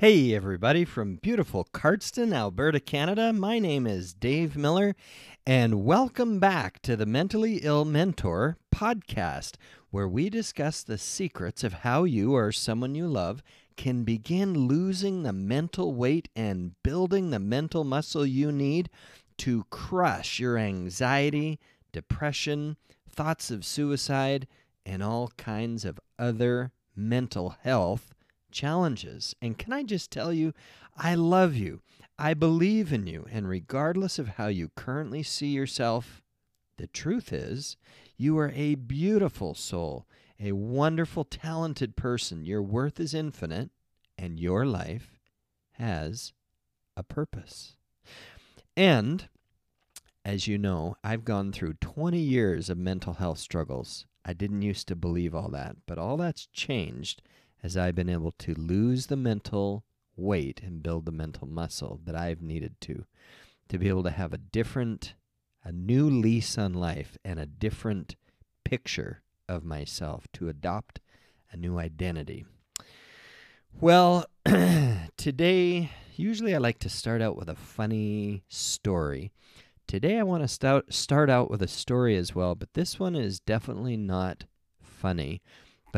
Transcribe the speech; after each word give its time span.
Hey, 0.00 0.32
everybody, 0.32 0.84
from 0.84 1.16
beautiful 1.16 1.66
Cardston, 1.74 2.32
Alberta, 2.32 2.78
Canada. 2.78 3.32
My 3.32 3.58
name 3.58 3.84
is 3.84 4.14
Dave 4.14 4.56
Miller, 4.56 4.94
and 5.44 5.84
welcome 5.84 6.38
back 6.38 6.80
to 6.82 6.94
the 6.94 7.04
Mentally 7.04 7.56
Ill 7.64 7.84
Mentor 7.84 8.58
podcast, 8.72 9.56
where 9.90 10.06
we 10.06 10.30
discuss 10.30 10.84
the 10.84 10.98
secrets 10.98 11.64
of 11.64 11.72
how 11.82 12.04
you 12.04 12.36
or 12.36 12.52
someone 12.52 12.94
you 12.94 13.08
love 13.08 13.42
can 13.76 14.04
begin 14.04 14.68
losing 14.68 15.24
the 15.24 15.32
mental 15.32 15.92
weight 15.92 16.28
and 16.36 16.80
building 16.84 17.30
the 17.30 17.40
mental 17.40 17.82
muscle 17.82 18.24
you 18.24 18.52
need 18.52 18.88
to 19.38 19.64
crush 19.68 20.38
your 20.38 20.56
anxiety, 20.56 21.58
depression, 21.90 22.76
thoughts 23.10 23.50
of 23.50 23.64
suicide, 23.64 24.46
and 24.86 25.02
all 25.02 25.32
kinds 25.36 25.84
of 25.84 25.98
other 26.20 26.70
mental 26.94 27.56
health 27.64 28.14
challenges. 28.50 29.34
And 29.40 29.58
can 29.58 29.72
I 29.72 29.82
just 29.82 30.10
tell 30.10 30.32
you, 30.32 30.52
I 30.96 31.14
love 31.14 31.54
you. 31.54 31.80
I 32.18 32.34
believe 32.34 32.92
in 32.92 33.06
you. 33.06 33.26
And 33.30 33.48
regardless 33.48 34.18
of 34.18 34.28
how 34.28 34.48
you 34.48 34.70
currently 34.74 35.22
see 35.22 35.48
yourself, 35.48 36.22
the 36.76 36.86
truth 36.88 37.32
is, 37.32 37.76
you 38.16 38.38
are 38.38 38.52
a 38.54 38.74
beautiful 38.74 39.54
soul, 39.54 40.06
a 40.40 40.52
wonderful, 40.52 41.24
talented 41.24 41.96
person. 41.96 42.44
Your 42.44 42.62
worth 42.62 42.98
is 42.98 43.14
infinite, 43.14 43.70
and 44.16 44.40
your 44.40 44.66
life 44.66 45.20
has 45.72 46.32
a 46.96 47.02
purpose. 47.02 47.76
And 48.76 49.28
as 50.24 50.46
you 50.46 50.58
know, 50.58 50.96
I've 51.02 51.24
gone 51.24 51.52
through 51.52 51.74
20 51.74 52.18
years 52.18 52.68
of 52.68 52.76
mental 52.76 53.14
health 53.14 53.38
struggles. 53.38 54.06
I 54.24 54.32
didn't 54.32 54.62
used 54.62 54.88
to 54.88 54.96
believe 54.96 55.34
all 55.34 55.48
that, 55.50 55.76
but 55.86 55.98
all 55.98 56.16
that's 56.16 56.46
changed 56.46 57.22
as 57.62 57.76
I've 57.76 57.94
been 57.94 58.08
able 58.08 58.32
to 58.32 58.54
lose 58.54 59.06
the 59.06 59.16
mental 59.16 59.84
weight 60.16 60.60
and 60.62 60.82
build 60.82 61.06
the 61.06 61.12
mental 61.12 61.46
muscle 61.46 62.00
that 62.04 62.16
I've 62.16 62.42
needed 62.42 62.80
to, 62.82 63.04
to 63.68 63.78
be 63.78 63.88
able 63.88 64.02
to 64.04 64.10
have 64.10 64.32
a 64.32 64.38
different, 64.38 65.14
a 65.64 65.72
new 65.72 66.08
lease 66.08 66.58
on 66.58 66.74
life 66.74 67.16
and 67.24 67.38
a 67.38 67.46
different 67.46 68.16
picture 68.64 69.22
of 69.48 69.64
myself, 69.64 70.26
to 70.34 70.48
adopt 70.48 71.00
a 71.50 71.56
new 71.56 71.78
identity. 71.78 72.44
Well, 73.80 74.26
today, 75.16 75.90
usually 76.16 76.54
I 76.54 76.58
like 76.58 76.78
to 76.80 76.88
start 76.88 77.22
out 77.22 77.36
with 77.36 77.48
a 77.48 77.54
funny 77.54 78.42
story. 78.48 79.32
Today 79.86 80.18
I 80.18 80.22
want 80.22 80.42
to 80.42 80.48
start 80.48 80.92
start 80.92 81.30
out 81.30 81.50
with 81.50 81.62
a 81.62 81.68
story 81.68 82.16
as 82.16 82.34
well, 82.34 82.54
but 82.54 82.74
this 82.74 83.00
one 83.00 83.14
is 83.14 83.40
definitely 83.40 83.96
not 83.96 84.44
funny 84.82 85.40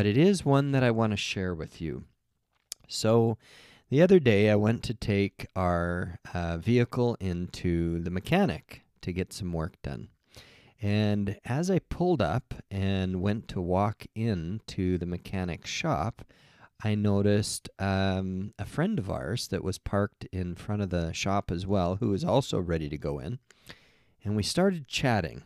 but 0.00 0.06
it 0.06 0.16
is 0.16 0.46
one 0.46 0.72
that 0.72 0.82
I 0.82 0.90
want 0.90 1.10
to 1.10 1.16
share 1.18 1.54
with 1.54 1.78
you. 1.78 2.04
So, 2.88 3.36
the 3.90 4.00
other 4.00 4.18
day 4.18 4.48
I 4.48 4.54
went 4.54 4.82
to 4.84 4.94
take 4.94 5.46
our 5.54 6.18
uh, 6.32 6.56
vehicle 6.56 7.18
into 7.20 8.00
the 8.00 8.08
mechanic 8.08 8.80
to 9.02 9.12
get 9.12 9.34
some 9.34 9.52
work 9.52 9.74
done. 9.82 10.08
And 10.80 11.36
as 11.44 11.70
I 11.70 11.80
pulled 11.80 12.22
up 12.22 12.54
and 12.70 13.20
went 13.20 13.46
to 13.48 13.60
walk 13.60 14.06
into 14.14 14.96
the 14.96 15.04
mechanic 15.04 15.66
shop, 15.66 16.22
I 16.82 16.94
noticed 16.94 17.68
um, 17.78 18.54
a 18.58 18.64
friend 18.64 18.98
of 18.98 19.10
ours 19.10 19.48
that 19.48 19.62
was 19.62 19.76
parked 19.76 20.24
in 20.32 20.54
front 20.54 20.80
of 20.80 20.88
the 20.88 21.12
shop 21.12 21.50
as 21.50 21.66
well, 21.66 21.96
who 21.96 22.08
was 22.08 22.24
also 22.24 22.58
ready 22.58 22.88
to 22.88 22.96
go 22.96 23.18
in. 23.18 23.38
And 24.24 24.34
we 24.34 24.44
started 24.44 24.88
chatting. 24.88 25.42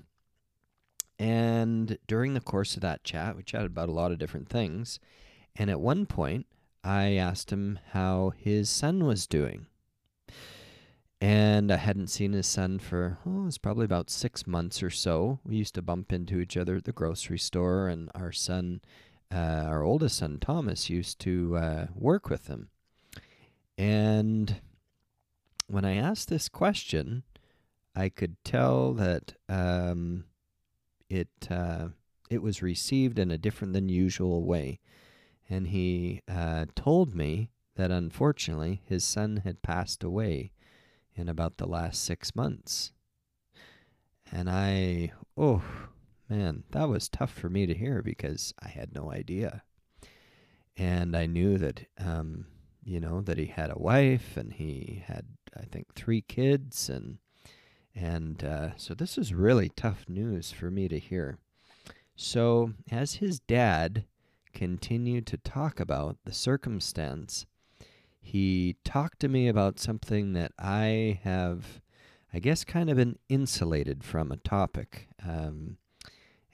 And 1.19 1.99
during 2.07 2.35
the 2.35 2.41
course 2.41 2.75
of 2.75 2.83
that 2.83 3.05
chat, 3.05 3.37
we 3.37 3.43
chatted 3.43 3.67
about 3.67 3.89
a 3.89 3.93
lot 3.93 4.13
of 4.13 4.19
different 4.19 4.49
things. 4.49 4.99
And 5.57 5.71
at 5.71 5.81
one 5.81 6.07
point, 6.07 6.47
I 6.83 7.13
asked 7.13 7.53
him 7.53 7.79
how 7.93 8.33
his 8.37 8.69
son 8.69 9.05
was 9.05 9.27
doing. 9.27 9.67
And 11.21 11.73
I 11.73 11.77
hadn't 11.77 12.09
seen 12.09 12.33
his 12.33 12.47
son 12.47 12.79
for, 12.79 13.19
oh, 13.25 13.43
it 13.43 13.45
was 13.47 13.59
probably 13.59 13.87
about 13.87 14.11
six 14.11 14.47
months 14.47 14.83
or 14.83 14.91
so. 14.91 15.39
We 15.45 15.57
used 15.57 15.75
to 15.77 15.83
bump 15.83 16.13
into 16.13 16.39
each 16.41 16.57
other 16.57 16.77
at 16.77 16.85
the 16.85 16.93
grocery 16.93 17.39
store, 17.39 17.89
and 17.89 18.11
our 18.15 18.33
son, 18.33 18.83
uh, 19.33 19.65
our 19.67 19.83
oldest 19.83 20.19
son, 20.19 20.39
Thomas, 20.39 20.91
used 20.91 21.21
to 21.21 21.57
uh, 21.57 21.87
work 21.95 22.29
with 22.29 22.49
him. 22.49 22.69
And 23.79 24.61
when 25.67 25.85
I 25.85 25.97
asked 25.97 26.29
this 26.29 26.49
question, 26.51 27.23
I 27.97 28.11
could 28.11 28.37
tell 28.45 28.93
that 28.95 29.35
um, 29.49 30.25
it 31.15 31.49
uh, 31.51 31.89
it 32.31 32.43
was 32.43 32.63
received 32.63 33.19
in 33.19 33.31
a 33.31 33.39
different 33.39 33.73
than 33.73 33.89
usual 33.89 34.45
way, 34.45 34.81
and 35.49 35.69
he 35.69 36.23
uh, 36.29 36.67
told 36.75 37.15
me 37.15 37.51
that 37.77 37.91
unfortunately 37.91 38.83
his 38.87 39.05
son 39.05 39.43
had 39.45 39.63
passed 39.63 40.03
away 40.03 40.53
in 41.15 41.29
about 41.29 41.59
the 41.59 41.67
last 41.67 42.03
six 42.03 42.35
months. 42.35 42.93
And 44.33 44.49
I, 44.51 45.13
oh 45.37 45.63
man, 46.29 46.65
that 46.71 46.89
was 46.89 47.09
tough 47.09 47.33
for 47.33 47.49
me 47.49 47.67
to 47.67 47.75
hear 47.75 48.03
because 48.03 48.55
I 48.61 48.69
had 48.69 48.95
no 48.95 49.13
idea. 49.13 49.63
And 50.77 51.17
I 51.17 51.27
knew 51.27 51.59
that, 51.59 51.87
um, 51.99 52.47
you 52.85 52.99
know, 52.99 53.21
that 53.21 53.39
he 53.39 53.47
had 53.47 53.71
a 53.71 53.79
wife 53.79 54.37
and 54.37 54.53
he 54.53 55.05
had, 55.07 55.27
I 55.57 55.65
think, 55.65 55.95
three 55.95 56.23
kids 56.23 56.89
and 56.89 57.19
and 57.95 58.43
uh, 58.43 58.77
so 58.77 58.95
this 58.95 59.17
is 59.17 59.33
really 59.33 59.69
tough 59.69 60.05
news 60.09 60.51
for 60.51 60.71
me 60.71 60.89
to 60.89 60.99
hear. 60.99 61.39
So, 62.17 62.73
as 62.91 63.15
his 63.15 63.41
dad 63.41 64.05
continued 64.53 65.27
to 65.29 65.37
talk 65.37 65.81
about 65.81 66.17
the 66.25 66.33
circumstance, 66.33 67.47
he 68.21 68.77
talked 68.85 69.21
to 69.21 69.29
me 69.29 69.49
about 69.49 69.79
something 69.79 70.33
that 70.33 70.53
I 70.59 71.21
have, 71.25 71.81
I 72.33 72.39
guess, 72.39 72.65
kind 72.65 72.89
of 72.89 72.97
been 72.97 73.19
insulated 73.29 74.05
from 74.05 74.33
a 74.33 74.37
topic 74.37 75.09
um, 75.25 75.77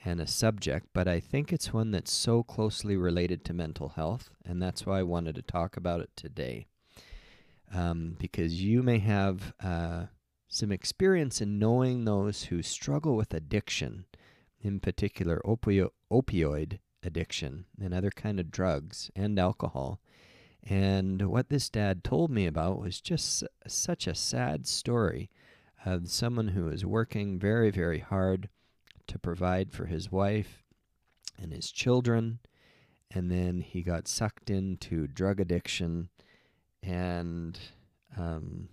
and 0.04 0.20
a 0.20 0.26
subject, 0.26 0.88
but 0.92 1.06
I 1.06 1.20
think 1.20 1.52
it's 1.52 1.72
one 1.72 1.90
that's 1.90 2.12
so 2.12 2.42
closely 2.42 2.96
related 2.96 3.44
to 3.46 3.54
mental 3.54 3.90
health, 3.90 4.30
and 4.44 4.62
that's 4.62 4.86
why 4.86 5.00
I 5.00 5.04
wanted 5.04 5.34
to 5.36 5.42
talk 5.42 5.76
about 5.76 6.00
it 6.00 6.10
today. 6.16 6.66
Um, 7.72 8.16
because 8.18 8.62
you 8.62 8.82
may 8.82 8.98
have. 8.98 9.54
Uh, 9.62 10.06
some 10.52 10.72
experience 10.72 11.40
in 11.40 11.60
knowing 11.60 12.04
those 12.04 12.44
who 12.44 12.60
struggle 12.60 13.14
with 13.14 13.32
addiction, 13.32 14.04
in 14.60 14.80
particular 14.80 15.40
opio- 15.44 15.90
opioid 16.12 16.80
addiction 17.04 17.64
and 17.80 17.94
other 17.94 18.10
kind 18.10 18.40
of 18.40 18.50
drugs 18.50 19.12
and 19.14 19.38
alcohol. 19.38 20.00
And 20.68 21.30
what 21.30 21.48
this 21.48 21.70
dad 21.70 22.02
told 22.02 22.30
me 22.32 22.46
about 22.46 22.80
was 22.80 23.00
just 23.00 23.44
such 23.68 24.08
a 24.08 24.14
sad 24.14 24.66
story 24.66 25.30
of 25.86 26.10
someone 26.10 26.48
who 26.48 26.68
is 26.68 26.84
working 26.84 27.38
very, 27.38 27.70
very 27.70 28.00
hard 28.00 28.48
to 29.06 29.20
provide 29.20 29.72
for 29.72 29.86
his 29.86 30.10
wife 30.10 30.64
and 31.40 31.52
his 31.52 31.70
children. 31.70 32.40
And 33.08 33.30
then 33.30 33.60
he 33.60 33.82
got 33.82 34.08
sucked 34.08 34.50
into 34.50 35.06
drug 35.06 35.38
addiction 35.38 36.08
and 36.82 37.58
um, 38.16 38.68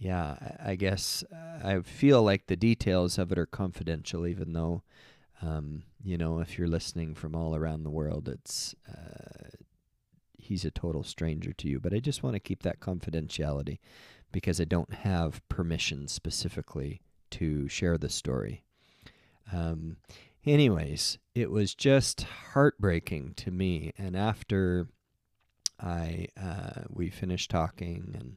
yeah, 0.00 0.56
I 0.64 0.76
guess 0.76 1.22
I 1.62 1.80
feel 1.80 2.22
like 2.22 2.46
the 2.46 2.56
details 2.56 3.18
of 3.18 3.30
it 3.32 3.38
are 3.38 3.44
confidential, 3.44 4.26
even 4.26 4.54
though, 4.54 4.82
um, 5.42 5.82
you 6.02 6.16
know, 6.16 6.40
if 6.40 6.58
you're 6.58 6.68
listening 6.68 7.14
from 7.14 7.36
all 7.36 7.54
around 7.54 7.82
the 7.84 7.90
world, 7.90 8.26
it's 8.26 8.74
uh, 8.88 9.50
he's 10.38 10.64
a 10.64 10.70
total 10.70 11.02
stranger 11.02 11.52
to 11.52 11.68
you. 11.68 11.78
But 11.78 11.92
I 11.92 11.98
just 11.98 12.22
want 12.22 12.34
to 12.34 12.40
keep 12.40 12.62
that 12.62 12.80
confidentiality 12.80 13.78
because 14.32 14.58
I 14.58 14.64
don't 14.64 14.94
have 14.94 15.46
permission 15.50 16.08
specifically 16.08 17.02
to 17.32 17.68
share 17.68 17.98
the 17.98 18.08
story. 18.08 18.64
Um, 19.52 19.98
anyways, 20.46 21.18
it 21.34 21.50
was 21.50 21.74
just 21.74 22.22
heartbreaking 22.22 23.34
to 23.34 23.50
me, 23.50 23.92
and 23.98 24.16
after 24.16 24.88
I 25.78 26.28
uh, 26.42 26.84
we 26.88 27.10
finished 27.10 27.50
talking 27.50 28.14
and 28.18 28.36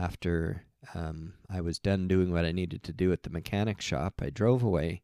after 0.00 0.64
um, 0.94 1.34
I 1.48 1.60
was 1.60 1.78
done 1.78 2.08
doing 2.08 2.32
what 2.32 2.44
I 2.44 2.52
needed 2.52 2.82
to 2.84 2.92
do 2.92 3.12
at 3.12 3.22
the 3.22 3.30
mechanic 3.30 3.80
shop, 3.80 4.14
I 4.22 4.30
drove 4.30 4.62
away 4.62 5.02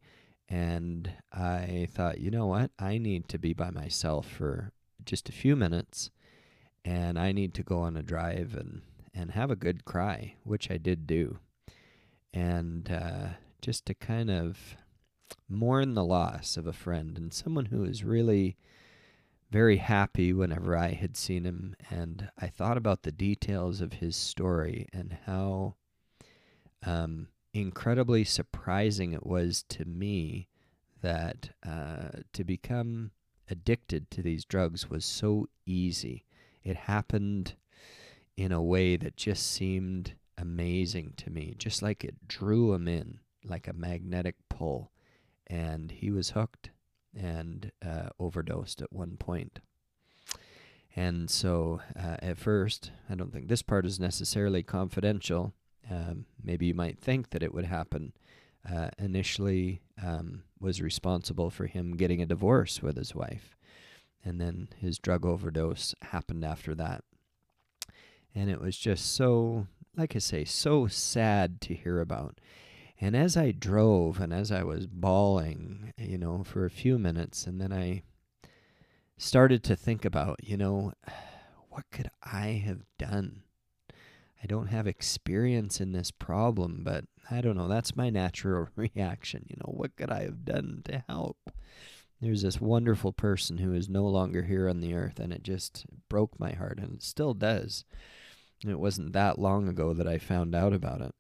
and 0.48 1.12
I 1.32 1.88
thought, 1.92 2.20
you 2.20 2.30
know 2.30 2.46
what? 2.46 2.70
I 2.78 2.98
need 2.98 3.28
to 3.28 3.38
be 3.38 3.52
by 3.52 3.70
myself 3.70 4.26
for 4.26 4.72
just 5.04 5.28
a 5.28 5.32
few 5.32 5.54
minutes 5.54 6.10
and 6.84 7.18
I 7.18 7.32
need 7.32 7.52
to 7.54 7.62
go 7.62 7.80
on 7.80 7.96
a 7.96 8.02
drive 8.02 8.54
and, 8.58 8.82
and 9.12 9.32
have 9.32 9.50
a 9.50 9.56
good 9.56 9.84
cry, 9.84 10.36
which 10.44 10.70
I 10.70 10.78
did 10.78 11.06
do. 11.06 11.38
And 12.32 12.90
uh, 12.90 13.28
just 13.60 13.86
to 13.86 13.94
kind 13.94 14.30
of 14.30 14.76
mourn 15.48 15.94
the 15.94 16.04
loss 16.04 16.56
of 16.56 16.66
a 16.66 16.72
friend 16.72 17.18
and 17.18 17.34
someone 17.34 17.66
who 17.66 17.84
is 17.84 18.04
really 18.04 18.56
very 19.50 19.76
happy 19.76 20.32
whenever 20.32 20.76
I 20.76 20.92
had 20.92 21.16
seen 21.16 21.44
him, 21.44 21.76
and 21.90 22.30
I 22.38 22.48
thought 22.48 22.76
about 22.76 23.02
the 23.02 23.12
details 23.12 23.80
of 23.80 23.94
his 23.94 24.16
story 24.16 24.88
and 24.92 25.16
how 25.26 25.76
um, 26.84 27.28
incredibly 27.52 28.24
surprising 28.24 29.12
it 29.12 29.24
was 29.24 29.64
to 29.70 29.84
me 29.84 30.48
that 31.02 31.50
uh, 31.66 32.20
to 32.32 32.44
become 32.44 33.12
addicted 33.48 34.10
to 34.10 34.22
these 34.22 34.44
drugs 34.44 34.90
was 34.90 35.04
so 35.04 35.48
easy. 35.64 36.24
It 36.64 36.76
happened 36.76 37.54
in 38.36 38.52
a 38.52 38.62
way 38.62 38.96
that 38.96 39.16
just 39.16 39.50
seemed 39.50 40.14
amazing 40.36 41.14
to 41.18 41.30
me, 41.30 41.54
just 41.56 41.82
like 41.82 42.04
it 42.04 42.28
drew 42.28 42.72
him 42.74 42.88
in 42.88 43.20
like 43.44 43.68
a 43.68 43.72
magnetic 43.72 44.34
pull. 44.48 44.90
And 45.46 45.92
he 45.92 46.10
was 46.10 46.30
hooked 46.30 46.70
and 47.16 47.72
uh, 47.84 48.10
overdosed 48.18 48.82
at 48.82 48.92
one 48.92 49.16
point. 49.16 49.60
And 50.94 51.28
so, 51.28 51.80
uh, 51.98 52.16
at 52.20 52.38
first, 52.38 52.90
I 53.10 53.14
don't 53.14 53.32
think 53.32 53.48
this 53.48 53.62
part 53.62 53.84
is 53.84 54.00
necessarily 54.00 54.62
confidential. 54.62 55.52
Um, 55.90 56.24
maybe 56.42 56.66
you 56.66 56.74
might 56.74 56.98
think 56.98 57.30
that 57.30 57.42
it 57.42 57.52
would 57.52 57.66
happen. 57.66 58.12
Uh, 58.68 58.88
initially, 58.98 59.82
um, 60.02 60.42
was 60.58 60.80
responsible 60.82 61.50
for 61.50 61.66
him 61.66 61.96
getting 61.96 62.22
a 62.22 62.26
divorce 62.26 62.82
with 62.82 62.96
his 62.96 63.14
wife, 63.14 63.56
and 64.24 64.40
then 64.40 64.68
his 64.78 64.98
drug 64.98 65.24
overdose 65.24 65.94
happened 66.02 66.44
after 66.44 66.74
that. 66.74 67.04
And 68.34 68.50
it 68.50 68.60
was 68.60 68.76
just 68.76 69.14
so, 69.14 69.66
like 69.96 70.16
I 70.16 70.18
say, 70.18 70.44
so 70.44 70.86
sad 70.86 71.60
to 71.62 71.74
hear 71.74 72.00
about. 72.00 72.40
And 73.00 73.14
as 73.14 73.36
I 73.36 73.50
drove 73.50 74.20
and 74.20 74.32
as 74.32 74.50
I 74.50 74.62
was 74.62 74.86
bawling, 74.86 75.92
you 75.98 76.16
know, 76.16 76.42
for 76.44 76.64
a 76.64 76.70
few 76.70 76.98
minutes, 76.98 77.46
and 77.46 77.60
then 77.60 77.72
I 77.72 78.02
started 79.18 79.62
to 79.64 79.76
think 79.76 80.04
about, 80.04 80.42
you 80.42 80.56
know, 80.56 80.92
what 81.68 81.84
could 81.90 82.10
I 82.22 82.62
have 82.64 82.82
done? 82.98 83.42
I 84.42 84.46
don't 84.46 84.68
have 84.68 84.86
experience 84.86 85.80
in 85.80 85.92
this 85.92 86.10
problem, 86.10 86.82
but 86.84 87.04
I 87.30 87.40
don't 87.40 87.56
know. 87.56 87.68
That's 87.68 87.96
my 87.96 88.10
natural 88.10 88.68
reaction. 88.76 89.44
You 89.48 89.56
know, 89.58 89.72
what 89.72 89.96
could 89.96 90.10
I 90.10 90.22
have 90.22 90.44
done 90.44 90.82
to 90.84 91.04
help? 91.08 91.36
There's 92.20 92.42
this 92.42 92.60
wonderful 92.60 93.12
person 93.12 93.58
who 93.58 93.74
is 93.74 93.90
no 93.90 94.06
longer 94.06 94.42
here 94.42 94.68
on 94.68 94.80
the 94.80 94.94
earth, 94.94 95.20
and 95.20 95.32
it 95.32 95.42
just 95.42 95.84
broke 96.08 96.40
my 96.40 96.52
heart, 96.52 96.78
and 96.78 96.94
it 96.94 97.02
still 97.02 97.34
does. 97.34 97.84
it 98.64 98.80
wasn't 98.80 99.12
that 99.12 99.38
long 99.38 99.68
ago 99.68 99.92
that 99.92 100.08
I 100.08 100.16
found 100.16 100.54
out 100.54 100.72
about 100.72 101.02
it. 101.02 101.14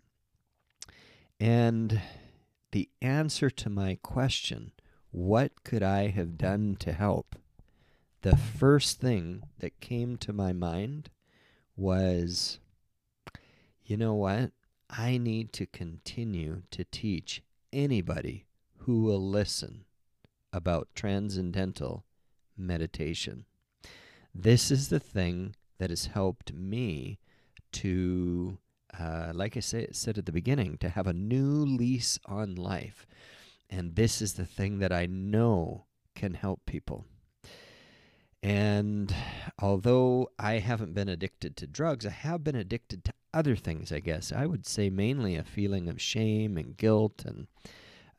And 1.38 2.00
the 2.72 2.88
answer 3.02 3.50
to 3.50 3.70
my 3.70 3.98
question, 4.02 4.72
what 5.10 5.64
could 5.64 5.82
I 5.82 6.08
have 6.08 6.38
done 6.38 6.76
to 6.80 6.92
help? 6.92 7.36
The 8.22 8.36
first 8.36 9.00
thing 9.00 9.42
that 9.58 9.80
came 9.80 10.16
to 10.18 10.32
my 10.32 10.52
mind 10.52 11.10
was 11.76 12.58
you 13.84 13.96
know 13.96 14.14
what? 14.14 14.50
I 14.90 15.16
need 15.16 15.52
to 15.54 15.66
continue 15.66 16.62
to 16.72 16.84
teach 16.84 17.42
anybody 17.72 18.46
who 18.78 19.02
will 19.02 19.24
listen 19.24 19.84
about 20.52 20.88
transcendental 20.94 22.04
meditation. 22.56 23.44
This 24.34 24.70
is 24.72 24.88
the 24.88 24.98
thing 24.98 25.54
that 25.78 25.90
has 25.90 26.06
helped 26.06 26.52
me 26.52 27.20
to 27.72 28.58
uh, 28.98 29.32
like 29.34 29.56
I 29.56 29.60
say, 29.60 29.88
said 29.92 30.18
at 30.18 30.26
the 30.26 30.32
beginning, 30.32 30.78
to 30.78 30.88
have 30.88 31.06
a 31.06 31.12
new 31.12 31.64
lease 31.64 32.18
on 32.26 32.54
life. 32.54 33.06
And 33.68 33.96
this 33.96 34.22
is 34.22 34.34
the 34.34 34.46
thing 34.46 34.78
that 34.78 34.92
I 34.92 35.06
know 35.06 35.86
can 36.14 36.34
help 36.34 36.64
people. 36.66 37.04
And 38.42 39.12
although 39.58 40.30
I 40.38 40.58
haven't 40.58 40.94
been 40.94 41.08
addicted 41.08 41.56
to 41.56 41.66
drugs, 41.66 42.06
I 42.06 42.10
have 42.10 42.44
been 42.44 42.54
addicted 42.54 43.04
to 43.04 43.12
other 43.34 43.56
things, 43.56 43.90
I 43.90 44.00
guess. 44.00 44.32
I 44.32 44.46
would 44.46 44.66
say 44.66 44.88
mainly 44.88 45.36
a 45.36 45.42
feeling 45.42 45.88
of 45.88 46.00
shame 46.00 46.56
and 46.56 46.76
guilt 46.76 47.24
and 47.24 47.48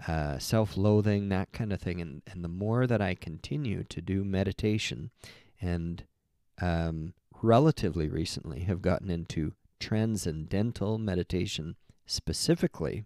uh, 0.05 0.37
self 0.37 0.75
loathing, 0.75 1.29
that 1.29 1.53
kind 1.53 1.71
of 1.71 1.81
thing. 1.81 2.01
And, 2.01 2.21
and 2.29 2.43
the 2.43 2.49
more 2.49 2.85
that 2.87 3.01
I 3.01 3.15
continue 3.15 3.83
to 3.85 4.01
do 4.01 4.23
meditation 4.23 5.11
and 5.61 6.03
um, 6.61 7.13
relatively 7.41 8.09
recently 8.09 8.61
have 8.61 8.81
gotten 8.81 9.09
into 9.09 9.53
transcendental 9.79 10.97
meditation 10.97 11.75
specifically, 12.05 13.05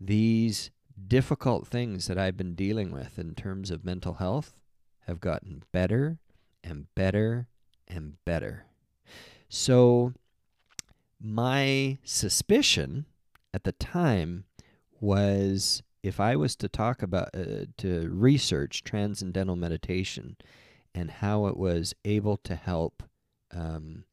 these 0.00 0.70
difficult 1.08 1.66
things 1.66 2.06
that 2.06 2.18
I've 2.18 2.36
been 2.36 2.54
dealing 2.54 2.90
with 2.90 3.18
in 3.18 3.34
terms 3.34 3.70
of 3.70 3.84
mental 3.84 4.14
health 4.14 4.60
have 5.06 5.20
gotten 5.20 5.62
better 5.72 6.18
and 6.64 6.86
better 6.94 7.48
and 7.86 8.14
better. 8.24 8.66
So, 9.48 10.12
my 11.20 11.98
suspicion 12.04 13.06
at 13.54 13.64
the 13.64 13.72
time 13.72 14.44
was 15.00 15.82
if 16.02 16.20
I 16.20 16.36
was 16.36 16.56
to 16.56 16.68
talk 16.68 17.02
about, 17.02 17.34
uh, 17.34 17.66
to 17.78 18.08
research 18.12 18.84
transcendental 18.84 19.56
meditation 19.56 20.36
and 20.94 21.10
how 21.10 21.46
it 21.46 21.56
was 21.56 21.94
able 22.04 22.36
to 22.38 22.54
help 22.54 23.02
um, 23.52 24.04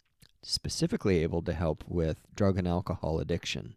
specifically 0.43 1.19
able 1.23 1.41
to 1.41 1.53
help 1.53 1.83
with 1.87 2.17
drug 2.35 2.57
and 2.57 2.67
alcohol 2.67 3.19
addiction, 3.19 3.75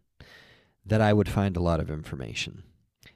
that 0.85 1.01
I 1.01 1.13
would 1.13 1.29
find 1.29 1.57
a 1.57 1.61
lot 1.61 1.79
of 1.79 1.89
information. 1.89 2.63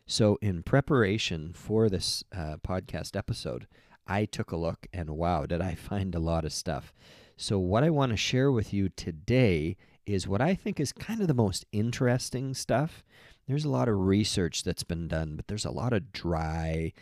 So, 0.05 0.37
in 0.41 0.63
preparation 0.63 1.53
for 1.53 1.89
this 1.89 2.23
uh, 2.35 2.57
podcast 2.57 3.15
episode, 3.15 3.67
I 4.07 4.25
took 4.25 4.51
a 4.51 4.57
look 4.57 4.87
and 4.91 5.11
wow, 5.11 5.45
did 5.45 5.61
I 5.61 5.75
find 5.89 6.13
a 6.15 6.19
lot 6.19 6.45
of 6.45 6.53
stuff. 6.53 6.93
So, 7.37 7.57
what 7.59 7.83
I 7.83 7.89
want 7.89 8.11
to 8.11 8.17
share 8.17 8.51
with 8.51 8.73
you 8.73 8.89
today 8.89 9.77
is 10.05 10.27
what 10.27 10.41
I 10.41 10.55
think 10.55 10.79
is 10.79 10.91
kind 10.91 11.21
of 11.21 11.27
the 11.27 11.33
most 11.33 11.65
interesting 11.71 12.53
stuff. 12.53 13.03
There's 13.47 13.65
a 13.65 13.69
lot 13.69 13.87
of 13.87 13.97
research 13.97 14.63
that's 14.63 14.83
been 14.83 15.07
done, 15.07 15.35
but 15.35 15.47
there's 15.47 15.65
a 15.65 15.71
lot 15.71 15.93
of 15.93 16.11
dry, 16.11 16.93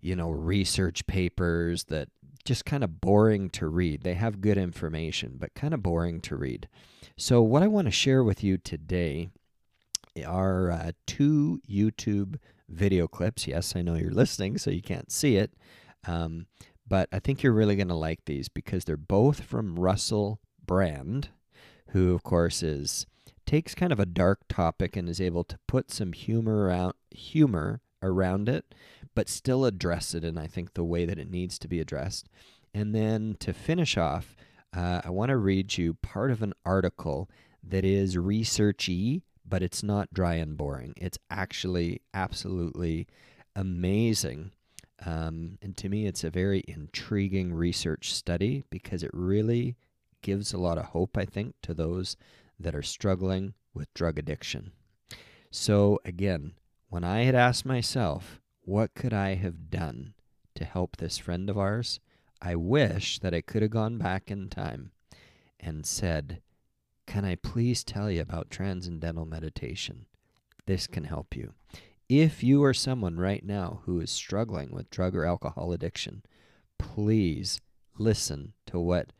you 0.00 0.16
know, 0.16 0.30
research 0.30 1.06
papers 1.06 1.84
that 1.84 2.08
just 2.44 2.64
kind 2.64 2.84
of 2.84 3.00
boring 3.00 3.50
to 3.50 3.68
read. 3.68 4.02
They 4.02 4.14
have 4.14 4.40
good 4.40 4.58
information, 4.58 5.36
but 5.38 5.54
kind 5.54 5.74
of 5.74 5.82
boring 5.82 6.20
to 6.22 6.36
read. 6.36 6.68
So, 7.16 7.42
what 7.42 7.62
I 7.62 7.68
want 7.68 7.86
to 7.86 7.92
share 7.92 8.22
with 8.22 8.42
you 8.42 8.58
today 8.58 9.30
are 10.26 10.70
uh, 10.70 10.92
two 11.06 11.60
YouTube 11.68 12.38
video 12.68 13.08
clips. 13.08 13.46
Yes, 13.46 13.74
I 13.76 13.82
know 13.82 13.94
you're 13.94 14.10
listening, 14.10 14.58
so 14.58 14.70
you 14.70 14.82
can't 14.82 15.10
see 15.10 15.36
it. 15.36 15.54
Um, 16.06 16.46
but 16.86 17.08
I 17.12 17.18
think 17.18 17.42
you're 17.42 17.52
really 17.52 17.76
going 17.76 17.88
to 17.88 17.94
like 17.94 18.24
these 18.26 18.48
because 18.48 18.84
they're 18.84 18.96
both 18.96 19.40
from 19.40 19.78
Russell 19.78 20.40
Brand, 20.64 21.30
who, 21.88 22.14
of 22.14 22.22
course, 22.22 22.62
is 22.62 23.06
takes 23.46 23.74
kind 23.74 23.92
of 23.92 24.00
a 24.00 24.06
dark 24.06 24.40
topic 24.48 24.96
and 24.96 25.08
is 25.08 25.20
able 25.20 25.44
to 25.44 25.58
put 25.66 25.90
some 25.90 26.12
humor 26.12 26.64
around 26.64 26.94
humor 27.10 27.80
around 28.02 28.48
it 28.48 28.74
but 29.14 29.28
still 29.28 29.64
address 29.64 30.14
it 30.14 30.24
in, 30.24 30.38
I 30.38 30.46
think, 30.46 30.74
the 30.74 30.84
way 30.84 31.04
that 31.04 31.18
it 31.18 31.30
needs 31.30 31.58
to 31.60 31.68
be 31.68 31.80
addressed. 31.80 32.28
And 32.72 32.94
then 32.94 33.36
to 33.40 33.52
finish 33.52 33.96
off, 33.96 34.36
uh, 34.76 35.02
I 35.04 35.10
want 35.10 35.28
to 35.28 35.36
read 35.36 35.78
you 35.78 35.94
part 35.94 36.30
of 36.30 36.42
an 36.42 36.52
article 36.64 37.30
that 37.62 37.84
is 37.84 38.16
researchy, 38.16 39.22
but 39.46 39.62
it's 39.62 39.82
not 39.82 40.12
dry 40.12 40.34
and 40.34 40.56
boring. 40.56 40.94
It's 40.96 41.18
actually 41.30 42.02
absolutely 42.12 43.06
amazing. 43.54 44.50
Um, 45.06 45.58
and 45.62 45.76
to 45.76 45.88
me, 45.88 46.06
it's 46.06 46.24
a 46.24 46.30
very 46.30 46.64
intriguing 46.66 47.52
research 47.52 48.12
study 48.12 48.64
because 48.70 49.02
it 49.02 49.10
really 49.12 49.76
gives 50.22 50.52
a 50.52 50.58
lot 50.58 50.78
of 50.78 50.86
hope, 50.86 51.16
I 51.16 51.24
think, 51.24 51.54
to 51.62 51.74
those 51.74 52.16
that 52.58 52.74
are 52.74 52.82
struggling 52.82 53.54
with 53.74 53.92
drug 53.94 54.18
addiction. 54.18 54.72
So, 55.50 56.00
again, 56.04 56.54
when 56.88 57.04
I 57.04 57.22
had 57.22 57.34
asked 57.34 57.66
myself, 57.66 58.40
what 58.64 58.94
could 58.94 59.12
I 59.12 59.34
have 59.34 59.70
done 59.70 60.14
to 60.54 60.64
help 60.64 60.96
this 60.96 61.18
friend 61.18 61.50
of 61.50 61.58
ours? 61.58 62.00
I 62.40 62.56
wish 62.56 63.18
that 63.20 63.34
I 63.34 63.40
could 63.40 63.62
have 63.62 63.70
gone 63.70 63.98
back 63.98 64.30
in 64.30 64.48
time 64.48 64.90
and 65.60 65.86
said, 65.86 66.40
Can 67.06 67.24
I 67.24 67.36
please 67.36 67.84
tell 67.84 68.10
you 68.10 68.20
about 68.20 68.50
transcendental 68.50 69.26
meditation? 69.26 70.06
This 70.66 70.86
can 70.86 71.04
help 71.04 71.36
you. 71.36 71.52
If 72.08 72.42
you 72.42 72.62
are 72.64 72.74
someone 72.74 73.18
right 73.18 73.44
now 73.44 73.80
who 73.84 74.00
is 74.00 74.10
struggling 74.10 74.70
with 74.72 74.90
drug 74.90 75.14
or 75.14 75.24
alcohol 75.24 75.72
addiction, 75.72 76.22
please 76.78 77.60
listen 77.98 78.52
to 78.66 78.78
what 78.78 79.12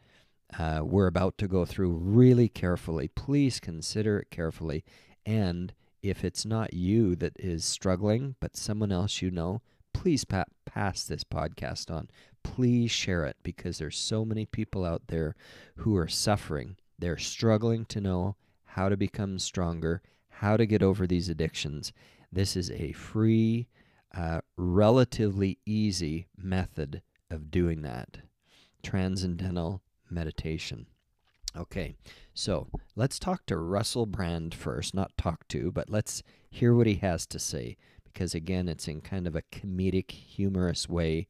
uh, 0.58 0.80
we're 0.82 1.06
about 1.06 1.38
to 1.38 1.48
go 1.48 1.64
through 1.64 1.92
really 1.92 2.48
carefully. 2.48 3.08
Please 3.08 3.60
consider 3.60 4.18
it 4.18 4.30
carefully 4.30 4.84
and 5.26 5.72
if 6.04 6.22
it's 6.22 6.44
not 6.44 6.74
you 6.74 7.16
that 7.16 7.32
is 7.40 7.64
struggling, 7.64 8.36
but 8.38 8.58
someone 8.58 8.92
else 8.92 9.22
you 9.22 9.30
know, 9.30 9.62
please 9.94 10.22
pa- 10.22 10.44
pass 10.66 11.02
this 11.04 11.24
podcast 11.24 11.90
on. 11.90 12.10
Please 12.42 12.90
share 12.90 13.24
it 13.24 13.38
because 13.42 13.78
there's 13.78 13.96
so 13.96 14.22
many 14.22 14.44
people 14.44 14.84
out 14.84 15.06
there 15.06 15.34
who 15.76 15.96
are 15.96 16.06
suffering. 16.06 16.76
They're 16.98 17.16
struggling 17.16 17.86
to 17.86 18.02
know 18.02 18.36
how 18.64 18.90
to 18.90 18.98
become 18.98 19.38
stronger, 19.38 20.02
how 20.28 20.58
to 20.58 20.66
get 20.66 20.82
over 20.82 21.06
these 21.06 21.30
addictions. 21.30 21.90
This 22.30 22.54
is 22.54 22.70
a 22.70 22.92
free, 22.92 23.68
uh, 24.14 24.42
relatively 24.58 25.58
easy 25.64 26.26
method 26.36 27.00
of 27.30 27.50
doing 27.50 27.80
that. 27.80 28.18
Transcendental 28.82 29.80
meditation. 30.10 30.86
Okay, 31.56 31.94
so 32.34 32.66
let's 32.96 33.18
talk 33.18 33.46
to 33.46 33.56
Russell 33.56 34.06
Brand 34.06 34.54
first. 34.54 34.92
Not 34.92 35.16
talk 35.16 35.46
to, 35.48 35.70
but 35.70 35.88
let's 35.88 36.22
hear 36.50 36.74
what 36.74 36.88
he 36.88 36.96
has 36.96 37.26
to 37.26 37.38
say. 37.38 37.76
Because 38.04 38.34
again, 38.34 38.68
it's 38.68 38.88
in 38.88 39.00
kind 39.00 39.26
of 39.26 39.36
a 39.36 39.42
comedic, 39.42 40.10
humorous 40.10 40.88
way 40.88 41.28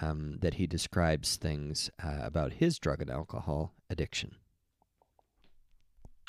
um, 0.00 0.38
that 0.40 0.54
he 0.54 0.66
describes 0.66 1.36
things 1.36 1.90
uh, 2.02 2.18
about 2.22 2.54
his 2.54 2.78
drug 2.78 3.00
and 3.00 3.10
alcohol 3.10 3.72
addiction. 3.90 4.36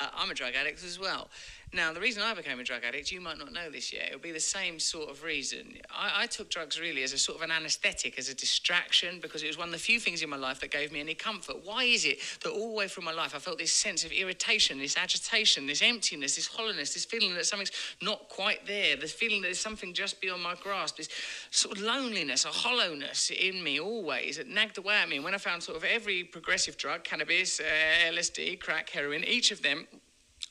Uh, 0.00 0.06
I'm 0.16 0.30
a 0.30 0.34
drug 0.34 0.54
addict 0.54 0.84
as 0.84 0.98
well. 0.98 1.28
Now, 1.72 1.92
the 1.92 2.00
reason 2.00 2.22
I 2.22 2.32
became 2.32 2.58
a 2.60 2.64
drug 2.64 2.82
addict, 2.82 3.12
you 3.12 3.20
might 3.20 3.36
not 3.36 3.52
know 3.52 3.68
this 3.70 3.92
yet, 3.92 4.06
it'll 4.08 4.20
be 4.20 4.32
the 4.32 4.40
same 4.40 4.78
sort 4.78 5.10
of 5.10 5.22
reason. 5.22 5.74
I, 5.90 6.22
I, 6.22 6.26
took 6.26 6.48
drugs 6.48 6.80
really 6.80 7.02
as 7.02 7.12
a 7.12 7.18
sort 7.18 7.36
of 7.36 7.42
an 7.42 7.50
anesthetic, 7.50 8.18
as 8.18 8.30
a 8.30 8.34
distraction, 8.34 9.18
because 9.20 9.42
it 9.42 9.48
was 9.48 9.58
one 9.58 9.68
of 9.68 9.72
the 9.72 9.78
few 9.78 10.00
things 10.00 10.22
in 10.22 10.30
my 10.30 10.36
life 10.36 10.60
that 10.60 10.70
gave 10.70 10.92
me 10.92 11.00
any 11.00 11.14
comfort. 11.14 11.56
Why 11.64 11.84
is 11.84 12.06
it 12.06 12.20
that 12.42 12.50
all 12.50 12.68
the 12.68 12.74
way 12.74 12.88
through 12.88 13.04
my 13.04 13.12
life 13.12 13.34
I 13.34 13.38
felt 13.38 13.58
this 13.58 13.72
sense 13.72 14.02
of 14.02 14.12
irritation, 14.12 14.78
this 14.78 14.96
agitation, 14.96 15.66
this 15.66 15.82
emptiness, 15.82 16.36
this 16.36 16.46
hollowness, 16.46 16.94
this 16.94 17.04
feeling 17.04 17.34
that 17.34 17.44
something's 17.44 17.72
not 18.00 18.30
quite 18.30 18.66
there, 18.66 18.96
this 18.96 19.12
feeling 19.12 19.42
that 19.42 19.48
there's 19.48 19.60
something 19.60 19.92
just 19.92 20.22
beyond 20.22 20.42
my 20.42 20.54
grasp, 20.54 20.96
this 20.96 21.10
sort 21.50 21.76
of 21.76 21.82
loneliness, 21.82 22.46
a 22.46 22.48
hollowness 22.48 23.30
in 23.30 23.62
me 23.62 23.78
always 23.78 24.38
that 24.38 24.48
nagged 24.48 24.78
away 24.78 24.94
at 24.94 25.08
me. 25.08 25.16
And 25.16 25.24
when 25.24 25.34
I 25.34 25.38
found 25.38 25.62
sort 25.62 25.76
of 25.76 25.84
every 25.84 26.24
progressive 26.24 26.78
drug, 26.78 27.04
cannabis, 27.04 27.60
uh, 27.60 28.10
LSD, 28.10 28.58
crack, 28.58 28.88
heroin, 28.88 29.22
each 29.24 29.50
of 29.50 29.60
them 29.60 29.86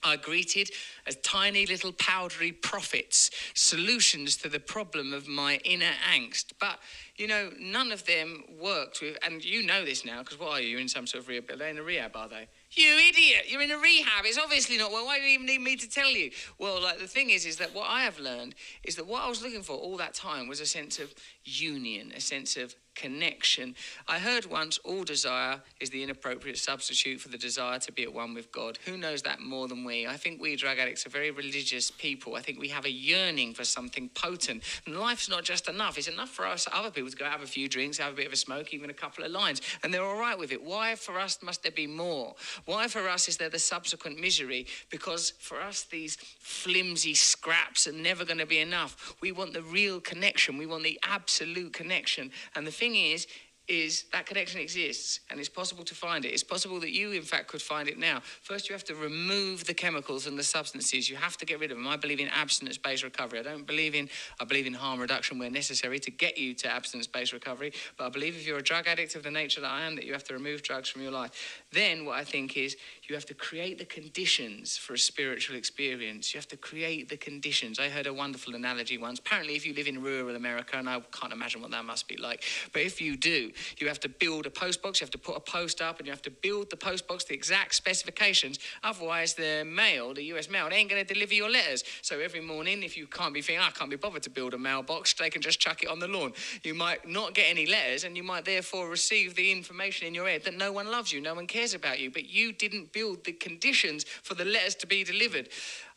are 0.04 0.18
greeted 0.18 0.70
as 1.06 1.16
tiny 1.18 1.66
little 1.66 1.92
powdery 1.94 2.52
prophets, 2.52 3.32
solutions 3.54 4.38
to 4.38 4.50
the 4.50 4.60
problem 4.60 5.14
of 5.14 5.28
my 5.28 5.60
inner 5.64 5.94
angst. 6.12 6.54
But, 6.60 6.80
you 7.16 7.28
know, 7.28 7.52
none 7.60 7.92
of 7.92 8.06
them 8.06 8.44
worked 8.60 9.02
with, 9.02 9.18
and 9.26 9.44
you 9.44 9.66
know 9.66 9.86
this 9.86 10.06
now, 10.06 10.24
because 10.24 10.40
what 10.40 10.52
are 10.52 10.62
you? 10.62 10.78
In 10.78 10.88
some 10.88 11.08
sort 11.08 11.24
of 11.24 11.28
rehab, 11.28 11.48
they're 11.58 11.70
in 11.70 11.78
a 11.78 11.84
rehab, 11.84 12.16
are 12.16 12.30
they? 12.30 12.48
You 12.72 12.98
idiot! 13.10 13.46
You're 13.48 13.62
in 13.62 13.72
a 13.72 13.78
rehab. 13.78 14.26
It's 14.26 14.38
obviously 14.38 14.78
not. 14.78 14.92
Well, 14.92 15.06
why 15.06 15.20
do 15.20 15.24
you 15.24 15.36
even 15.36 15.46
need 15.46 15.62
me 15.62 15.76
to 15.78 15.90
tell 15.90 16.12
you? 16.12 16.32
Well, 16.60 16.82
like 16.82 17.00
the 17.00 17.08
thing 17.08 17.30
is, 17.30 17.46
is 17.46 17.58
that 17.58 17.74
what 17.74 17.90
I 17.90 18.04
have 18.04 18.20
learned 18.20 18.56
is 18.84 18.96
that 18.98 19.08
what 19.08 19.24
I 19.24 19.30
was 19.30 19.42
looking 19.42 19.64
for 19.64 19.78
all 19.78 19.98
that 19.98 20.14
time 20.14 20.48
was 20.48 20.60
a 20.60 20.66
sense 20.66 21.00
of 21.00 21.14
union, 21.44 22.12
a 22.16 22.20
sense 22.20 22.58
of 22.58 22.76
connection. 22.98 23.76
I 24.08 24.20
heard 24.20 24.46
once 24.46 24.80
all 24.80 25.04
desire 25.04 25.62
is 25.80 25.90
the 25.90 26.04
inappropriate 26.04 26.58
substitute 26.58 27.22
for 27.22 27.30
the 27.30 27.38
desire 27.38 27.80
to 27.80 27.92
be 27.92 28.04
at 28.04 28.14
one 28.14 28.34
with 28.34 28.52
God. 28.52 28.80
Who 28.86 28.98
knows 28.98 29.22
that 29.22 29.40
more 29.40 29.68
than 29.68 29.86
we? 29.86 30.08
I 30.08 30.18
think 30.18 30.42
we 30.42 30.56
drug 30.56 30.80
addicts 30.80 31.06
are 31.06 31.10
very 31.10 31.32
religious 31.32 31.92
people. 31.92 32.36
I 32.36 32.42
think 32.42 32.60
we 32.60 32.70
have 32.70 32.86
a 32.86 32.92
yearning 32.92 33.54
for 33.54 33.64
something 33.64 34.10
potent. 34.10 34.64
And 34.86 34.98
life's 34.98 35.30
not 35.30 35.44
just 35.44 35.70
enough. 35.70 35.98
It's 35.98 36.08
enough 36.08 36.30
for 36.30 36.46
us, 36.46 36.68
other 36.74 36.92
people, 36.92 37.12
to 37.12 37.16
go 37.16 37.26
have 37.26 37.44
a 37.44 37.48
few 37.48 37.70
drinks, 37.70 37.98
have 38.00 38.14
a 38.14 38.16
bit 38.16 38.28
of 38.28 38.34
a 38.34 38.38
smoke, 38.38 38.74
even 38.74 38.90
a 38.90 38.94
couple 38.94 39.24
of 39.24 39.32
lines. 39.32 39.62
And 39.84 39.94
they're 39.94 40.04
all 40.04 40.20
right 40.20 40.38
with 40.38 40.52
it. 40.52 40.64
Why 40.64 40.96
for 40.96 41.20
us 41.20 41.40
must 41.44 41.64
there 41.64 41.72
be 41.72 41.88
more? 41.88 42.36
Why 42.66 42.88
for 42.88 43.08
us 43.08 43.28
is 43.28 43.38
there 43.38 43.50
the 43.50 43.60
subsequent 43.60 44.20
misery? 44.20 44.66
Because 44.90 45.34
for 45.40 45.62
us, 45.62 45.84
these 45.84 46.18
flimsy 46.40 47.14
scraps 47.14 47.88
are 47.88 47.92
never 47.92 48.26
going 48.26 48.40
to 48.40 48.46
be 48.48 48.60
enough. 48.60 49.16
We 49.22 49.32
want 49.32 49.54
the 49.54 49.62
real 49.62 50.00
connection. 50.00 50.58
We 50.58 50.66
want 50.66 50.84
the 50.84 51.00
absolute 51.04 51.74
connection. 51.74 52.32
And 52.56 52.66
the 52.66 52.72
thing 52.72 52.87
thing 52.88 53.12
is, 53.12 53.28
is 53.68 54.06
that 54.14 54.26
connection 54.26 54.62
exists 54.62 55.20
and 55.30 55.42
it's 55.42 55.50
possible 55.50 55.84
to 55.84 55.94
find 55.94 56.24
it. 56.24 56.30
It's 56.30 56.44
possible 56.44 56.80
that 56.80 56.92
you, 56.92 57.12
in 57.12 57.22
fact, 57.22 57.50
could 57.50 57.62
find 57.62 57.90
it 57.90 57.98
now. 57.98 58.22
First, 58.42 58.70
you 58.70 58.74
have 58.74 58.86
to 58.86 58.96
remove 58.96 59.66
the 59.66 59.74
chemicals 59.74 60.26
and 60.26 60.40
the 60.40 60.44
substances. 60.44 61.10
You 61.10 61.18
have 61.18 61.36
to 61.38 61.46
get 61.46 61.60
rid 61.60 61.72
of 61.72 61.78
them. 61.78 61.86
I 61.86 61.98
believe 61.98 62.22
in 62.22 62.30
abstinence 62.30 62.78
based 62.78 63.04
recovery. 63.04 63.40
I 63.40 63.44
don't 63.44 63.68
believe 63.68 63.94
in, 63.94 64.10
I 64.40 64.46
believe 64.46 64.68
in 64.68 64.74
harm 64.74 65.02
reduction 65.02 65.38
where 65.38 65.50
necessary 65.50 66.00
to 66.00 66.12
get 66.12 66.38
you 66.38 66.54
to 66.54 66.72
abstinence 66.72 67.08
based 67.08 67.34
recovery. 67.34 67.74
But 67.98 68.06
I 68.06 68.10
believe 68.10 68.38
if 68.38 68.48
you're 68.48 68.60
a 68.60 68.64
drug 68.64 68.88
addict 68.88 69.16
of 69.16 69.24
the 69.24 69.32
nature 69.32 69.60
that 69.60 69.72
I 69.72 69.82
am, 69.82 69.96
that 69.96 70.06
you 70.06 70.14
have 70.14 70.24
to 70.26 70.34
remove 70.34 70.62
drugs 70.64 70.88
from 70.88 71.02
your 71.02 71.12
life. 71.12 71.64
Then, 71.74 72.06
what 72.06 72.16
I 72.16 72.24
think 72.24 72.56
is 72.56 72.78
you 73.08 73.16
have 73.16 73.26
to 73.26 73.34
create 73.34 73.78
the 73.78 73.86
conditions 73.86 74.76
for 74.78 74.94
a 74.94 74.98
spiritual 74.98 75.56
experience. 75.56 76.34
You 76.34 76.40
have 76.40 76.48
to 76.50 76.58
create 76.58 77.08
the 77.08 77.16
conditions. 77.16 77.80
I 77.80 77.88
heard 77.88 78.06
a 78.06 78.14
wonderful 78.14 78.54
analogy 78.54 78.98
once. 78.98 79.20
Apparently, 79.20 79.56
if 79.56 79.66
you 79.66 79.74
live 79.74 79.88
in 79.88 80.02
rural 80.02 80.36
America, 80.36 80.78
and 80.78 80.90
I 80.90 81.00
can't 81.12 81.32
imagine 81.32 81.62
what 81.62 81.72
that 81.72 81.86
must 81.86 82.08
be 82.08 82.18
like, 82.18 82.44
but 82.74 82.82
if 82.82 83.00
you 83.00 83.16
do, 83.16 83.52
you 83.78 83.88
have 83.88 84.00
to 84.02 84.10
build 84.10 84.46
a 84.46 84.50
post 84.50 84.82
box, 84.82 85.00
you 85.00 85.06
have 85.06 85.12
to 85.12 85.18
put 85.18 85.38
a 85.38 85.40
post 85.40 85.82
up, 85.82 86.00
and 86.00 86.08
you 86.08 86.12
have 86.12 86.22
to 86.24 86.32
build 86.32 86.70
the 86.70 86.76
post 86.76 87.08
box 87.08 87.24
the 87.24 87.34
exact 87.34 87.76
specifications. 87.76 88.60
Otherwise, 88.84 89.36
the 89.36 89.64
mail, 89.66 90.14
the 90.14 90.24
US 90.34 90.50
mail, 90.50 90.70
they 90.70 90.76
ain't 90.76 90.90
going 90.90 91.06
to 91.06 91.14
deliver 91.14 91.34
your 91.34 91.50
letters. 91.50 91.84
So 92.02 92.20
every 92.20 92.42
morning, 92.42 92.84
if 92.84 92.98
you 92.98 93.08
can't 93.08 93.34
be 93.34 93.42
thinking, 93.42 93.64
I 93.64 93.72
can't 93.72 93.90
be 93.90 93.96
bothered 93.96 94.24
to 94.24 94.30
build 94.30 94.54
a 94.54 94.58
mailbox, 94.58 95.14
they 95.14 95.30
can 95.30 95.42
just 95.42 95.60
chuck 95.60 95.82
it 95.82 95.90
on 95.90 96.00
the 96.00 96.08
lawn. 96.08 96.34
You 96.64 96.74
might 96.74 97.08
not 97.08 97.34
get 97.34 97.46
any 97.50 97.66
letters, 97.66 98.04
and 98.04 98.18
you 98.18 98.24
might 98.24 98.44
therefore 98.44 98.90
receive 98.90 99.36
the 99.36 99.52
information 99.52 100.08
in 100.08 100.14
your 100.14 100.28
head 100.28 100.44
that 100.44 100.56
no 100.56 100.74
one 100.74 100.92
loves 100.92 101.14
you, 101.14 101.22
no 101.22 101.36
one 101.36 101.48
cares 101.48 101.74
about 101.74 102.00
you, 102.00 102.12
but 102.12 102.30
you 102.30 102.52
didn't 102.52 102.92
build 102.98 103.24
the 103.26 103.34
conditions 103.34 104.04
for 104.04 104.34
the 104.34 104.46
letters 104.46 104.76
to 104.76 104.88
be 104.88 105.04
delivered. 105.04 105.50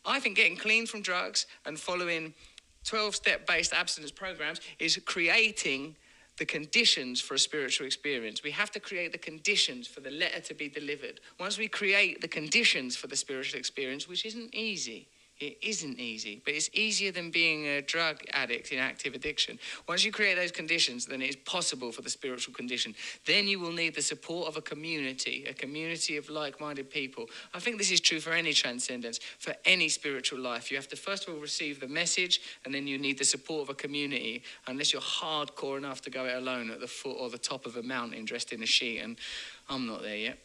I 0.04 0.21
think 0.21 0.37
getting 0.37 0.57
clean 0.57 0.87
from 0.87 1.00
drugs 1.00 1.47
and 1.64 1.78
following 1.78 2.35
12 2.85 3.14
step 3.14 3.47
based 3.47 3.73
abstinence 3.73 4.11
programs 4.12 4.61
is 4.78 5.00
creating 5.07 5.97
the 6.38 6.45
conditions 6.45 7.21
for 7.21 7.35
a 7.35 7.38
spiritual 7.38 7.87
experience. 7.87 8.42
We 8.42 8.50
have 8.50 8.71
to 8.73 8.80
create 8.80 9.12
the 9.12 9.19
conditions 9.19 9.87
for 9.87 10.00
the 10.00 10.11
letter 10.11 10.40
to 10.40 10.54
be 10.54 10.69
delivered. 10.69 11.21
Once 11.38 11.59
we 11.59 11.69
create 11.69 12.21
the 12.21 12.28
conditions 12.28 12.97
for 12.97 13.07
the 13.07 13.16
spiritual 13.16 13.59
experience, 13.59 14.09
which 14.09 14.25
isn't 14.25 14.54
easy, 14.54 15.09
it 15.40 15.56
isn't 15.62 15.99
easy, 15.99 16.42
but 16.44 16.52
it's 16.52 16.68
easier 16.75 17.11
than 17.11 17.30
being 17.30 17.66
a 17.66 17.80
drug 17.80 18.18
addict 18.32 18.73
in 18.73 18.78
active 18.78 19.14
addiction. 19.14 19.59
Once 19.88 20.04
you 20.04 20.12
create 20.12 20.37
those 20.37 20.52
conditions, 20.52 21.06
then 21.06 21.23
it 21.23 21.30
is 21.30 21.37
possible 21.37 21.90
for 21.92 22.02
the 22.02 22.11
spiritual 22.11 22.52
condition. 22.52 22.94
Then 23.25 23.49
you 23.49 23.59
will 23.59 23.73
need 23.73 23.94
the 23.94 24.02
support 24.02 24.49
of 24.49 24.59
a 24.59 24.61
community, 24.61 25.47
a 25.49 25.54
community 25.54 26.18
of 26.18 26.28
like 26.28 26.61
minded 26.61 26.90
people. 26.90 27.26
I 27.54 27.59
think 27.59 27.78
this 27.78 27.90
is 27.90 28.00
true 28.00 28.20
for 28.20 28.32
any 28.32 28.52
transcendence, 28.52 29.18
for 29.38 29.54
any 29.64 29.88
spiritual 29.88 30.40
life. 30.40 30.70
You 30.70 30.76
have 30.76 30.88
to 30.88 30.97
first 30.97 31.26
of 31.26 31.32
all 31.32 31.40
receive 31.40 31.80
the 31.80 31.88
message, 31.88 32.42
and 32.66 32.75
then 32.75 32.87
you 32.87 32.99
need 32.99 33.16
the 33.16 33.25
support 33.25 33.62
of 33.62 33.70
a 33.70 33.75
community, 33.75 34.42
unless 34.66 34.92
you're 34.92 35.00
hardcore 35.00 35.78
enough 35.78 36.02
to 36.02 36.11
go 36.11 36.26
it 36.26 36.37
alone 36.37 36.70
at 36.70 36.80
the 36.80 36.87
foot 36.87 37.16
or 37.18 37.30
the 37.30 37.38
top 37.38 37.64
of 37.64 37.76
a 37.76 37.82
mountain 37.82 38.26
dressed 38.26 38.52
in 38.52 38.62
a 38.62 38.66
sheet. 38.66 38.99
And 38.99 39.16
I'm 39.70 39.87
not 39.87 40.02
there 40.02 40.16
yet. 40.16 40.38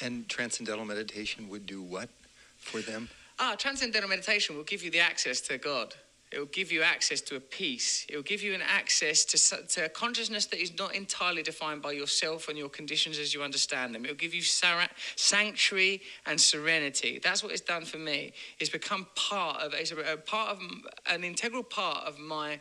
And 0.00 0.26
transcendental 0.26 0.86
meditation 0.86 1.50
would 1.50 1.66
do 1.66 1.82
what 1.82 2.08
for 2.56 2.80
them? 2.80 3.10
Ah, 3.38 3.54
transcendental 3.56 4.08
meditation 4.08 4.56
will 4.56 4.64
give 4.64 4.82
you 4.82 4.90
the 4.90 5.00
access 5.00 5.40
to 5.42 5.58
God. 5.58 5.94
It 6.32 6.38
will 6.38 6.46
give 6.46 6.72
you 6.72 6.82
access 6.82 7.20
to 7.22 7.36
a 7.36 7.40
peace. 7.40 8.06
It 8.08 8.16
will 8.16 8.22
give 8.22 8.42
you 8.42 8.54
an 8.54 8.62
access 8.62 9.24
to, 9.26 9.66
to 9.66 9.84
a 9.84 9.88
consciousness 9.90 10.46
that 10.46 10.62
is 10.62 10.78
not 10.78 10.94
entirely 10.94 11.42
defined 11.42 11.82
by 11.82 11.92
yourself 11.92 12.48
and 12.48 12.56
your 12.56 12.70
conditions 12.70 13.18
as 13.18 13.34
you 13.34 13.42
understand 13.42 13.94
them. 13.94 14.06
It 14.06 14.08
will 14.08 14.16
give 14.16 14.32
you 14.32 14.40
sanctuary 14.42 16.00
and 16.24 16.40
serenity. 16.40 17.20
That's 17.22 17.42
what 17.42 17.52
it's 17.52 17.60
done 17.60 17.84
for 17.84 17.98
me. 17.98 18.32
It's 18.58 18.70
become 18.70 19.06
part 19.14 19.60
of 19.60 19.74
it's 19.74 19.92
a 19.92 20.16
part 20.16 20.56
of 20.56 20.62
an 21.06 21.22
integral 21.22 21.62
part 21.62 22.06
of 22.06 22.18
my 22.18 22.60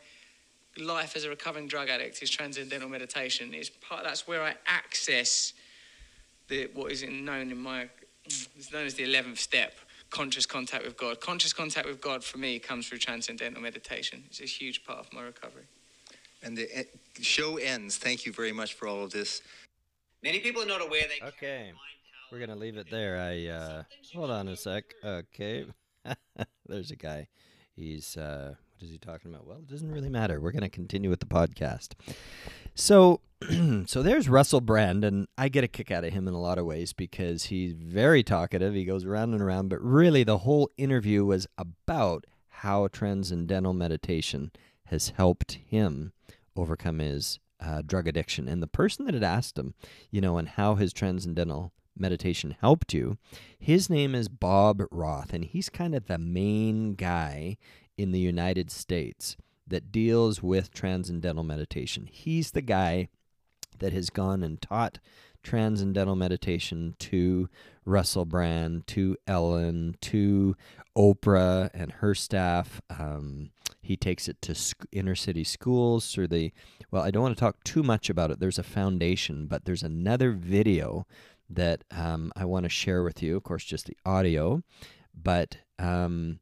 life 0.78 1.16
as 1.16 1.24
a 1.24 1.30
recovering 1.30 1.68
drug 1.68 1.88
addict 1.88 2.22
is 2.22 2.30
transcendental 2.30 2.90
meditation. 2.90 3.54
It's 3.54 3.70
part 3.70 4.04
that's 4.04 4.28
where 4.28 4.44
I 4.44 4.56
access 4.68 5.54
the 6.50 6.70
what 6.74 6.92
is 6.92 7.04
known 7.04 7.52
in 7.52 7.58
my 7.58 7.88
it's 8.26 8.72
known 8.74 8.86
as 8.86 8.96
the 8.96 9.04
eleventh 9.04 9.40
step 9.40 9.74
conscious 10.12 10.46
contact 10.46 10.86
with 10.86 10.98
God. 10.98 11.20
Conscious 11.20 11.54
contact 11.54 11.88
with 11.88 12.00
God 12.00 12.24
for 12.24 12.38
me 12.38 12.60
comes 12.60 12.88
through 12.88 13.00
transcendental 13.00 13.62
meditation. 13.62 14.24
It's 14.28 14.42
a 14.42 14.46
huge 14.46 14.86
part 14.86 15.00
of 15.00 15.12
my 15.12 15.24
recovery. 15.24 15.64
And 16.44 16.56
the 16.58 16.88
show 17.22 17.58
ends. 17.58 17.98
Thank 17.98 18.26
you 18.26 18.32
very 18.32 18.52
much 18.52 18.74
for 18.74 18.88
all 18.88 19.04
of 19.04 19.12
this. 19.12 19.42
Many 20.24 20.40
people 20.40 20.62
are 20.62 20.68
not 20.68 20.82
aware 20.82 21.04
they. 21.08 21.26
Okay, 21.26 21.72
we're 22.32 22.40
gonna 22.40 22.56
leave 22.56 22.78
it 22.78 22.88
there. 22.92 23.20
I 23.20 23.48
uh, 23.48 23.84
hold 24.14 24.30
on 24.30 24.48
a 24.48 24.56
sec. 24.56 24.94
Okay, 25.04 25.66
there's 26.68 26.92
a 26.92 26.96
guy. 26.96 27.28
He's 27.76 28.18
uh, 28.18 28.56
is 28.82 28.92
he 28.92 28.98
talking 28.98 29.34
about? 29.34 29.48
Well, 29.48 29.58
it 29.58 29.68
doesn't 29.68 29.92
really 29.92 30.10
matter. 30.10 30.40
We're 30.40 30.52
gonna 30.52 30.70
continue 30.70 31.10
with 31.10 31.20
the 31.20 31.26
podcast. 31.26 31.94
So 32.76 33.22
so 33.86 34.04
there's 34.04 34.30
Russell 34.30 34.62
Brand, 34.62 35.04
and 35.04 35.28
I 35.38 35.50
get 35.50 35.64
a 35.64 35.68
kick 35.68 35.90
out 35.90 36.04
of 36.04 36.14
him 36.14 36.28
in 36.28 36.34
a 36.34 36.40
lot 36.40 36.58
of 36.58 36.66
ways 36.66 36.94
because 36.94 37.46
he's 37.46 37.74
very 37.74 38.24
talkative. 38.24 38.74
He 38.74 38.86
goes 38.86 39.04
around 39.04 39.34
and 39.34 39.42
around, 39.42 39.70
but 39.70 39.82
really 39.82 40.24
the 40.24 40.40
whole 40.40 40.70
interview 40.78 41.26
was 41.26 41.48
about 41.58 42.26
how 42.50 42.88
transcendental 42.88 43.74
meditation 43.74 44.52
has 44.86 45.10
helped 45.10 45.54
him 45.54 46.14
overcome 46.56 47.00
his 47.00 47.40
uh, 47.60 47.82
drug 47.82 48.08
addiction. 48.08 48.48
And 48.48 48.62
the 48.62 48.68
person 48.68 49.06
that 49.06 49.14
had 49.14 49.24
asked 49.24 49.58
him, 49.58 49.74
you 50.12 50.22
know, 50.22 50.38
and 50.38 50.48
how 50.48 50.76
his 50.76 50.94
transcendental 50.94 51.74
meditation 51.98 52.56
helped 52.60 52.94
you, 52.94 53.18
his 53.58 53.90
name 53.90 54.14
is 54.14 54.28
Bob 54.30 54.84
Roth, 54.92 55.34
and 55.34 55.46
he's 55.46 55.70
kind 55.70 55.96
of 55.96 56.06
the 56.06 56.20
main 56.20 56.94
guy 56.94 57.58
in 58.02 58.12
the 58.12 58.20
United 58.20 58.72
States 58.72 59.38
that 59.68 59.92
deals 59.92 60.42
with 60.42 60.74
transcendental 60.74 61.44
meditation. 61.44 62.08
He's 62.12 62.52
the 62.52 62.62
guy 62.62 63.10
that 63.80 63.94
has 63.94 64.10
gone 64.10 64.44
and 64.44 64.62
taught 64.62 65.00
transcendental 65.44 66.16
meditation 66.16 66.96
to 67.00 67.50
Russell 67.86 68.26
Brand, 68.26 68.86
to 68.88 69.18
Ellen, 69.28 69.96
to 70.02 70.56
Oprah 70.98 71.70
and 71.74 71.92
her 71.94 72.14
staff. 72.14 72.82
Um, 72.90 73.52
he 73.82 73.98
takes 73.98 74.28
it 74.28 74.42
to 74.44 74.54
sc- 74.54 74.86
inner 74.92 75.16
city 75.16 75.44
schools 75.44 76.12
through 76.12 76.28
the. 76.28 76.52
Well, 76.92 77.04
I 77.04 77.12
don't 77.12 77.24
want 77.24 77.36
to 77.36 77.40
talk 77.40 77.64
too 77.64 77.82
much 77.82 78.10
about 78.10 78.30
it. 78.30 78.40
There's 78.40 78.60
a 78.60 78.64
foundation, 78.64 79.48
but 79.48 79.66
there's 79.66 79.84
another 79.84 80.32
video 80.32 81.08
that 81.50 81.84
um, 81.92 82.32
I 82.36 82.46
want 82.46 82.64
to 82.64 82.70
share 82.70 83.04
with 83.04 83.24
you. 83.24 83.38
Of 83.38 83.44
course, 83.44 83.64
just 83.64 83.88
the 83.88 83.98
audio, 84.06 84.64
but 85.16 85.58
um, 85.80 86.40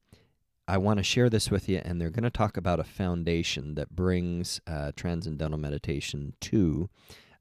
I 0.69 0.77
want 0.77 0.97
to 0.97 1.03
share 1.03 1.31
this 1.31 1.49
with 1.49 1.67
you, 1.67 1.81
and 1.83 1.99
they're 1.99 2.11
going 2.11 2.23
to 2.23 2.29
talk 2.29 2.55
about 2.55 2.79
a 2.79 2.83
foundation 2.83 3.73
that 3.73 3.95
brings 3.95 4.61
uh, 4.67 4.91
transcendental 4.95 5.57
meditation 5.57 6.33
to 6.41 6.91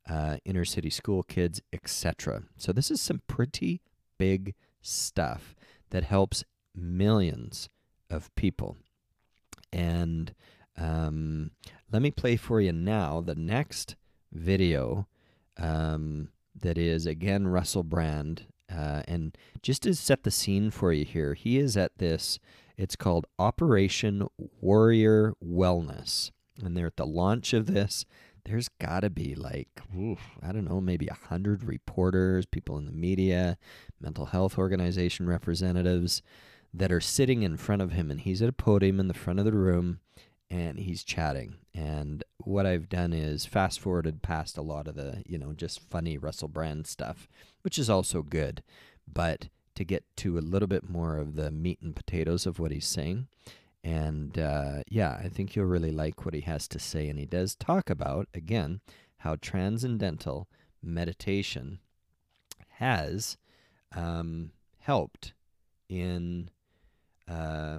uh, 0.09 0.39
inner 0.47 0.65
city 0.65 0.89
school 0.89 1.23
kids, 1.23 1.61
etc. 1.71 2.45
So 2.57 2.73
this 2.73 2.91
is 2.91 3.03
some 3.03 3.21
pretty 3.27 3.83
big 4.17 4.55
stuff 4.81 5.55
that 5.91 6.05
helps 6.05 6.43
millions 6.75 7.69
of 8.09 8.35
people. 8.35 8.79
And 9.75 10.35
um, 10.79 11.51
let 11.93 12.01
me 12.01 12.11
play 12.11 12.37
for 12.37 12.63
you 12.63 12.73
now 12.73 13.21
the 13.21 13.35
next 13.35 13.97
video 14.33 15.07
um, 15.59 16.31
that 16.59 16.79
is 16.79 17.05
again 17.05 17.47
Russell 17.47 17.83
Brand. 17.83 18.47
Uh, 18.75 19.03
and 19.07 19.37
just 19.61 19.83
to 19.83 19.95
set 19.95 20.23
the 20.23 20.31
scene 20.31 20.71
for 20.71 20.95
you 20.95 21.05
here, 21.05 21.35
he 21.35 21.59
is 21.59 21.77
at 21.77 21.99
this, 21.99 22.39
it's 22.79 22.97
called 22.97 23.27
Operation 23.39 24.29
Warrior 24.61 25.35
Wellness. 25.45 26.31
And 26.65 26.77
they're 26.77 26.87
at 26.87 26.97
the 26.97 27.07
launch 27.07 27.53
of 27.53 27.67
this. 27.67 28.07
There's 28.45 28.69
got 28.81 29.01
to 29.01 29.11
be 29.11 29.35
like, 29.35 29.69
oof, 29.97 30.21
I 30.43 30.53
don't 30.53 30.65
know, 30.65 30.81
maybe 30.81 31.09
a 31.09 31.27
hundred 31.29 31.65
reporters, 31.65 32.47
people 32.47 32.79
in 32.79 32.87
the 32.87 32.93
media, 32.93 33.59
mental 34.01 34.27
health 34.27 34.57
organization 34.57 35.29
representatives 35.29 36.23
that 36.73 36.93
are 36.93 37.01
sitting 37.01 37.43
in 37.43 37.57
front 37.57 37.83
of 37.83 37.93
him. 37.93 38.11
And 38.11 38.21
he's 38.21 38.41
at 38.41 38.49
a 38.49 38.53
podium 38.53 39.01
in 39.01 39.09
the 39.09 39.15
front 39.15 39.41
of 39.41 39.45
the 39.45 39.53
room 39.53 39.99
and 40.51 40.79
he's 40.79 41.05
chatting. 41.05 41.57
And 41.75 42.25
what 42.39 42.65
I've 42.65 42.89
done 42.89 43.13
is 43.13 43.45
fast 43.45 43.81
forwarded 43.81 44.23
past 44.23 44.57
a 44.57 44.63
lot 44.63 44.87
of 44.87 44.95
the, 44.95 45.23
you 45.27 45.37
know, 45.37 45.53
just 45.53 45.81
funny 45.91 46.17
Russell 46.17 46.49
Brand 46.49 46.87
stuff, 46.87 47.29
which 47.63 47.79
is 47.79 47.91
also 47.91 48.23
good. 48.23 48.63
But 49.13 49.49
to 49.79 49.85
get 49.85 50.05
to 50.17 50.37
a 50.37 50.41
little 50.41 50.67
bit 50.67 50.91
more 50.91 51.19
of 51.19 51.37
the 51.37 51.53
meat 51.53 51.79
and 51.81 51.95
potatoes 51.95 52.47
of 52.47 52.59
what 52.59 52.73
he's 52.73 52.85
saying. 52.85 53.29
And 53.85 54.37
uh, 54.37 54.83
yeah, 54.89 55.21
I 55.23 55.29
think 55.29 55.55
you'll 55.55 55.67
really 55.67 55.93
like 55.93 56.25
what 56.25 56.35
he 56.35 56.41
has 56.41 56.67
to 56.69 56.81
say. 56.81 57.09
And 57.09 57.17
he 57.17 57.27
does 57.27 57.55
talk 57.55 57.89
about, 57.89 58.27
again, 58.35 58.81
how 59.19 59.37
transcendental 59.37 60.49
meditation 60.83 61.79
has 62.79 63.39
um, 63.95 64.51
helped 64.81 65.33
in 65.89 66.51
uh, 67.29 67.79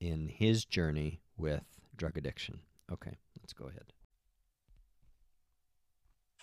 in 0.00 0.28
his 0.28 0.64
journey 0.64 1.20
with 1.36 1.62
drug 1.96 2.18
addiction. 2.18 2.58
Okay, 2.92 3.18
let's 3.40 3.52
go 3.52 3.66
ahead. 3.66 3.92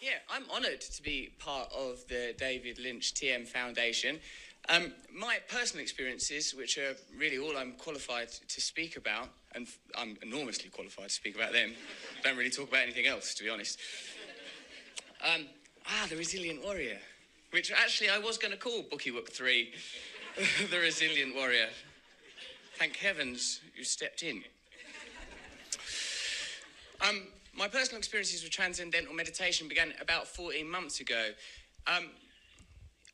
Yeah, 0.01 0.11
I'm 0.29 0.43
honoured 0.51 0.81
to 0.81 1.01
be 1.01 1.31
part 1.39 1.71
of 1.73 2.05
the 2.09 2.35
David 2.37 2.79
Lynch 2.79 3.13
TM 3.13 3.47
Foundation. 3.47 4.19
Um, 4.67 4.91
my 5.13 5.37
personal 5.47 5.81
experiences, 5.81 6.53
which 6.53 6.77
are 6.77 6.95
really 7.17 7.37
all 7.37 7.57
I'm 7.57 7.73
qualified 7.73 8.29
to 8.29 8.61
speak 8.61 8.97
about, 8.97 9.29
and 9.53 9.67
I'm 9.97 10.17
enormously 10.21 10.69
qualified 10.69 11.09
to 11.09 11.13
speak 11.13 11.35
about 11.35 11.53
them, 11.53 11.71
don't 12.23 12.35
really 12.35 12.49
talk 12.49 12.67
about 12.69 12.81
anything 12.81 13.07
else, 13.07 13.33
to 13.35 13.43
be 13.43 13.49
honest. 13.49 13.79
Um, 15.23 15.45
ah, 15.87 16.07
The 16.09 16.17
Resilient 16.17 16.63
Warrior, 16.63 16.99
which 17.51 17.71
actually 17.71 18.09
I 18.09 18.19
was 18.19 18.37
going 18.37 18.51
to 18.51 18.59
call 18.59 18.83
Booky 18.83 19.11
Wook 19.11 19.29
3, 19.29 19.73
The 20.71 20.79
Resilient 20.79 21.35
Warrior. 21.35 21.69
Thank 22.77 22.97
heavens 22.97 23.61
you 23.77 23.85
stepped 23.85 24.23
in. 24.23 24.43
Um, 27.07 27.27
my 27.57 27.67
personal 27.67 27.97
experiences 27.97 28.43
with 28.43 28.51
transcendental 28.51 29.13
meditation 29.13 29.67
began 29.67 29.93
about 30.01 30.27
14 30.27 30.69
months 30.69 30.99
ago. 30.99 31.29
Um, 31.87 32.09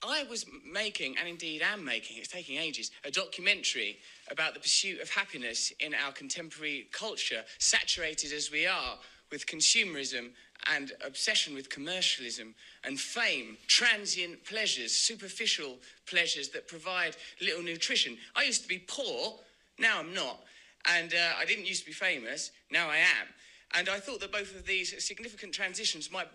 I 0.03 0.23
was 0.23 0.45
making, 0.65 1.15
and 1.19 1.27
indeed 1.27 1.61
am 1.61 1.85
making, 1.85 2.17
it's 2.17 2.27
taking 2.27 2.57
ages, 2.57 2.89
a 3.05 3.11
documentary 3.11 3.99
about 4.31 4.55
the 4.55 4.59
pursuit 4.59 4.99
of 4.99 5.11
happiness 5.11 5.71
in 5.79 5.93
our 5.93 6.11
contemporary 6.11 6.87
culture, 6.91 7.43
saturated 7.59 8.33
as 8.33 8.51
we 8.51 8.65
are 8.65 8.97
with 9.31 9.45
consumerism 9.45 10.31
and 10.75 10.91
obsession 11.05 11.53
with 11.53 11.69
commercialism 11.69 12.55
and 12.83 12.99
fame, 12.99 13.57
transient 13.67 14.43
pleasures, 14.43 14.91
superficial 14.91 15.77
pleasures 16.07 16.49
that 16.49 16.67
provide 16.67 17.15
little 17.39 17.63
nutrition. 17.63 18.17
I 18.35 18.43
used 18.43 18.63
to 18.63 18.67
be 18.67 18.79
poor, 18.79 19.39
now 19.77 19.99
I'm 19.99 20.13
not. 20.13 20.39
And 20.85 21.13
uh, 21.13 21.33
I 21.39 21.45
didn't 21.45 21.67
used 21.67 21.81
to 21.81 21.87
be 21.87 21.93
famous, 21.93 22.51
now 22.71 22.89
I 22.89 22.97
am. 22.97 23.27
And 23.73 23.89
I 23.89 23.99
thought 23.99 24.19
that 24.19 24.31
both 24.31 24.55
of 24.55 24.65
these 24.65 25.03
significant 25.03 25.53
transitions 25.53 26.11
might 26.11 26.27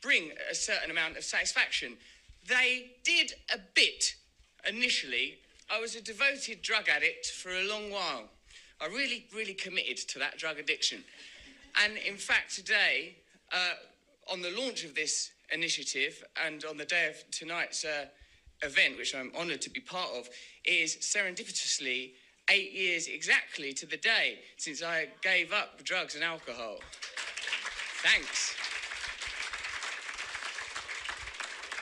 bring 0.00 0.30
a 0.50 0.54
certain 0.54 0.90
amount 0.90 1.16
of 1.16 1.24
satisfaction. 1.24 1.96
They 2.46 2.92
did 3.04 3.32
a 3.52 3.58
bit 3.74 4.14
initially. 4.68 5.38
I 5.70 5.80
was 5.80 5.96
a 5.96 6.00
devoted 6.00 6.62
drug 6.62 6.88
addict 6.88 7.26
for 7.26 7.50
a 7.50 7.64
long 7.64 7.90
while. 7.90 8.28
I 8.80 8.86
really, 8.86 9.26
really 9.34 9.54
committed 9.54 9.96
to 10.08 10.18
that 10.18 10.38
drug 10.38 10.58
addiction. 10.58 11.04
And 11.82 11.96
in 11.96 12.16
fact, 12.16 12.54
today, 12.54 13.16
uh, 13.52 13.74
on 14.30 14.42
the 14.42 14.50
launch 14.50 14.84
of 14.84 14.94
this 14.94 15.30
initiative 15.52 16.22
and 16.44 16.64
on 16.64 16.76
the 16.76 16.84
day 16.84 17.08
of 17.08 17.30
tonight's 17.30 17.84
uh, 17.84 18.06
event, 18.62 18.96
which 18.96 19.14
I'm 19.14 19.32
honoured 19.38 19.62
to 19.62 19.70
be 19.70 19.80
part 19.80 20.10
of, 20.16 20.28
is 20.64 20.96
serendipitously 20.96 22.12
eight 22.50 22.72
years 22.72 23.08
exactly 23.08 23.72
to 23.72 23.86
the 23.86 23.96
day 23.96 24.40
since 24.56 24.82
I 24.82 25.08
gave 25.22 25.52
up 25.52 25.82
drugs 25.84 26.14
and 26.14 26.24
alcohol. 26.24 26.78
Thanks. 28.02 28.54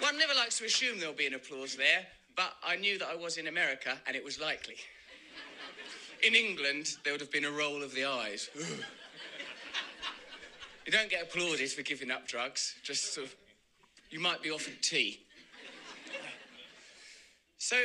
One 0.01 0.19
never 0.19 0.35
likes 0.35 0.59
to 0.59 0.65
assume 0.65 0.99
there'll 0.99 1.15
be 1.15 1.27
an 1.27 1.35
applause 1.35 1.77
there, 1.77 2.07
but 2.37 2.55
I 2.65 2.77
knew 2.77 2.99
that 2.99 3.09
I 3.09 3.17
was 3.17 3.37
in 3.37 3.47
America 3.47 3.99
and 4.07 4.17
it 4.17 4.25
was 4.25 4.41
likely. 4.41 4.77
In 6.23 6.35
England, 6.35 6.97
there 7.03 7.13
would 7.13 7.21
have 7.21 7.33
been 7.33 7.45
a 7.45 7.51
roll 7.51 7.83
of 7.83 7.95
the 7.95 8.05
eyes. 8.05 8.49
you 10.87 10.93
don't 10.93 11.11
get 11.11 11.23
applauded 11.23 11.71
for 11.71 11.83
giving 11.83 12.11
up 12.11 12.27
drugs, 12.27 12.77
just 12.85 13.15
sort 13.15 13.27
of, 13.27 13.35
you 14.11 14.21
might 14.21 14.43
be 14.43 14.51
offered 14.51 14.81
tea. 14.83 15.21
So 17.59 17.77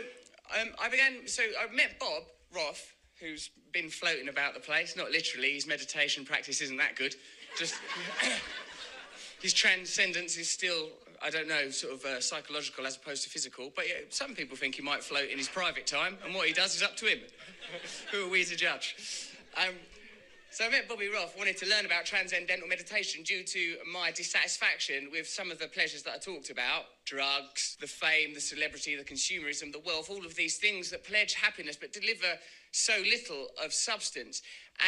um, 0.60 0.70
I 0.82 0.90
began, 0.90 1.28
so 1.28 1.44
I 1.44 1.72
met 1.74 2.00
Bob 2.00 2.24
Roth, 2.54 2.94
who's 3.20 3.50
been 3.74 3.90
floating 3.90 4.30
about 4.30 4.54
the 4.54 4.60
place, 4.60 4.96
not 4.96 5.12
literally, 5.12 5.54
his 5.54 5.68
meditation 5.68 6.26
practice 6.26 6.62
isn't 6.62 6.78
that 6.78 6.96
good. 6.96 7.16
Just 7.58 7.76
his 9.42 9.54
transcendence 9.54 10.38
is 10.38 10.50
still, 10.50 10.90
I 11.22 11.30
don't 11.30 11.48
know, 11.48 11.70
sort 11.70 11.94
of 11.94 12.06
uh, 12.06 12.22
psychological 12.22 12.86
as 12.86 12.96
opposed 12.96 13.24
to 13.24 13.30
physical. 13.30 13.72
But 13.76 13.88
yeah, 13.88 14.06
some 14.10 14.36
people 14.36 14.56
think 14.56 14.76
he 14.76 14.82
might 14.82 15.04
float 15.04 15.30
in 15.30 15.38
his 15.38 15.48
private 15.48 15.88
time, 15.88 16.18
and 16.26 16.34
what 16.34 16.48
he 16.48 16.54
does 16.54 16.76
is 16.76 16.84
up 16.84 16.96
to 16.98 17.06
him. 17.06 17.20
Who 18.12 18.28
are 18.28 18.30
we 18.30 18.44
to 18.46 18.56
judge? 18.56 18.96
Um, 19.58 19.74
so 20.50 20.66
I 20.66 20.70
met 20.70 20.88
Bobby 20.88 21.10
Roth, 21.10 21.38
wanted 21.38 21.58
to 21.58 21.68
learn 21.68 21.86
about 21.86 22.06
transcendental 22.06 22.68
meditation 22.68 23.24
due 23.24 23.44
to 23.44 23.76
my 23.92 24.12
dissatisfaction 24.12 25.10
with 25.12 25.28
some 25.28 25.52
of 25.52 25.60
the 25.60 25.68
pleasures 25.68 26.04
that 26.04 26.14
I 26.16 26.18
talked 26.18 26.50
about 26.50 26.86
drugs, 27.06 27.78
the 27.80 27.88
fame, 27.88 28.34
the 28.34 28.42
celebrity, 28.42 28.96
the 28.96 29.04
consumerism, 29.04 29.72
the 29.72 29.82
wealth, 29.86 30.10
all 30.10 30.26
of 30.26 30.36
these 30.36 30.58
things 30.58 30.90
that 30.92 31.04
pledge 31.04 31.34
happiness 31.34 31.78
but 31.80 31.94
deliver 31.94 32.40
so 32.72 32.94
little 33.04 33.48
of 33.64 33.74
substance. 33.74 34.42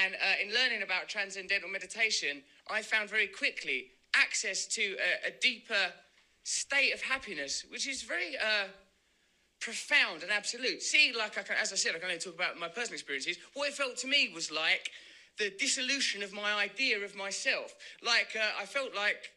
And 0.03 0.15
uh, 0.15 0.43
in 0.43 0.53
learning 0.53 0.81
about 0.81 1.07
transcendental 1.07 1.69
meditation, 1.69 2.41
I 2.69 2.81
found 2.81 3.09
very 3.09 3.27
quickly 3.27 3.87
access 4.15 4.65
to 4.67 4.81
a, 4.81 5.29
a 5.29 5.31
deeper 5.41 5.93
state 6.43 6.93
of 6.93 7.01
happiness, 7.01 7.65
which 7.69 7.87
is 7.87 8.03
very. 8.03 8.37
Uh, 8.37 8.67
profound 9.59 10.23
and 10.23 10.31
absolute. 10.31 10.81
See, 10.81 11.11
like 11.11 11.37
I 11.37 11.41
can, 11.41 11.57
as 11.61 11.73
I 11.73 11.75
said, 11.75 11.93
I 11.93 11.99
can 11.99 12.07
only 12.07 12.19
talk 12.19 12.33
about 12.33 12.57
my 12.57 12.69
personal 12.69 12.93
experiences. 12.93 13.37
What 13.55 13.67
it 13.67 13.73
felt 13.73 13.97
to 13.97 14.07
me 14.07 14.31
was 14.33 14.49
like 14.49 14.89
the 15.39 15.51
dissolution 15.57 16.21
of 16.21 16.33
my 16.33 16.53
idea 16.53 16.99
of 16.99 17.15
myself. 17.15 17.73
Like, 18.03 18.35
uh, 18.35 18.61
I 18.61 18.65
felt 18.65 18.93
like 18.93 19.31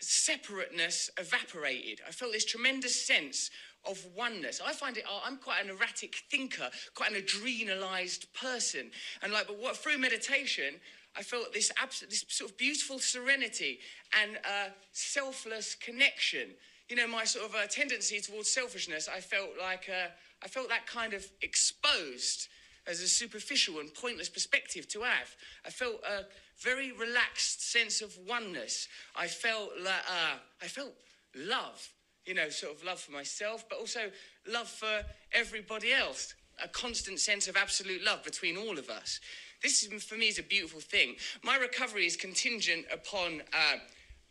separateness 0.00 1.10
evaporated. 1.18 2.00
I 2.06 2.10
felt 2.10 2.32
this 2.32 2.44
tremendous 2.44 3.06
sense 3.06 3.50
of 3.88 4.04
oneness. 4.16 4.60
I 4.64 4.72
find 4.72 4.96
it, 4.96 5.04
I'm 5.24 5.38
quite 5.38 5.64
an 5.64 5.70
erratic 5.70 6.16
thinker, 6.30 6.68
quite 6.94 7.12
an 7.12 7.22
adrenalized 7.22 8.26
person. 8.34 8.90
And 9.22 9.32
like, 9.32 9.46
but 9.46 9.58
what 9.58 9.76
through 9.76 9.98
meditation, 9.98 10.74
I 11.16 11.22
felt 11.22 11.52
this 11.52 11.72
absolute, 11.80 12.10
this 12.10 12.24
sort 12.28 12.50
of 12.50 12.58
beautiful 12.58 12.98
serenity 12.98 13.78
and 14.20 14.36
uh, 14.44 14.70
selfless 14.92 15.74
connection. 15.74 16.50
You 16.88 16.96
know, 16.96 17.06
my 17.06 17.24
sort 17.24 17.46
of 17.46 17.54
uh, 17.54 17.66
tendency 17.66 18.20
towards 18.20 18.50
selfishness, 18.52 19.08
I 19.08 19.20
felt 19.20 19.50
like, 19.60 19.88
uh, 19.88 20.08
I 20.42 20.48
felt 20.48 20.68
that 20.68 20.86
kind 20.86 21.14
of 21.14 21.26
exposed 21.42 22.48
as 22.88 23.00
a 23.00 23.08
superficial 23.08 23.80
and 23.80 23.92
pointless 23.92 24.28
perspective 24.28 24.88
to 24.88 25.02
have. 25.02 25.36
I 25.64 25.70
felt 25.70 26.02
a 26.04 26.24
very 26.62 26.92
relaxed 26.92 27.70
sense 27.70 28.00
of 28.00 28.16
oneness. 28.26 28.88
I 29.14 29.26
felt 29.26 29.70
like, 29.82 29.94
uh, 30.08 30.38
I 30.62 30.66
felt 30.66 30.94
love, 31.36 31.86
you 32.24 32.34
know, 32.34 32.48
sort 32.48 32.74
of 32.74 32.84
love 32.84 32.98
for 33.00 33.12
myself, 33.12 33.64
but 33.68 33.78
also 33.78 34.10
love 34.50 34.68
for 34.68 35.02
everybody 35.32 35.92
else. 35.92 36.34
A 36.64 36.68
constant 36.68 37.20
sense 37.20 37.46
of 37.46 37.56
absolute 37.56 38.02
love 38.02 38.24
between 38.24 38.56
all 38.56 38.78
of 38.78 38.88
us. 38.88 39.20
This, 39.62 39.82
is, 39.82 40.04
for 40.04 40.16
me, 40.16 40.28
is 40.28 40.38
a 40.38 40.42
beautiful 40.42 40.80
thing. 40.80 41.16
My 41.42 41.56
recovery 41.56 42.06
is 42.06 42.16
contingent 42.16 42.86
upon 42.92 43.42
uh, 43.52 43.76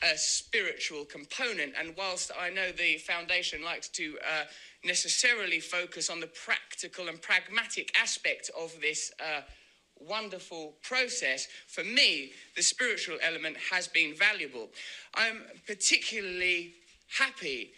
a 0.04 0.18
spiritual 0.18 1.06
component, 1.06 1.74
and 1.80 1.96
whilst 1.98 2.32
I 2.40 2.50
know 2.50 2.72
the 2.72 2.98
foundation 2.98 3.64
likes 3.64 3.90
to 3.90 4.18
uh, 4.22 4.44
necessarily 4.86 5.60
focus 5.60 6.10
on 6.10 6.20
the 6.20 6.28
practical 6.28 7.08
and 7.08 7.22
pragmatic 7.22 7.92
aspect 8.00 8.52
of 8.58 8.74
this 8.80 9.12
uh, 9.20 9.42
wonderful 10.00 10.76
process, 10.84 11.48
for 11.68 11.84
me, 11.84 12.32
the 12.56 12.62
spiritual 12.62 13.18
element 13.24 13.58
has 13.72 13.88
been 13.88 14.14
valuable. 14.16 14.70
I'm 15.16 15.44
particularly 15.66 16.74
happy 17.18 17.72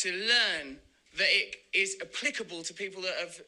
to 0.00 0.12
learn 0.12 0.78
that 1.16 1.28
it 1.28 1.56
is 1.72 1.96
applicable 2.00 2.62
to 2.62 2.74
people 2.74 3.02
that 3.02 3.14
have 3.20 3.40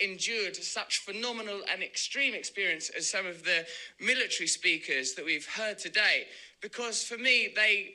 endured 0.00 0.56
such 0.56 0.98
phenomenal 0.98 1.60
and 1.70 1.82
extreme 1.82 2.34
experience 2.34 2.90
as 2.96 3.08
some 3.08 3.26
of 3.26 3.44
the 3.44 3.66
military 4.00 4.46
speakers 4.46 5.14
that 5.14 5.24
we've 5.24 5.46
heard 5.46 5.78
today, 5.78 6.26
because 6.60 7.02
for 7.02 7.18
me, 7.18 7.52
they 7.54 7.94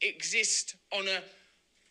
exist 0.00 0.76
on 0.92 1.08
a 1.08 1.22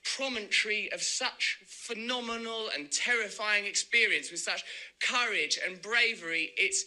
promontory 0.03 0.91
of 0.91 1.01
such 1.01 1.59
phenomenal 1.65 2.69
and 2.75 2.91
terrifying 2.91 3.65
experience 3.65 4.29
with 4.31 4.39
such 4.39 4.63
courage 5.01 5.59
and 5.65 5.81
bravery. 5.81 6.51
It's 6.57 6.85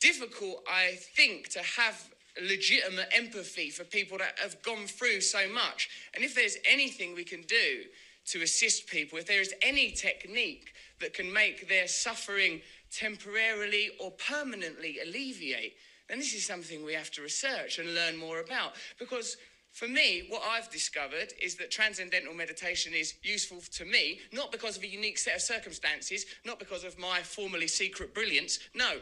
difficult, 0.00 0.62
I 0.70 0.98
think, 1.16 1.48
to 1.50 1.60
have 1.60 2.10
legitimate 2.42 3.08
empathy 3.12 3.70
for 3.70 3.84
people 3.84 4.18
that 4.18 4.38
have 4.38 4.60
gone 4.62 4.86
through 4.86 5.20
so 5.20 5.48
much. 5.48 5.88
And 6.14 6.24
if 6.24 6.34
there's 6.34 6.56
anything 6.68 7.14
we 7.14 7.24
can 7.24 7.42
do 7.42 7.84
to 8.26 8.42
assist 8.42 8.88
people, 8.88 9.18
if 9.18 9.26
there 9.26 9.40
is 9.40 9.54
any 9.62 9.90
technique 9.92 10.74
that 11.00 11.14
can 11.14 11.32
make 11.32 11.68
their 11.68 11.86
suffering 11.88 12.60
temporarily 12.90 13.90
or 14.00 14.10
permanently 14.12 14.98
alleviate, 15.00 15.74
then 16.08 16.18
this 16.18 16.34
is 16.34 16.46
something 16.46 16.84
we 16.84 16.94
have 16.94 17.10
to 17.12 17.22
research 17.22 17.78
and 17.78 17.94
learn 17.94 18.16
more 18.16 18.40
about. 18.40 18.74
Because 18.98 19.36
for 19.72 19.88
me, 19.88 20.26
what 20.28 20.42
I've 20.48 20.70
discovered 20.70 21.32
is 21.42 21.56
that 21.56 21.70
transcendental 21.70 22.34
meditation 22.34 22.92
is 22.94 23.14
useful 23.22 23.60
to 23.72 23.84
me, 23.84 24.20
not 24.32 24.52
because 24.52 24.76
of 24.76 24.84
a 24.84 24.86
unique 24.86 25.18
set 25.18 25.36
of 25.36 25.42
circumstances, 25.42 26.26
not 26.44 26.58
because 26.58 26.84
of 26.84 26.98
my 26.98 27.20
formerly 27.20 27.66
secret 27.66 28.14
brilliance, 28.14 28.60
no, 28.74 28.98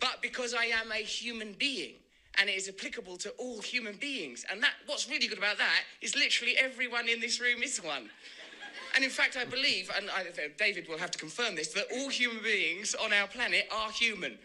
but 0.00 0.20
because 0.20 0.54
I 0.54 0.66
am 0.66 0.92
a 0.92 1.02
human 1.02 1.54
being 1.58 1.94
and 2.38 2.48
it 2.48 2.56
is 2.56 2.68
applicable 2.68 3.16
to 3.18 3.30
all 3.38 3.60
human 3.60 3.96
beings. 3.96 4.44
And 4.50 4.62
that 4.62 4.72
what's 4.86 5.08
really 5.08 5.26
good 5.26 5.38
about 5.38 5.58
that 5.58 5.82
is 6.00 6.14
literally 6.14 6.56
everyone 6.56 7.08
in 7.08 7.20
this 7.20 7.40
room 7.40 7.62
is 7.62 7.78
one. 7.78 8.10
And 8.94 9.04
in 9.04 9.10
fact, 9.10 9.36
I 9.36 9.44
believe, 9.44 9.90
and 9.96 10.10
I, 10.10 10.24
David 10.58 10.88
will 10.88 10.98
have 10.98 11.10
to 11.12 11.18
confirm 11.18 11.54
this, 11.54 11.68
that 11.68 11.86
all 11.92 12.08
human 12.08 12.42
beings 12.42 12.94
on 12.94 13.12
our 13.12 13.26
planet 13.26 13.68
are 13.72 13.90
human 13.90 14.38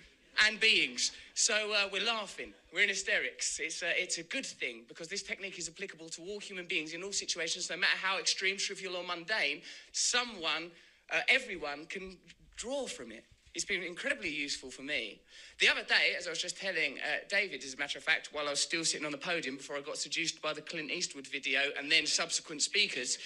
and 0.45 0.59
beings. 0.59 1.11
So 1.33 1.73
uh, 1.73 1.89
we're 1.91 2.05
laughing, 2.05 2.53
we're 2.73 2.81
in 2.81 2.89
hysterics. 2.89 3.59
It's, 3.59 3.83
uh, 3.83 3.87
it's 3.95 4.17
a 4.17 4.23
good 4.23 4.45
thing 4.45 4.83
because 4.87 5.07
this 5.07 5.23
technique 5.23 5.59
is 5.59 5.67
applicable 5.67 6.09
to 6.09 6.21
all 6.21 6.39
human 6.39 6.65
beings 6.65 6.93
in 6.93 7.03
all 7.03 7.11
situations, 7.11 7.69
no 7.69 7.77
matter 7.77 7.97
how 8.01 8.19
extreme, 8.19 8.57
trivial, 8.57 8.95
or 8.95 9.03
mundane. 9.03 9.61
Someone, 9.91 10.71
uh, 11.13 11.21
everyone 11.27 11.85
can 11.85 12.17
draw 12.55 12.87
from 12.87 13.11
it. 13.11 13.25
It's 13.53 13.65
been 13.65 13.83
incredibly 13.83 14.29
useful 14.29 14.69
for 14.69 14.81
me. 14.81 15.21
The 15.59 15.69
other 15.69 15.83
day, 15.83 16.13
as 16.17 16.27
I 16.27 16.29
was 16.29 16.41
just 16.41 16.57
telling 16.57 16.97
uh, 16.99 17.19
David, 17.29 17.63
as 17.63 17.73
a 17.73 17.77
matter 17.77 17.97
of 17.97 18.03
fact, 18.03 18.29
while 18.33 18.47
I 18.47 18.49
was 18.49 18.59
still 18.59 18.83
sitting 18.83 19.05
on 19.05 19.13
the 19.13 19.17
podium 19.17 19.55
before 19.55 19.77
I 19.77 19.81
got 19.81 19.97
seduced 19.97 20.41
by 20.41 20.51
the 20.51 20.61
Clint 20.61 20.91
Eastwood 20.91 21.25
video 21.25 21.61
and 21.77 21.89
then 21.89 22.05
subsequent 22.05 22.61
speakers, 22.61 23.17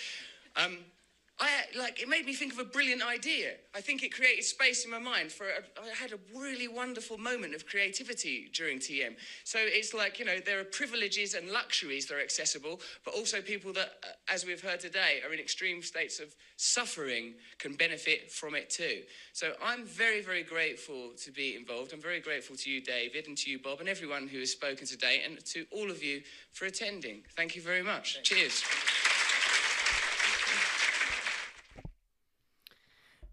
um, 0.55 0.77
I 1.39 1.49
like 1.77 2.01
it 2.01 2.09
made 2.09 2.25
me 2.25 2.33
think 2.33 2.51
of 2.51 2.59
a 2.59 2.65
brilliant 2.65 3.01
idea. 3.01 3.51
I 3.73 3.79
think 3.79 4.03
it 4.03 4.13
created 4.13 4.43
space 4.43 4.83
in 4.83 4.91
my 4.91 4.99
mind 4.99 5.31
for. 5.31 5.45
A, 5.45 5.81
I 5.81 5.95
had 5.95 6.11
a 6.11 6.19
really 6.37 6.67
wonderful 6.67 7.17
moment 7.17 7.55
of 7.55 7.65
creativity 7.65 8.49
during 8.53 8.79
TM. 8.79 9.15
So 9.45 9.59
it's 9.61 9.93
like 9.93 10.19
you 10.19 10.25
know 10.25 10.39
there 10.45 10.59
are 10.59 10.65
privileges 10.65 11.35
and 11.35 11.49
luxuries 11.49 12.07
that 12.07 12.15
are 12.15 12.21
accessible, 12.21 12.81
but 13.05 13.13
also 13.13 13.41
people 13.41 13.71
that, 13.73 13.91
uh, 14.03 14.07
as 14.33 14.45
we've 14.45 14.61
heard 14.61 14.81
today, 14.81 15.21
are 15.25 15.33
in 15.33 15.39
extreme 15.39 15.81
states 15.81 16.19
of 16.19 16.35
suffering 16.57 17.35
can 17.57 17.73
benefit 17.73 18.31
from 18.31 18.53
it 18.53 18.69
too. 18.69 19.01
So 19.31 19.53
I'm 19.63 19.85
very 19.85 20.21
very 20.21 20.43
grateful 20.43 21.11
to 21.23 21.31
be 21.31 21.55
involved. 21.55 21.93
I'm 21.93 22.01
very 22.01 22.19
grateful 22.19 22.57
to 22.57 22.69
you, 22.69 22.81
David, 22.81 23.27
and 23.27 23.37
to 23.37 23.49
you, 23.49 23.59
Bob, 23.59 23.79
and 23.79 23.87
everyone 23.87 24.27
who 24.27 24.39
has 24.39 24.51
spoken 24.51 24.85
today, 24.85 25.21
and 25.25 25.43
to 25.45 25.65
all 25.71 25.89
of 25.89 26.03
you 26.03 26.21
for 26.51 26.65
attending. 26.65 27.23
Thank 27.37 27.55
you 27.55 27.61
very 27.61 27.83
much. 27.83 28.15
Thanks. 28.15 28.29
Cheers. 28.29 28.98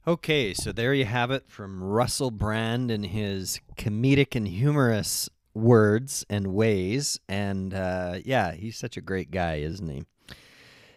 Okay, 0.08 0.54
so 0.54 0.70
there 0.70 0.94
you 0.94 1.04
have 1.04 1.32
it 1.32 1.50
from 1.50 1.82
Russell 1.82 2.30
Brand 2.30 2.92
in 2.92 3.02
his 3.02 3.58
comedic 3.76 4.36
and 4.36 4.46
humorous 4.46 5.28
words 5.52 6.24
and 6.30 6.54
ways. 6.54 7.18
And 7.28 7.74
uh, 7.74 8.18
yeah, 8.24 8.52
he's 8.52 8.76
such 8.76 8.96
a 8.96 9.00
great 9.00 9.32
guy, 9.32 9.56
isn't 9.56 9.88
he? 9.88 10.04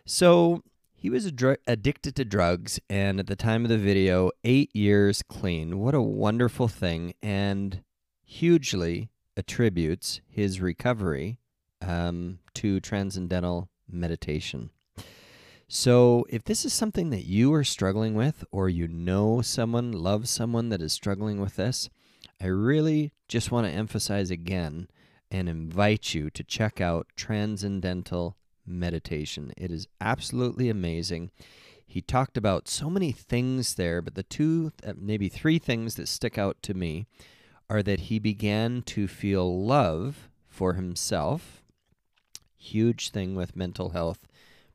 So 0.06 0.62
he 0.94 1.10
was 1.10 1.32
dr- 1.32 1.58
addicted 1.66 2.16
to 2.18 2.26
drugs, 2.26 2.80
and 2.88 3.20
at 3.20 3.26
the 3.26 3.36
time 3.36 3.66
of 3.66 3.70
the 3.70 3.80
video, 3.80 4.30
eight 4.44 4.70
years 4.76 5.24
clean. 5.24 5.80
What 5.80 5.96
a 5.96 6.02
wonderful 6.04 6.68
thing, 6.68 7.16
and 7.24 7.82
hugely 8.24 9.10
attributes 9.36 10.22
his 10.28 10.62
recovery 10.62 11.40
um, 11.82 12.38
to 12.54 12.80
transcendental 12.80 13.70
meditation. 13.90 14.70
So, 15.72 16.26
if 16.30 16.44
this 16.46 16.66
is 16.66 16.74
something 16.74 17.12
that 17.12 17.28
you 17.28 17.54
are 17.54 17.64
struggling 17.64 18.16
with, 18.16 18.44
or 18.52 18.70
you 18.70 18.88
know 18.88 19.44
someone, 19.44 19.92
love 19.92 20.28
someone 20.28 20.70
that 20.70 20.82
is 20.82 20.92
struggling 20.94 21.40
with 21.40 21.58
this, 21.58 21.92
I 22.42 22.48
really 22.48 23.12
just 23.28 23.52
want 23.52 23.68
to 23.68 23.72
emphasize 23.72 24.32
again 24.32 24.88
and 25.30 25.48
invite 25.48 26.16
you 26.16 26.32
to 26.32 26.44
check 26.44 26.82
out 26.82 27.06
Transcendental 27.16 28.36
Meditation. 28.66 29.54
It 29.58 29.70
is 29.70 29.88
absolutely 30.02 30.70
amazing. 30.70 31.30
He 31.86 32.02
talked 32.02 32.36
about 32.36 32.68
so 32.68 32.90
many 32.90 33.12
things 33.12 33.76
there, 33.76 34.02
but 34.02 34.16
the 34.16 34.24
two, 34.24 34.72
uh, 34.84 34.94
maybe 34.98 35.30
three 35.30 35.60
things 35.60 35.94
that 35.96 36.08
stick 36.08 36.40
out 36.40 36.64
to 36.64 36.74
me 36.74 37.06
are 37.70 37.84
that 37.84 38.00
he 38.00 38.18
began 38.18 38.82
to 38.88 39.08
feel 39.08 39.64
love 39.64 40.30
for 40.48 40.74
himself, 40.74 41.62
huge 42.58 43.12
thing 43.12 43.36
with 43.36 43.56
mental 43.56 43.90
health 43.90 44.26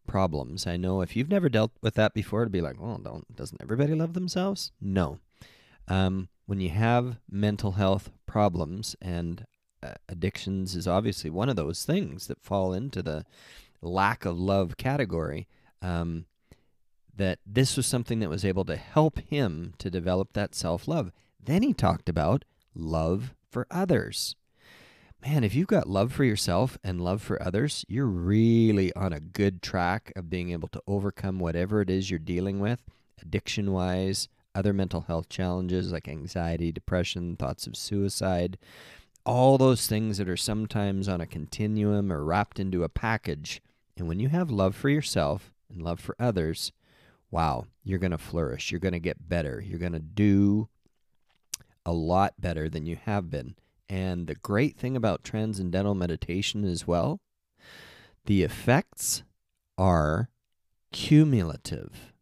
problems. 0.06 0.66
I 0.66 0.76
know 0.76 1.00
if 1.00 1.16
you've 1.16 1.30
never 1.30 1.48
dealt 1.48 1.72
with 1.82 1.94
that 1.94 2.14
before, 2.14 2.42
it'd 2.42 2.52
be 2.52 2.60
like, 2.60 2.80
well, 2.80 2.98
don't 2.98 3.34
doesn't 3.34 3.60
everybody 3.60 3.94
love 3.94 4.14
themselves? 4.14 4.72
No. 4.80 5.18
Um, 5.88 6.28
when 6.46 6.60
you 6.60 6.70
have 6.70 7.18
mental 7.30 7.72
health 7.72 8.10
problems 8.26 8.96
and 9.00 9.46
uh, 9.82 9.94
addictions 10.08 10.74
is 10.74 10.88
obviously 10.88 11.30
one 11.30 11.48
of 11.48 11.56
those 11.56 11.84
things 11.84 12.26
that 12.26 12.42
fall 12.42 12.72
into 12.72 13.02
the 13.02 13.24
lack 13.82 14.24
of 14.24 14.38
love 14.38 14.76
category. 14.76 15.46
Um, 15.82 16.26
that 17.16 17.38
this 17.46 17.76
was 17.76 17.86
something 17.86 18.18
that 18.20 18.30
was 18.30 18.44
able 18.44 18.64
to 18.64 18.76
help 18.76 19.18
him 19.20 19.74
to 19.78 19.90
develop 19.90 20.32
that 20.32 20.54
self 20.54 20.88
love. 20.88 21.12
Then 21.42 21.62
he 21.62 21.72
talked 21.72 22.08
about 22.08 22.44
love 22.74 23.34
for 23.50 23.66
others 23.70 24.34
man, 25.26 25.42
if 25.42 25.54
you've 25.54 25.68
got 25.68 25.88
love 25.88 26.12
for 26.12 26.24
yourself 26.24 26.76
and 26.84 27.00
love 27.00 27.22
for 27.22 27.42
others, 27.42 27.84
you're 27.88 28.06
really 28.06 28.92
on 28.92 29.12
a 29.12 29.20
good 29.20 29.62
track 29.62 30.12
of 30.14 30.28
being 30.28 30.50
able 30.50 30.68
to 30.68 30.82
overcome 30.86 31.38
whatever 31.38 31.80
it 31.80 31.88
is 31.88 32.10
you're 32.10 32.18
dealing 32.18 32.60
with, 32.60 32.78
addiction 33.22 33.72
wise, 33.72 34.28
other 34.54 34.74
mental 34.74 35.02
health 35.02 35.30
challenges 35.30 35.92
like 35.92 36.08
anxiety, 36.08 36.70
depression, 36.70 37.36
thoughts 37.36 37.66
of 37.66 37.74
suicide, 37.74 38.58
all 39.24 39.56
those 39.56 39.86
things 39.86 40.18
that 40.18 40.28
are 40.28 40.36
sometimes 40.36 41.08
on 41.08 41.22
a 41.22 41.26
continuum 41.26 42.12
or 42.12 42.22
wrapped 42.22 42.60
into 42.60 42.84
a 42.84 42.88
package. 42.90 43.62
And 43.96 44.06
when 44.06 44.20
you 44.20 44.28
have 44.28 44.50
love 44.50 44.76
for 44.76 44.90
yourself 44.90 45.54
and 45.70 45.80
love 45.80 46.00
for 46.00 46.14
others, 46.20 46.70
wow, 47.30 47.64
you're 47.82 47.98
going 47.98 48.10
to 48.10 48.18
flourish. 48.18 48.70
You're 48.70 48.78
going 48.78 48.92
to 48.92 49.00
get 49.00 49.26
better. 49.26 49.62
You're 49.66 49.78
going 49.78 49.92
to 49.92 49.98
do 49.98 50.68
a 51.86 51.92
lot 51.92 52.34
better 52.38 52.68
than 52.68 52.84
you 52.84 52.98
have 53.06 53.30
been. 53.30 53.54
And 53.88 54.26
the 54.26 54.34
great 54.34 54.76
thing 54.76 54.96
about 54.96 55.24
transcendental 55.24 55.94
meditation 55.94 56.64
as 56.64 56.86
well, 56.86 57.20
the 58.26 58.42
effects 58.42 59.22
are 59.76 60.30
cumulative. 60.92 62.12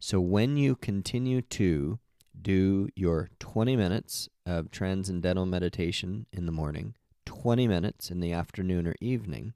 So 0.00 0.20
when 0.20 0.56
you 0.56 0.74
continue 0.74 1.42
to 1.42 1.98
do 2.40 2.88
your 2.94 3.30
20 3.38 3.76
minutes 3.76 4.28
of 4.46 4.70
transcendental 4.70 5.46
meditation 5.46 6.26
in 6.32 6.46
the 6.46 6.52
morning, 6.52 6.94
20 7.26 7.68
minutes 7.68 8.10
in 8.10 8.20
the 8.20 8.32
afternoon 8.32 8.86
or 8.86 8.94
evening, 9.00 9.52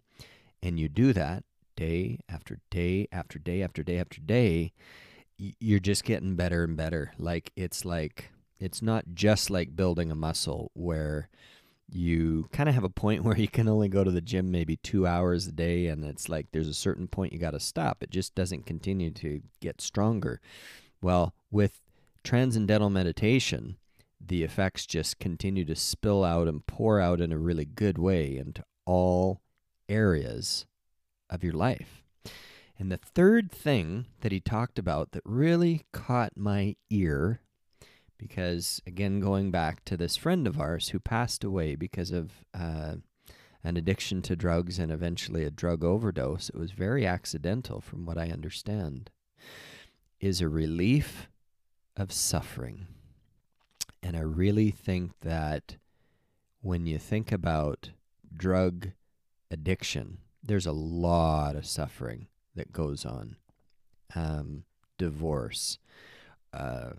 and 0.62 0.78
you 0.78 0.88
do 0.88 1.12
that 1.12 1.44
day 1.76 2.18
after 2.28 2.61
day 2.70 3.09
after 3.11 3.38
day 3.38 3.62
after 3.62 3.83
day 3.83 3.98
after 3.98 4.20
day, 4.20 4.72
you're 5.37 5.81
just 5.81 6.05
getting 6.05 6.37
better 6.37 6.64
and 6.64 6.76
better. 6.76 7.12
Like 7.18 7.52
it's 7.57 7.85
like 7.85 8.32
it's 8.62 8.81
not 8.81 9.05
just 9.14 9.51
like 9.51 9.75
building 9.75 10.11
a 10.11 10.14
muscle 10.14 10.70
where 10.75 11.29
you 11.90 12.48
kind 12.53 12.68
of 12.68 12.75
have 12.75 12.85
a 12.85 12.88
point 12.88 13.25
where 13.25 13.37
you 13.37 13.48
can 13.48 13.68
only 13.68 13.88
go 13.88 14.05
to 14.05 14.11
the 14.11 14.20
gym 14.20 14.51
maybe 14.51 14.77
two 14.77 15.07
hours 15.07 15.46
a 15.46 15.53
day, 15.53 15.88
and 15.88 16.05
it's 16.05 16.29
like 16.29 16.46
there's 16.53 16.68
a 16.68 16.75
certain 16.75 17.09
point 17.09 17.33
you 17.33 17.38
got 17.38 17.51
to 17.51 17.61
stop. 17.61 18.03
It 18.03 18.11
just 18.11 18.35
doesn't 18.35 18.66
continue 18.66 19.11
to 19.11 19.42
get 19.61 19.81
stronger. 19.81 20.40
Well, 21.03 21.35
with 21.51 21.81
transcendental 22.22 22.88
meditation, 22.88 23.77
the 24.25 24.44
effects 24.44 24.87
just 24.87 25.18
continue 25.18 25.64
to 25.64 25.75
spill 25.75 26.25
out 26.25 26.46
and 26.46 26.64
pour 26.64 27.01
out 27.01 27.20
in 27.20 27.33
a 27.33 27.38
really 27.38 27.64
good 27.64 27.98
way 27.98 28.37
into 28.37 28.62
all 28.87 29.40
areas 29.88 30.66
of 31.29 31.42
your 31.42 31.55
life. 31.55 32.05
And 32.79 32.90
the 32.90 32.96
third 32.96 33.51
thing 33.51 34.07
that 34.20 34.33
he 34.33 34.40
talked 34.40 34.79
about 34.79 35.12
that 35.12 35.22
really 35.25 35.83
caught 35.92 36.37
my 36.37 36.77
ear 36.90 37.40
because 38.28 38.80
again 38.87 39.20
going 39.20 39.50
back 39.50 39.85
to 39.85 39.96
this 39.96 40.16
friend 40.16 40.46
of 40.46 40.61
ours 40.61 40.90
who 40.90 40.98
passed 41.00 41.44
away 41.44 41.74
because 41.76 42.11
of 42.11 42.32
uh, 42.54 42.94
an 43.64 43.76
addiction 43.76 44.22
to 44.22 44.37
drugs 44.37 44.78
and 44.78 44.90
eventually 44.92 45.44
a 45.44 45.50
drug 45.50 45.85
overdose 45.85 46.48
it 46.50 46.56
was 46.56 46.72
very 46.72 47.06
accidental 47.06 47.80
from 47.80 48.06
what 48.06 48.18
i 48.18 48.28
understand 48.30 49.11
is 50.20 50.40
a 50.40 50.48
relief 50.48 51.28
of 51.96 52.12
suffering 52.12 52.87
And 54.02 54.16
I 54.16 54.20
really 54.20 54.70
think 54.70 55.12
that 55.20 55.76
when 56.61 56.87
you 56.87 56.98
think 56.98 57.30
about 57.32 57.90
drug 58.37 58.90
addiction, 59.50 60.18
there's 60.42 60.66
a 60.66 60.72
lot 60.72 61.56
of 61.56 61.66
suffering 61.66 62.26
that 62.54 62.72
goes 62.72 63.04
on. 63.04 63.37
Um, 64.14 64.64
divorce, 64.98 65.78
uh, 66.52 66.90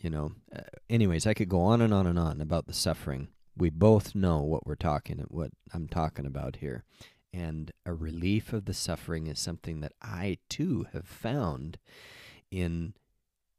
you 0.00 0.10
know. 0.10 0.32
Uh, 0.54 0.62
anyways, 0.88 1.26
I 1.26 1.34
could 1.34 1.48
go 1.48 1.60
on 1.60 1.80
and 1.80 1.92
on 1.92 2.06
and 2.06 2.18
on 2.18 2.40
about 2.40 2.66
the 2.66 2.72
suffering. 2.72 3.28
We 3.56 3.70
both 3.70 4.14
know 4.14 4.40
what 4.40 4.66
we're 4.66 4.74
talking, 4.74 5.18
what 5.28 5.50
I'm 5.72 5.88
talking 5.88 6.26
about 6.26 6.56
here, 6.56 6.84
and 7.32 7.70
a 7.84 7.92
relief 7.92 8.52
of 8.52 8.64
the 8.64 8.74
suffering 8.74 9.26
is 9.26 9.38
something 9.38 9.80
that 9.80 9.92
I 10.00 10.38
too 10.48 10.86
have 10.92 11.06
found 11.06 11.78
in 12.50 12.94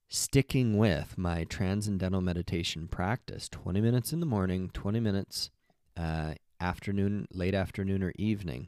sticking 0.10 0.78
with 0.78 1.18
my 1.18 1.46
transcendental 1.46 2.20
meditation 2.20 2.88
practice 2.88 3.48
20 3.48 3.80
minutes 3.80 4.12
in 4.12 4.20
the 4.20 4.26
morning, 4.26 4.70
20 4.74 5.00
minutes 5.00 5.52
uh, 5.96 6.34
afternoon, 6.60 7.28
late 7.32 7.56
afternoon, 7.56 8.04
or 8.04 8.12
evening. 8.18 8.68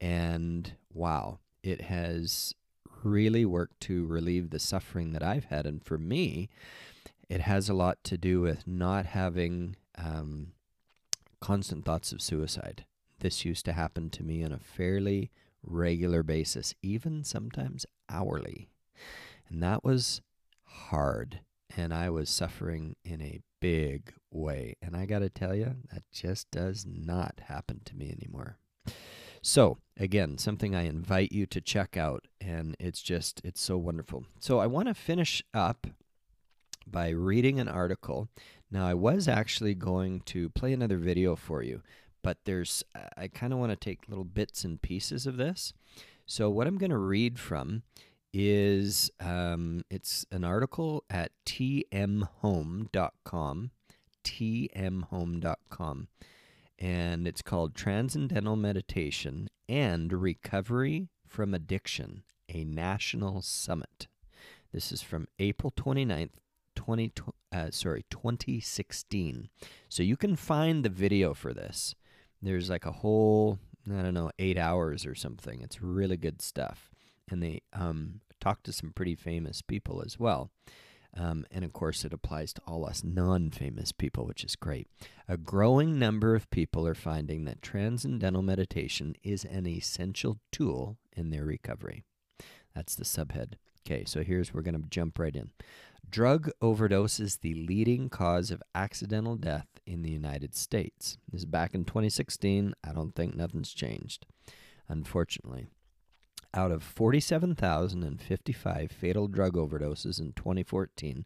And 0.00 0.72
wow, 0.92 1.40
it 1.64 1.80
has 1.82 2.54
really 3.02 3.44
worked 3.44 3.80
to 3.80 4.06
relieve 4.06 4.50
the 4.50 4.60
suffering 4.60 5.12
that 5.12 5.22
I've 5.22 5.46
had. 5.46 5.66
And 5.66 5.84
for 5.84 5.98
me, 5.98 6.48
it 7.28 7.40
has 7.42 7.68
a 7.68 7.74
lot 7.74 8.02
to 8.04 8.18
do 8.18 8.40
with 8.40 8.66
not 8.66 9.06
having 9.06 9.76
um, 9.96 10.52
constant 11.40 11.84
thoughts 11.84 12.12
of 12.12 12.22
suicide. 12.22 12.84
This 13.20 13.44
used 13.44 13.64
to 13.66 13.72
happen 13.72 14.10
to 14.10 14.22
me 14.22 14.42
on 14.44 14.52
a 14.52 14.58
fairly 14.58 15.30
regular 15.62 16.22
basis, 16.22 16.74
even 16.82 17.24
sometimes 17.24 17.86
hourly. 18.08 18.68
And 19.48 19.62
that 19.62 19.84
was 19.84 20.20
hard. 20.64 21.40
And 21.76 21.92
I 21.92 22.10
was 22.10 22.30
suffering 22.30 22.96
in 23.04 23.20
a 23.20 23.40
big 23.60 24.12
way. 24.30 24.76
And 24.82 24.96
I 24.96 25.06
got 25.06 25.20
to 25.20 25.30
tell 25.30 25.54
you, 25.54 25.76
that 25.92 26.02
just 26.12 26.50
does 26.50 26.86
not 26.86 27.40
happen 27.46 27.80
to 27.86 27.96
me 27.96 28.10
anymore. 28.10 28.58
So, 29.42 29.78
again, 29.98 30.38
something 30.38 30.74
I 30.74 30.82
invite 30.82 31.32
you 31.32 31.46
to 31.46 31.60
check 31.60 31.96
out. 31.96 32.26
And 32.40 32.76
it's 32.78 33.02
just, 33.02 33.40
it's 33.44 33.60
so 33.60 33.76
wonderful. 33.76 34.24
So, 34.38 34.58
I 34.58 34.66
want 34.66 34.88
to 34.88 34.94
finish 34.94 35.42
up 35.52 35.86
by 36.86 37.10
reading 37.10 37.60
an 37.60 37.68
article. 37.68 38.28
Now, 38.70 38.86
I 38.86 38.94
was 38.94 39.28
actually 39.28 39.74
going 39.74 40.20
to 40.26 40.48
play 40.50 40.72
another 40.72 40.98
video 40.98 41.36
for 41.36 41.62
you, 41.62 41.82
but 42.22 42.38
there's, 42.44 42.82
I 43.16 43.28
kind 43.28 43.52
of 43.52 43.58
want 43.58 43.72
to 43.72 43.76
take 43.76 44.08
little 44.08 44.24
bits 44.24 44.64
and 44.64 44.80
pieces 44.80 45.26
of 45.26 45.36
this. 45.36 45.72
So, 46.26 46.48
what 46.50 46.66
I'm 46.66 46.78
going 46.78 46.90
to 46.90 46.98
read 46.98 47.38
from 47.38 47.82
is 48.32 49.10
um, 49.20 49.84
it's 49.90 50.26
an 50.32 50.42
article 50.42 51.04
at 51.08 51.30
tmhome.com, 51.46 52.30
tmhome.com, 54.24 56.08
and 56.78 57.28
it's 57.28 57.42
called 57.42 57.74
Transcendental 57.76 58.56
Meditation 58.56 59.48
and 59.68 60.12
Recovery 60.12 61.08
from 61.28 61.54
Addiction, 61.54 62.24
a 62.48 62.64
National 62.64 63.40
Summit. 63.40 64.08
This 64.72 64.90
is 64.90 65.02
from 65.02 65.28
April 65.38 65.72
29th, 65.76 66.30
20, 66.84 67.12
uh, 67.52 67.70
sorry, 67.70 68.04
2016. 68.10 69.48
So 69.88 70.02
you 70.02 70.16
can 70.16 70.36
find 70.36 70.84
the 70.84 70.90
video 70.90 71.34
for 71.34 71.54
this. 71.54 71.94
There's 72.42 72.68
like 72.68 72.84
a 72.84 72.92
whole, 72.92 73.58
I 73.90 74.02
don't 74.02 74.14
know, 74.14 74.30
eight 74.38 74.58
hours 74.58 75.06
or 75.06 75.14
something. 75.14 75.62
It's 75.62 75.82
really 75.82 76.16
good 76.16 76.42
stuff 76.42 76.90
and 77.30 77.42
they 77.42 77.62
um, 77.72 78.20
talk 78.40 78.62
to 78.64 78.72
some 78.72 78.92
pretty 78.92 79.14
famous 79.14 79.62
people 79.62 80.02
as 80.04 80.18
well. 80.18 80.50
Um, 81.16 81.46
and 81.50 81.64
of 81.64 81.72
course, 81.72 82.04
it 82.04 82.12
applies 82.12 82.52
to 82.54 82.60
all 82.66 82.84
us 82.84 83.04
non 83.04 83.50
famous 83.50 83.92
people, 83.92 84.26
which 84.26 84.42
is 84.42 84.56
great. 84.56 84.88
A 85.28 85.36
growing 85.36 85.98
number 85.98 86.34
of 86.34 86.50
people 86.50 86.86
are 86.88 86.94
finding 86.94 87.44
that 87.44 87.62
transcendental 87.62 88.42
meditation 88.42 89.14
is 89.22 89.44
an 89.44 89.66
essential 89.66 90.38
tool 90.50 90.98
in 91.16 91.30
their 91.30 91.44
recovery. 91.44 92.02
That's 92.74 92.96
the 92.96 93.04
subhead. 93.04 93.54
Okay, 93.86 94.04
so 94.04 94.24
here's 94.24 94.52
we're 94.52 94.62
going 94.62 94.80
to 94.80 94.88
jump 94.88 95.18
right 95.18 95.36
in. 95.36 95.50
Drug 96.14 96.48
overdose 96.62 97.18
is 97.18 97.38
the 97.38 97.54
leading 97.54 98.08
cause 98.08 98.52
of 98.52 98.62
accidental 98.72 99.34
death 99.34 99.66
in 99.84 100.02
the 100.02 100.12
United 100.12 100.54
States. 100.54 101.18
This 101.28 101.40
is 101.40 101.44
back 101.44 101.74
in 101.74 101.84
2016. 101.84 102.72
I 102.84 102.92
don't 102.92 103.16
think 103.16 103.34
nothing's 103.34 103.74
changed, 103.74 104.24
unfortunately 104.88 105.66
out 106.54 106.70
of 106.70 106.84
47,055 106.84 108.92
fatal 108.92 109.26
drug 109.26 109.54
overdoses 109.54 110.20
in 110.20 110.34
2014, 110.34 111.24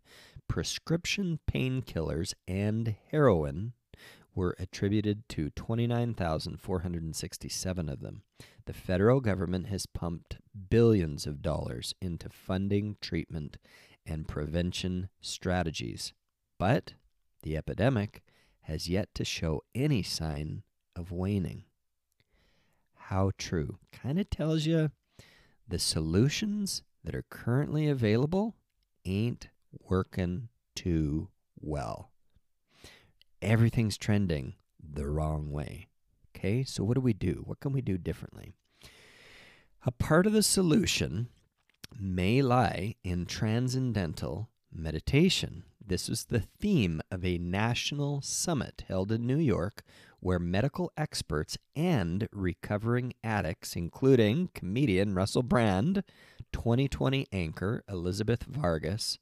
prescription 0.48 1.38
painkillers 1.46 2.32
and 2.46 2.94
heroin 3.10 3.74
were 4.34 4.56
attributed 4.58 5.28
to 5.28 5.50
29,467 5.50 7.88
of 7.90 8.00
them. 8.00 8.22
The 8.64 8.72
federal 8.72 9.20
government 9.20 9.66
has 9.66 9.84
pumped 9.84 10.38
billions 10.70 11.26
of 11.26 11.42
dollars 11.42 11.94
into 12.00 12.30
funding 12.30 12.96
treatment 13.02 13.58
and 14.08 14.26
prevention 14.26 15.08
strategies. 15.20 16.12
But 16.58 16.94
the 17.42 17.56
epidemic 17.56 18.22
has 18.62 18.88
yet 18.88 19.14
to 19.14 19.24
show 19.24 19.62
any 19.74 20.02
sign 20.02 20.62
of 20.96 21.12
waning. 21.12 21.64
How 22.94 23.30
true. 23.38 23.78
Kind 23.92 24.18
of 24.18 24.28
tells 24.30 24.66
you 24.66 24.90
the 25.66 25.78
solutions 25.78 26.82
that 27.04 27.14
are 27.14 27.24
currently 27.30 27.88
available 27.88 28.56
ain't 29.04 29.48
working 29.88 30.48
too 30.74 31.28
well. 31.60 32.10
Everything's 33.40 33.96
trending 33.96 34.54
the 34.82 35.06
wrong 35.06 35.50
way. 35.50 35.86
Okay, 36.36 36.64
so 36.64 36.84
what 36.84 36.94
do 36.94 37.00
we 37.00 37.12
do? 37.12 37.42
What 37.44 37.60
can 37.60 37.72
we 37.72 37.80
do 37.80 37.98
differently? 37.98 38.54
A 39.86 39.90
part 39.90 40.26
of 40.26 40.32
the 40.32 40.42
solution 40.42 41.28
may 41.98 42.42
lie 42.42 42.96
in 43.02 43.26
transcendental 43.26 44.48
meditation. 44.72 45.64
This 45.84 46.08
was 46.08 46.26
the 46.26 46.44
theme 46.60 47.00
of 47.10 47.24
a 47.24 47.38
national 47.38 48.20
summit 48.20 48.84
held 48.88 49.10
in 49.10 49.26
New 49.26 49.38
York 49.38 49.82
where 50.20 50.38
medical 50.38 50.92
experts 50.96 51.56
and 51.76 52.28
recovering 52.32 53.14
addicts, 53.22 53.76
including 53.76 54.50
comedian 54.54 55.14
Russell 55.14 55.42
Brand, 55.42 56.02
2020 56.52 57.26
anchor 57.32 57.84
Elizabeth 57.88 58.42
Vargas, 58.42 59.18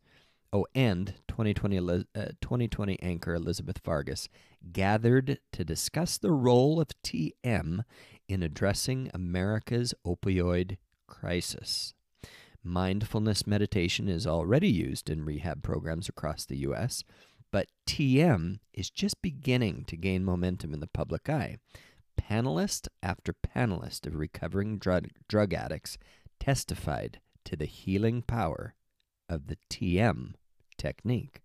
oh, 0.53 0.67
and 0.75 1.15
2020, 1.29 1.79
uh, 1.79 2.03
2020 2.41 3.01
anchor 3.03 3.35
Elizabeth 3.35 3.81
Vargas, 3.85 4.29
gathered 4.73 5.39
to 5.53 5.65
discuss 5.65 6.19
the 6.19 6.33
role 6.33 6.81
of 6.81 6.89
TM 7.03 7.83
in 8.29 8.43
addressing 8.43 9.11
America's 9.13 9.95
opioid 10.05 10.79
crisis. 11.07 11.95
Mindfulness 12.67 13.47
meditation 13.47 14.09
is 14.09 14.27
already 14.27 14.69
used 14.69 15.09
in 15.09 15.25
rehab 15.25 15.63
programs 15.63 16.09
across 16.09 16.45
the 16.45 16.57
U.S., 16.59 17.05
but 17.53 17.69
TM 17.87 18.59
is 18.75 18.91
just 18.91 19.23
beginning 19.23 19.85
to 19.85 19.97
gain 19.97 20.25
momentum 20.25 20.75
in 20.75 20.81
the 20.81 20.89
public 20.89 21.31
eye. 21.31 21.59
Panelist 22.21 22.89
after 23.03 23.33
panelist 23.33 24.07
of 24.07 24.17
recovering 24.17 24.79
drug, 24.79 25.09
drug 25.29 25.55
addicts 25.55 25.97
testified 26.41 27.21
to 27.45 27.55
the 27.55 27.67
healing 27.67 28.21
power 28.23 28.75
of 29.29 29.47
the 29.47 29.59
TM 29.71 30.33
technique. 30.77 31.41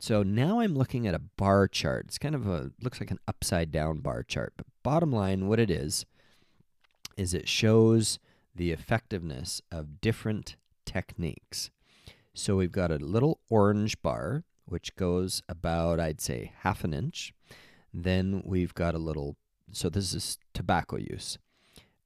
So 0.00 0.22
now 0.22 0.60
I'm 0.60 0.74
looking 0.74 1.06
at 1.06 1.14
a 1.14 1.20
bar 1.20 1.68
chart. 1.68 2.06
It's 2.08 2.18
kind 2.18 2.34
of 2.34 2.46
a 2.46 2.72
looks 2.82 3.00
like 3.00 3.10
an 3.10 3.20
upside 3.28 3.70
down 3.70 4.00
bar 4.00 4.22
chart, 4.22 4.54
but 4.56 4.66
bottom 4.82 5.12
line 5.12 5.46
what 5.46 5.60
it 5.60 5.70
is 5.70 6.04
is 7.16 7.32
it 7.32 7.48
shows 7.48 8.18
the 8.56 8.72
effectiveness 8.72 9.60
of 9.70 10.00
different 10.00 10.56
techniques. 10.84 11.70
So 12.34 12.56
we've 12.56 12.72
got 12.72 12.90
a 12.90 12.96
little 12.96 13.40
orange 13.48 14.00
bar, 14.02 14.44
which 14.66 14.94
goes 14.96 15.42
about, 15.48 16.00
I'd 16.00 16.20
say, 16.20 16.52
half 16.60 16.84
an 16.84 16.92
inch. 16.92 17.32
Then 17.92 18.42
we've 18.44 18.74
got 18.74 18.94
a 18.94 18.98
little, 18.98 19.36
so 19.72 19.88
this 19.88 20.12
is 20.14 20.38
tobacco 20.52 20.96
use. 20.98 21.38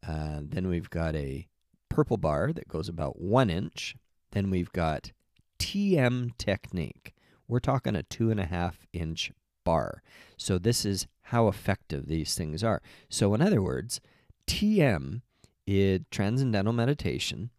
Uh, 0.06 0.40
then 0.42 0.68
we've 0.68 0.90
got 0.90 1.14
a 1.16 1.46
purple 1.88 2.16
bar 2.16 2.52
that 2.52 2.68
goes 2.68 2.88
about 2.88 3.20
one 3.20 3.50
inch. 3.50 3.96
Then 4.32 4.50
we've 4.50 4.72
got 4.72 5.12
TM 5.58 6.36
technique. 6.38 7.14
We're 7.48 7.60
talking 7.60 7.96
a 7.96 8.02
two 8.02 8.30
and 8.30 8.40
a 8.40 8.46
half 8.46 8.86
inch 8.92 9.32
bar. 9.64 10.02
So 10.36 10.58
this 10.58 10.84
is 10.84 11.06
how 11.24 11.48
effective 11.48 12.06
these 12.06 12.34
things 12.34 12.64
are. 12.64 12.80
So, 13.08 13.34
in 13.34 13.42
other 13.42 13.62
words, 13.62 14.00
TM 14.46 15.22
it, 15.70 16.10
transcendental 16.10 16.72
meditation 16.72 17.50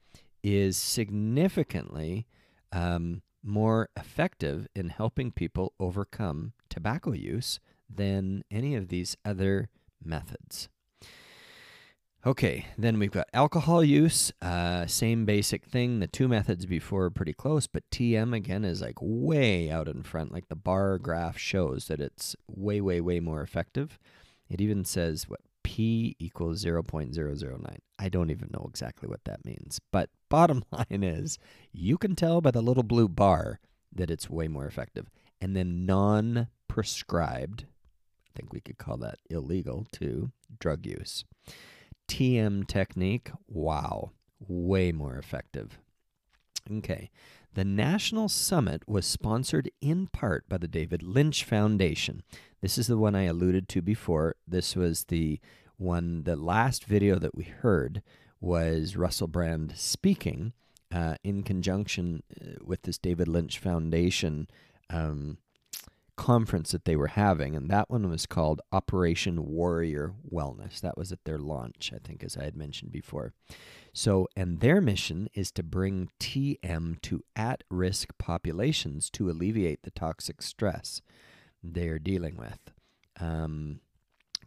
is 0.44 0.76
significantly 0.76 2.28
um, 2.74 3.22
more 3.42 3.90
effective 3.96 4.68
in 4.76 4.90
helping 4.90 5.32
people 5.32 5.74
overcome 5.80 6.52
tobacco 6.70 7.14
use 7.14 7.62
than 7.90 8.44
any 8.52 8.76
of 8.76 8.90
these 8.90 9.16
other 9.24 9.70
methods. 10.04 10.68
Okay, 12.26 12.68
then 12.78 13.00
we've 13.00 13.12
got 13.12 13.30
alcohol 13.34 13.84
use. 13.84 14.32
Uh, 14.42 14.86
same 14.88 15.26
basic 15.26 15.66
thing. 15.66 16.00
The 16.00 16.08
two 16.08 16.28
methods 16.28 16.66
before 16.66 17.06
are 17.06 17.10
pretty 17.10 17.34
close, 17.34 17.66
but 17.66 17.90
TM 17.90 18.36
again 18.36 18.66
is 18.66 18.82
like 18.82 18.98
way 19.00 19.72
out 19.72 19.88
in 19.88 20.04
front. 20.04 20.34
Like 20.34 20.50
the 20.50 20.56
bar 20.56 20.98
graph 21.00 21.38
shows 21.38 21.86
that 21.88 22.02
it's 22.02 22.36
way, 22.48 22.82
way, 22.82 23.00
way 23.00 23.22
more 23.22 23.42
effective. 23.42 23.98
It 24.50 24.60
even 24.60 24.84
says 24.84 25.30
what 25.30 25.40
P 25.72 26.18
equals 26.20 26.66
0.009. 26.66 27.78
I 27.98 28.10
don't 28.10 28.30
even 28.30 28.50
know 28.52 28.66
exactly 28.68 29.08
what 29.08 29.24
that 29.24 29.46
means. 29.46 29.80
But 29.90 30.10
bottom 30.28 30.66
line 30.72 31.02
is 31.02 31.40
you 31.72 31.98
can 31.98 32.14
tell 32.14 32.42
by 32.42 32.52
the 32.52 32.62
little 32.62 32.84
blue 32.84 33.08
bar 33.08 33.62
that 33.96 34.12
it's 34.12 34.30
way 34.30 34.50
more 34.50 34.66
effective. 34.66 35.10
And 35.40 35.56
then 35.56 35.86
non 35.86 36.50
prescribed, 36.68 37.68
I 38.28 38.30
think 38.36 38.52
we 38.52 38.60
could 38.60 38.80
call 38.80 38.98
that 38.98 39.20
illegal 39.30 39.88
too, 39.94 40.32
drug 40.60 40.86
use. 40.86 41.24
TM 42.10 42.68
technique, 42.68 43.32
wow, 43.48 44.12
way 44.46 44.92
more 44.92 45.16
effective. 45.16 45.80
Okay. 46.70 47.10
The 47.54 47.64
National 47.66 48.28
Summit 48.28 48.84
was 48.88 49.06
sponsored 49.06 49.72
in 49.82 50.08
part 50.08 50.48
by 50.50 50.58
the 50.58 50.68
David 50.68 51.02
Lynch 51.02 51.46
Foundation. 51.46 52.24
This 52.62 52.78
is 52.78 52.88
the 52.88 52.98
one 52.98 53.16
I 53.16 53.24
alluded 53.24 53.70
to 53.70 53.82
before. 53.82 54.36
This 54.46 54.76
was 54.76 55.06
the 55.06 55.40
one, 55.82 56.24
the 56.24 56.36
last 56.36 56.86
video 56.86 57.20
that 57.20 57.36
we 57.36 57.44
heard 57.44 58.02
was 58.40 58.96
Russell 58.96 59.28
Brand 59.28 59.74
speaking 59.76 60.54
uh, 60.94 61.16
in 61.24 61.44
conjunction 61.44 62.24
uh, 62.40 62.64
with 62.64 62.84
this 62.84 62.98
David 62.98 63.28
Lynch 63.28 63.60
Foundation 63.60 64.48
um, 64.90 65.38
conference 66.16 66.72
that 66.72 66.86
they 66.86 66.96
were 66.96 67.08
having, 67.08 67.56
and 67.56 67.70
that 67.70 67.90
one 67.90 68.10
was 68.10 68.26
called 68.26 68.62
Operation 68.72 69.48
Warrior 69.48 70.14
Wellness. 70.32 70.80
That 70.82 70.98
was 70.98 71.12
at 71.12 71.24
their 71.26 71.40
launch, 71.40 71.92
I 71.96 71.98
think, 71.98 72.24
as 72.24 72.38
I 72.38 72.44
had 72.44 72.56
mentioned 72.56 72.92
before. 72.92 73.34
So, 73.94 74.28
and 74.36 74.60
their 74.60 74.82
mission 74.82 75.30
is 75.34 75.52
to 75.54 75.64
bring 75.64 76.10
TM 76.20 77.02
to 77.02 77.24
at 77.36 77.64
risk 77.70 78.10
populations 78.18 79.10
to 79.12 79.30
alleviate 79.30 79.84
the 79.84 79.92
toxic 79.92 80.42
stress 80.42 81.02
they 81.64 81.88
are 81.88 82.00
dealing 82.00 82.38
with. 82.38 82.60
Um, 83.20 83.80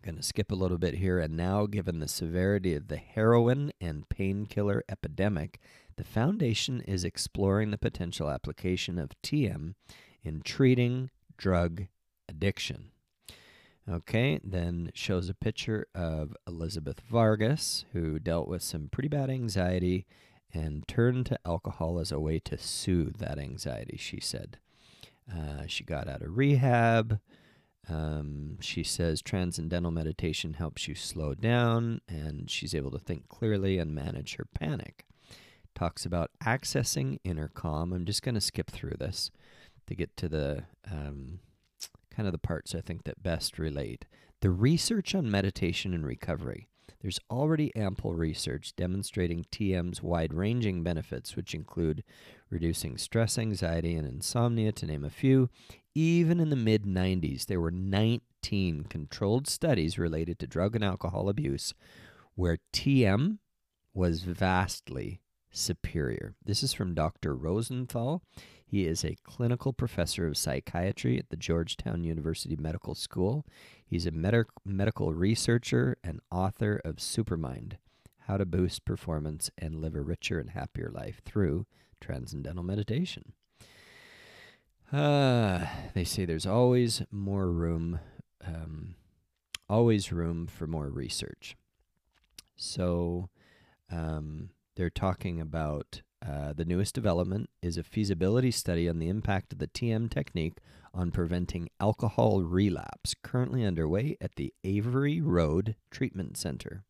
going 0.05 0.17
to 0.17 0.23
skip 0.23 0.53
a 0.53 0.57
little 0.57 0.79
bit 0.79 0.95
here. 0.95 1.19
And 1.19 1.37
now, 1.37 1.67
given 1.67 1.99
the 1.99 2.09
severity 2.09 2.75
of 2.75 2.89
the 2.89 2.97
heroin 2.97 3.73
and 3.81 4.09
painkiller 4.09 4.85
epidemic, 4.89 5.59
the 5.97 6.05
Foundation 6.05 6.81
is 6.83 7.05
exploring 7.05 7.71
the 7.71 7.79
potential 7.79 8.29
application 8.29 8.99
of 8.99 9.11
TM 9.23 9.75
in 10.23 10.43
treating 10.43 11.11
drug 11.37 11.87
addiction. 12.29 12.91
Okay, 13.91 14.41
then 14.43 14.91
shows 14.95 15.29
a 15.29 15.35
picture 15.35 15.87
of 15.95 16.35
Elizabeth 16.47 17.01
Vargas, 17.01 17.85
who 17.93 18.19
dealt 18.19 18.49
with 18.49 18.63
some 18.63 18.89
pretty 18.89 19.09
bad 19.09 19.31
anxiety 19.31 20.07
and 20.53 20.87
turned 20.89 21.27
to 21.27 21.39
alcohol 21.45 21.99
as 21.99 22.11
a 22.11 22.21
way 22.21 22.39
to 22.39 22.57
soothe 22.57 23.19
that 23.19 23.39
anxiety, 23.39 23.97
she 23.99 24.21
said. 24.21 24.59
Uh, 25.31 25.65
she 25.67 25.85
got 25.85 26.09
out 26.09 26.23
of 26.23 26.37
rehab. 26.37 27.21
Um, 27.89 28.59
she 28.61 28.83
says 28.83 29.21
transcendental 29.21 29.91
meditation 29.91 30.55
helps 30.55 30.89
you 30.89 30.95
slow 30.95 31.35
down, 31.35 32.01
and 32.09 32.51
she's 32.51 32.75
able 32.75 32.91
to 32.93 32.99
think 32.99 33.29
clearly 33.29 33.79
and 33.79 33.95
manage 33.95 34.37
her 34.37 34.47
panic. 34.55 35.05
Talks 35.75 36.07
about 36.07 36.31
accessing 36.43 37.19
inner 37.25 37.49
calm. 37.49 37.93
I'm 37.93 38.05
just 38.05 38.23
going 38.23 38.37
to 38.37 38.41
skip 38.41 38.71
through 38.71 38.97
this 38.99 39.31
to 39.87 39.95
get 39.95 40.17
to 40.17 40.29
the 40.29 40.65
um, 40.91 41.41
kind 42.11 42.27
of 42.27 42.33
the 42.33 42.39
parts 42.39 42.75
I 42.75 42.81
think 42.81 43.05
that 43.05 43.23
best 43.23 43.59
relate. 43.59 44.05
The 44.41 44.51
research 44.51 45.15
on 45.15 45.31
meditation 45.31 45.95
and 45.95 46.07
recovery. 46.07 46.69
There's 47.01 47.21
already 47.31 47.75
ample 47.77 48.15
research 48.15 48.75
demonstrating 48.77 49.45
TM's 49.53 50.03
wide 50.03 50.33
ranging 50.33 50.83
benefits, 50.83 51.37
which 51.37 51.55
include 51.55 52.03
reducing 52.49 52.97
stress, 52.97 53.37
anxiety, 53.37 53.95
and 53.95 54.07
insomnia, 54.07 54.73
to 54.73 54.87
name 54.87 55.05
a 55.05 55.11
few. 55.11 55.51
Even 55.95 56.41
in 56.41 56.51
the 56.51 56.57
mid 56.57 56.85
90s, 56.85 57.47
there 57.47 57.61
were 57.61 57.71
19 57.71 58.85
controlled 58.89 59.47
studies 59.47 59.97
related 59.99 60.41
to 60.41 60.47
drug 60.47 60.75
and 60.75 60.85
alcohol 60.85 61.29
abuse 61.29 61.73
where 62.35 62.59
TM 62.73 63.39
was 63.93 64.23
vastly 64.23 65.21
superior. 65.53 66.35
This 66.45 66.65
is 66.65 66.73
from 66.73 66.95
Dr. 66.95 67.37
Rosenthal. 67.37 68.23
He 68.67 68.87
is 68.87 69.05
a 69.05 69.17
clinical 69.23 69.73
professor 69.73 70.27
of 70.27 70.37
psychiatry 70.37 71.17
at 71.17 71.29
the 71.29 71.37
Georgetown 71.37 72.03
University 72.03 72.57
Medical 72.57 72.97
School. 72.97 73.47
He's 73.87 74.05
a 74.05 74.11
med- 74.11 74.47
medical 74.65 75.15
researcher 75.15 75.97
and 76.03 76.19
author 76.29 76.81
of 76.85 76.97
Supermind 76.97 77.75
How 78.27 78.37
to 78.37 78.45
Boost 78.45 78.85
Performance 78.85 79.49
and 79.57 79.81
Live 79.81 79.95
a 79.95 80.01
Richer 80.01 80.41
and 80.41 80.51
Happier 80.51 80.91
Life 80.91 81.21
Through 81.25 81.67
Transcendental 82.01 82.65
Meditation. 82.65 83.33
Uh, 84.95 85.67
they 85.93 86.05
say 86.05 86.25
there's 86.25 86.47
always 86.47 87.03
more 87.11 87.51
room, 87.51 87.99
um, 88.47 88.95
always 89.69 90.13
room 90.13 90.47
for 90.47 90.69
more 90.69 90.89
research. 90.89 91.57
So 92.55 93.29
um, 93.91 94.51
they're 94.77 94.91
talking 94.91 95.41
about 95.41 96.03
uh, 96.25 96.53
the 96.53 96.65
newest 96.65 96.95
development 96.95 97.51
is 97.61 97.77
a 97.77 97.83
feasibility 97.83 98.53
study 98.53 98.89
on 98.89 99.01
the 99.01 99.09
impact 99.09 99.53
of 99.53 99.59
the 99.59 99.67
TM 99.67 100.09
technique 100.09 100.59
on 100.95 101.11
preventing 101.11 101.71
alcohol 101.81 102.43
relapse, 102.43 103.17
currently 103.21 103.65
underway 103.65 104.17
at 104.21 104.37
the 104.37 104.55
Avery 104.63 105.21
Road 105.21 105.75
Treatment 105.91 106.37
Center, 106.37 106.85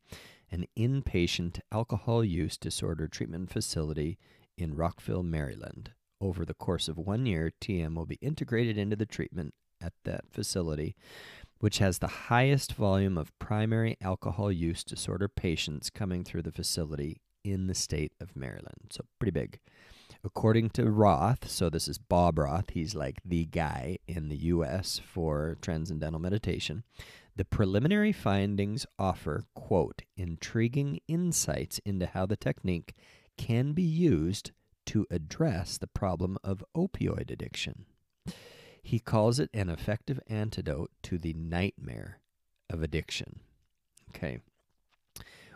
an 0.51 0.67
inpatient 0.77 1.59
alcohol 1.71 2.23
use 2.23 2.55
disorder 2.55 3.07
treatment 3.07 3.49
facility 3.49 4.19
in 4.59 4.75
Rockville, 4.75 5.23
Maryland. 5.23 5.89
Over 6.25 6.43
the 6.43 6.55
course 6.55 6.87
of 6.87 6.97
one 6.97 7.27
year, 7.27 7.51
TM 7.61 7.93
will 7.93 8.07
be 8.07 8.17
integrated 8.19 8.79
into 8.79 8.95
the 8.95 9.05
treatment 9.05 9.53
at 9.79 9.93
that 10.05 10.21
facility, 10.31 10.95
which 11.59 11.77
has 11.77 11.99
the 11.99 12.07
highest 12.07 12.73
volume 12.73 13.15
of 13.15 13.37
primary 13.37 13.95
alcohol 14.01 14.51
use 14.51 14.83
disorder 14.83 15.27
patients 15.27 15.91
coming 15.91 16.23
through 16.23 16.41
the 16.41 16.51
facility 16.51 17.21
in 17.43 17.67
the 17.67 17.75
state 17.75 18.11
of 18.19 18.35
Maryland. 18.35 18.87
So 18.89 19.05
pretty 19.19 19.33
big. 19.39 19.59
According 20.23 20.71
to 20.71 20.89
Roth, 20.89 21.47
so 21.47 21.69
this 21.69 21.87
is 21.87 21.99
Bob 21.99 22.39
Roth, 22.39 22.71
he's 22.71 22.95
like 22.95 23.19
the 23.23 23.45
guy 23.45 23.99
in 24.07 24.29
the 24.29 24.45
US 24.47 24.97
for 24.97 25.59
transcendental 25.61 26.19
meditation. 26.19 26.85
The 27.35 27.45
preliminary 27.45 28.11
findings 28.11 28.87
offer, 28.97 29.43
quote, 29.53 30.01
intriguing 30.17 31.01
insights 31.07 31.79
into 31.85 32.07
how 32.07 32.25
the 32.25 32.35
technique 32.35 32.95
can 33.37 33.73
be 33.73 33.83
used 33.83 34.53
to 34.87 35.05
address 35.09 35.77
the 35.77 35.87
problem 35.87 36.37
of 36.43 36.63
opioid 36.75 37.31
addiction. 37.31 37.85
He 38.81 38.99
calls 38.99 39.39
it 39.39 39.49
an 39.53 39.69
effective 39.69 40.19
antidote 40.27 40.91
to 41.03 41.17
the 41.17 41.33
nightmare 41.33 42.19
of 42.69 42.83
addiction. 42.83 43.39
Okay. 44.09 44.39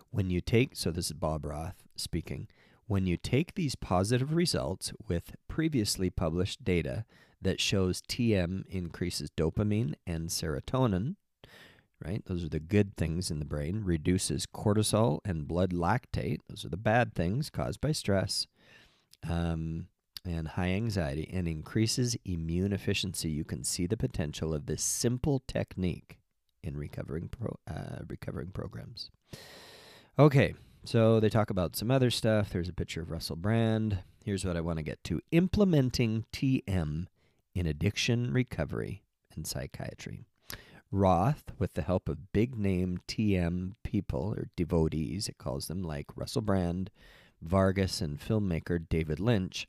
When 0.10 0.30
you 0.30 0.42
take, 0.42 0.76
so 0.76 0.90
this 0.90 1.08
is 1.08 1.14
Bob 1.14 1.46
Roth 1.46 1.84
speaking, 1.96 2.48
when 2.88 3.06
you 3.06 3.18
take 3.18 3.54
these 3.54 3.76
positive 3.76 4.34
results 4.34 4.92
with 5.08 5.36
previously 5.48 6.10
published 6.10 6.64
data 6.64 7.06
that 7.40 7.62
shows 7.62 8.02
TM 8.02 8.66
increases 8.68 9.30
dopamine 9.38 9.94
and 10.08 10.30
serotonin, 10.30 11.16
right? 12.04 12.24
Those 12.26 12.44
are 12.44 12.50
the 12.50 12.60
good 12.60 12.98
things 12.98 13.30
in 13.30 13.38
the 13.38 13.46
brain, 13.46 13.84
reduces 13.86 14.48
cortisol 14.48 15.20
and 15.24 15.48
blood 15.48 15.72
lactate, 15.72 16.40
those 16.50 16.66
are 16.66 16.70
the 16.70 16.78
bad 16.78 17.14
things 17.14 17.52
caused 17.52 17.80
by 17.80 17.92
stress. 17.92 18.48
Um, 19.28 19.88
and 20.26 20.50
high 20.50 20.70
anxiety 20.70 21.30
and 21.32 21.48
increases 21.48 22.18
immune 22.26 22.74
efficiency, 22.74 23.30
you 23.30 23.44
can 23.44 23.64
see 23.64 23.88
the 23.88 23.98
potential 23.98 24.54
of 24.54 24.66
this 24.66 24.84
simple 24.84 25.42
technique 25.48 26.20
in 26.62 26.78
recovering 26.78 27.30
pro, 27.30 27.58
uh, 27.68 28.04
recovering 28.08 28.50
programs. 28.52 29.10
Okay, 30.18 30.56
so 30.84 31.20
they 31.20 31.30
talk 31.30 31.50
about 31.50 31.76
some 31.76 31.90
other 31.90 32.12
stuff. 32.12 32.50
There's 32.50 32.70
a 32.70 32.74
picture 32.74 33.02
of 33.02 33.12
Russell 33.12 33.38
Brand. 33.38 34.00
Here's 34.24 34.46
what 34.46 34.58
I 34.58 34.62
want 34.62 34.78
to 34.78 34.84
get 34.84 35.04
to 35.06 35.22
implementing 35.32 36.26
TM 36.34 37.08
in 37.56 37.66
addiction 37.66 38.34
recovery 38.34 39.04
and 39.36 39.48
psychiatry. 39.48 40.26
Roth, 40.92 41.52
with 41.60 41.76
the 41.76 41.84
help 41.84 42.10
of 42.10 42.34
big 42.34 42.58
name 42.58 43.00
TM 43.08 43.76
people 43.84 44.34
or 44.36 44.50
devotees, 44.56 45.30
it 45.30 45.38
calls 45.38 45.68
them 45.68 45.84
like 45.84 46.08
Russell 46.16 46.42
Brand, 46.42 46.90
Vargas, 47.42 48.02
and 48.02 48.20
filmmaker 48.20 48.80
David 48.88 49.20
Lynch, 49.20 49.68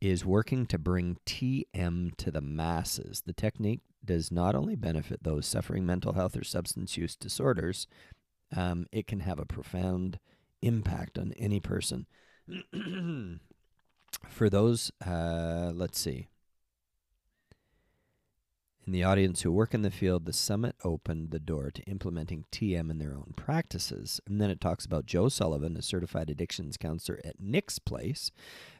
is 0.00 0.24
working 0.24 0.66
to 0.66 0.78
bring 0.78 1.18
TM 1.26 2.16
to 2.16 2.30
the 2.30 2.40
masses. 2.40 3.22
The 3.24 3.32
technique 3.32 3.80
does 4.04 4.30
not 4.30 4.54
only 4.54 4.76
benefit 4.76 5.22
those 5.22 5.46
suffering 5.46 5.86
mental 5.86 6.12
health 6.12 6.36
or 6.36 6.44
substance 6.44 6.96
use 6.96 7.16
disorders, 7.16 7.86
um, 8.54 8.86
it 8.92 9.06
can 9.06 9.20
have 9.20 9.38
a 9.38 9.46
profound 9.46 10.18
impact 10.62 11.18
on 11.18 11.32
any 11.38 11.60
person. 11.60 12.06
For 14.28 14.50
those, 14.50 14.90
uh, 15.04 15.72
let's 15.74 15.98
see. 15.98 16.28
In 18.86 18.92
the 18.92 19.04
audience 19.04 19.40
who 19.40 19.50
work 19.50 19.72
in 19.72 19.80
the 19.80 19.90
field, 19.90 20.26
the 20.26 20.32
summit 20.34 20.76
opened 20.84 21.30
the 21.30 21.38
door 21.38 21.70
to 21.70 21.82
implementing 21.84 22.44
TM 22.52 22.90
in 22.90 22.98
their 22.98 23.14
own 23.14 23.32
practices. 23.34 24.20
And 24.26 24.38
then 24.38 24.50
it 24.50 24.60
talks 24.60 24.84
about 24.84 25.06
Joe 25.06 25.30
Sullivan, 25.30 25.74
a 25.78 25.82
certified 25.82 26.28
addictions 26.28 26.76
counselor 26.76 27.18
at 27.24 27.40
Nick's 27.40 27.78
Place, 27.78 28.30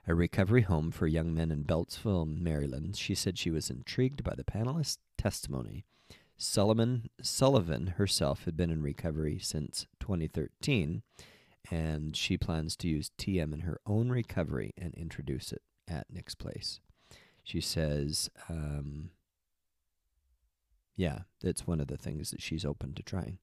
a 0.07 0.15
recovery 0.15 0.61
home 0.61 0.91
for 0.91 1.07
young 1.07 1.33
men 1.33 1.51
in 1.51 1.65
Beltsville, 1.65 2.27
Maryland. 2.27 2.97
She 2.97 3.15
said 3.15 3.39
she 3.39 3.51
was 3.51 3.71
intrigued 3.71 4.23
by 4.23 4.35
the 4.35 4.45
panelists' 4.45 4.99
testimony. 5.17 5.87
Sullivan, 6.37 7.09
Sullivan 7.23 7.95
herself 7.97 8.45
had 8.45 8.59
been 8.59 8.71
in 8.71 8.83
recovery 8.83 9.39
since 9.41 9.87
2013, 10.01 11.03
and 11.71 12.15
she 12.15 12.37
plans 12.37 12.77
to 12.77 12.89
use 12.89 13.11
TM 13.17 13.55
in 13.55 13.61
her 13.61 13.81
own 13.87 14.11
recovery 14.11 14.75
and 14.77 14.93
introduce 14.95 15.51
it 15.51 15.63
at 15.89 16.13
Nick's 16.13 16.35
Place. 16.35 16.81
She 17.43 17.63
says, 17.63 18.29
um, 18.51 19.11
yeah, 20.97 21.21
that's 21.41 21.67
one 21.67 21.81
of 21.81 21.89
the 21.89 21.97
things 21.97 22.31
that 22.31 22.43
she's 22.43 22.65
open 22.65 22.95
to 22.95 23.03
trying. 23.03 23.39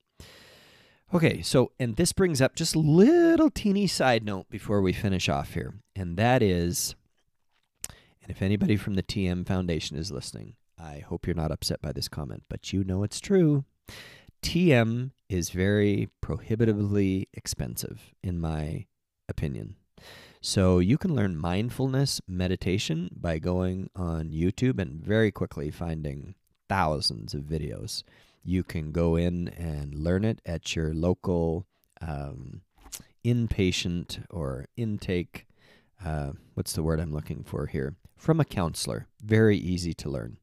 Okay, 1.14 1.42
so, 1.42 1.74
and 1.78 1.98
this 1.98 2.14
brings 2.14 2.42
up 2.42 2.56
just 2.56 2.76
little 2.76 3.50
teeny 3.50 3.86
side 3.86 4.24
note 4.24 4.50
before 4.50 4.82
we 4.82 4.94
finish 4.94 5.28
off 5.28 5.54
here, 5.54 5.76
and 5.96 6.16
that 6.16 6.42
is, 6.42 6.96
and 7.90 8.30
if 8.30 8.42
anybody 8.42 8.78
from 8.78 8.94
the 8.94 9.04
TM 9.04 9.46
Foundation 9.46 9.98
is 9.98 10.12
listening, 10.12 10.56
I 10.80 11.00
hope 11.00 11.28
you're 11.28 11.36
not 11.36 11.52
upset 11.52 11.82
by 11.82 11.92
this 11.92 12.08
comment, 12.08 12.44
but 12.50 12.72
you 12.72 12.86
know 12.86 13.04
it's 13.04 13.20
true. 13.20 13.66
TM 14.42 15.12
is 15.30 15.50
very 15.50 16.10
prohibitively 16.22 17.28
expensive, 17.34 18.14
in 18.24 18.40
my 18.40 18.86
opinion. 19.28 19.76
So 20.42 20.80
you 20.80 20.98
can 20.98 21.14
learn 21.14 21.38
mindfulness 21.38 22.22
meditation 22.28 23.10
by 23.16 23.38
going 23.38 23.90
on 23.96 24.30
YouTube 24.30 24.80
and 24.80 25.04
very 25.04 25.32
quickly 25.32 25.70
finding 25.70 26.36
thousands 26.72 27.34
of 27.34 27.42
videos. 27.42 28.04
You 28.46 28.64
can 28.64 28.94
go 28.94 29.18
in 29.18 29.50
and 29.50 29.94
learn 29.94 30.24
it 30.24 30.40
at 30.46 30.74
your 30.74 30.94
local 30.94 31.68
um, 32.02 32.62
inpatient 33.26 34.24
or 34.30 34.68
intake. 34.78 35.48
Uh, 36.04 36.32
what's 36.54 36.72
the 36.72 36.82
word 36.82 37.02
I'm 37.02 37.12
looking 37.12 37.44
for 37.44 37.66
here? 37.66 37.96
From 38.16 38.40
a 38.40 38.46
counselor. 38.46 39.08
Very 39.22 39.58
easy 39.58 39.94
to 39.96 40.10
learn. 40.10 40.38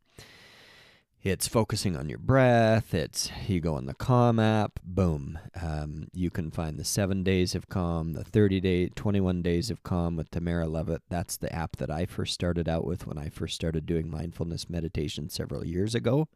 It's 1.25 1.49
focusing 1.49 1.97
on 1.97 2.09
your 2.09 2.19
breath. 2.19 2.95
It's 2.95 3.29
you 3.49 3.61
go 3.61 3.75
on 3.75 3.87
the 3.87 3.95
Calm 3.95 4.39
app. 4.39 4.79
Boom. 4.85 5.37
Um, 5.61 6.07
you 6.13 6.31
can 6.31 6.53
find 6.53 6.79
the 6.79 6.85
seven 6.85 7.25
days 7.25 7.57
of 7.57 7.69
Calm, 7.69 8.13
the 8.13 8.23
30 8.23 8.61
day, 8.61 8.89
21 8.89 9.43
days 9.43 9.69
of 9.69 9.83
Calm 9.83 10.15
with 10.15 10.31
Tamara 10.31 10.69
Levitt. 10.69 11.03
That's 11.09 11.37
the 11.37 11.53
app 11.53 11.77
that 11.79 11.91
I 11.91 12.07
first 12.07 12.35
started 12.35 12.69
out 12.69 12.85
with 12.85 13.05
when 13.05 13.19
I 13.19 13.31
first 13.31 13.57
started 13.57 13.85
doing 13.85 14.09
mindfulness 14.09 14.71
meditation 14.71 15.29
several 15.29 15.67
years 15.67 15.93
ago. 15.93 16.29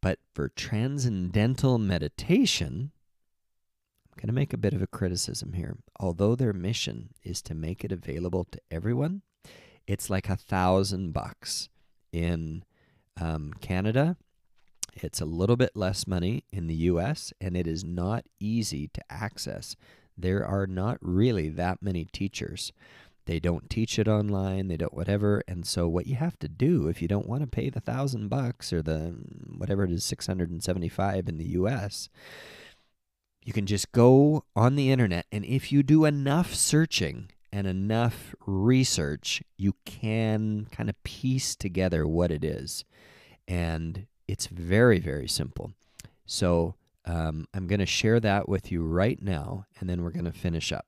But 0.00 0.20
for 0.32 0.48
transcendental 0.48 1.78
meditation, 1.78 2.92
I'm 4.06 4.20
going 4.20 4.28
to 4.28 4.32
make 4.32 4.52
a 4.52 4.58
bit 4.58 4.74
of 4.74 4.82
a 4.82 4.86
criticism 4.86 5.54
here. 5.54 5.76
Although 5.98 6.36
their 6.36 6.52
mission 6.52 7.14
is 7.24 7.42
to 7.42 7.54
make 7.54 7.84
it 7.84 7.90
available 7.90 8.46
to 8.52 8.60
everyone, 8.70 9.22
it's 9.88 10.08
like 10.08 10.28
a 10.28 10.36
thousand 10.36 11.12
bucks 11.12 11.68
in 12.12 12.62
um, 13.20 13.52
Canada. 13.60 14.16
It's 14.94 15.20
a 15.20 15.26
little 15.26 15.56
bit 15.56 15.76
less 15.76 16.06
money 16.06 16.44
in 16.50 16.66
the 16.66 16.74
US, 16.74 17.32
and 17.40 17.56
it 17.56 17.66
is 17.66 17.84
not 17.84 18.24
easy 18.40 18.88
to 18.94 19.02
access. 19.10 19.76
There 20.16 20.44
are 20.44 20.66
not 20.66 20.98
really 21.00 21.48
that 21.50 21.82
many 21.82 22.04
teachers. 22.06 22.72
They 23.26 23.38
don't 23.38 23.68
teach 23.68 23.98
it 23.98 24.08
online, 24.08 24.68
they 24.68 24.78
don't 24.78 24.94
whatever. 24.94 25.42
And 25.46 25.66
so, 25.66 25.86
what 25.86 26.06
you 26.06 26.16
have 26.16 26.38
to 26.38 26.48
do 26.48 26.88
if 26.88 27.02
you 27.02 27.08
don't 27.08 27.28
want 27.28 27.42
to 27.42 27.46
pay 27.46 27.68
the 27.68 27.80
thousand 27.80 28.28
bucks 28.28 28.72
or 28.72 28.82
the 28.82 29.14
whatever 29.56 29.84
it 29.84 29.90
is, 29.90 30.02
675 30.02 31.28
in 31.28 31.36
the 31.36 31.48
US, 31.48 32.08
you 33.44 33.52
can 33.52 33.66
just 33.66 33.92
go 33.92 34.44
on 34.56 34.76
the 34.76 34.90
internet. 34.90 35.26
And 35.30 35.44
if 35.44 35.70
you 35.70 35.82
do 35.82 36.06
enough 36.06 36.54
searching, 36.54 37.28
and 37.52 37.66
enough 37.66 38.34
research, 38.46 39.42
you 39.56 39.74
can 39.84 40.66
kind 40.70 40.88
of 40.88 41.02
piece 41.02 41.56
together 41.56 42.06
what 42.06 42.30
it 42.30 42.44
is. 42.44 42.84
And 43.46 44.06
it's 44.26 44.46
very, 44.46 44.98
very 44.98 45.28
simple. 45.28 45.72
So 46.26 46.74
um, 47.04 47.46
I'm 47.54 47.66
going 47.66 47.80
to 47.80 47.86
share 47.86 48.20
that 48.20 48.48
with 48.48 48.70
you 48.70 48.84
right 48.84 49.20
now, 49.22 49.64
and 49.80 49.88
then 49.88 50.02
we're 50.02 50.10
going 50.10 50.26
to 50.26 50.32
finish 50.32 50.72
up. 50.72 50.86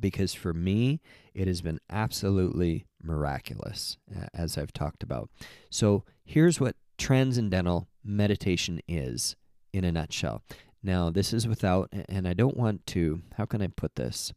Because 0.00 0.34
for 0.34 0.52
me, 0.52 1.00
it 1.34 1.46
has 1.48 1.60
been 1.60 1.80
absolutely 1.88 2.86
miraculous, 3.02 3.96
as 4.34 4.58
I've 4.58 4.72
talked 4.72 5.02
about. 5.02 5.30
So 5.70 6.04
here's 6.24 6.60
what 6.60 6.76
transcendental 6.98 7.88
meditation 8.04 8.80
is 8.88 9.36
in 9.72 9.84
a 9.84 9.92
nutshell. 9.92 10.42
Now, 10.82 11.10
this 11.10 11.32
is 11.32 11.48
without, 11.48 11.92
and 12.08 12.26
I 12.28 12.34
don't 12.34 12.56
want 12.56 12.86
to, 12.88 13.22
how 13.36 13.46
can 13.46 13.60
I 13.62 13.66
put 13.68 13.96
this? 13.96 14.32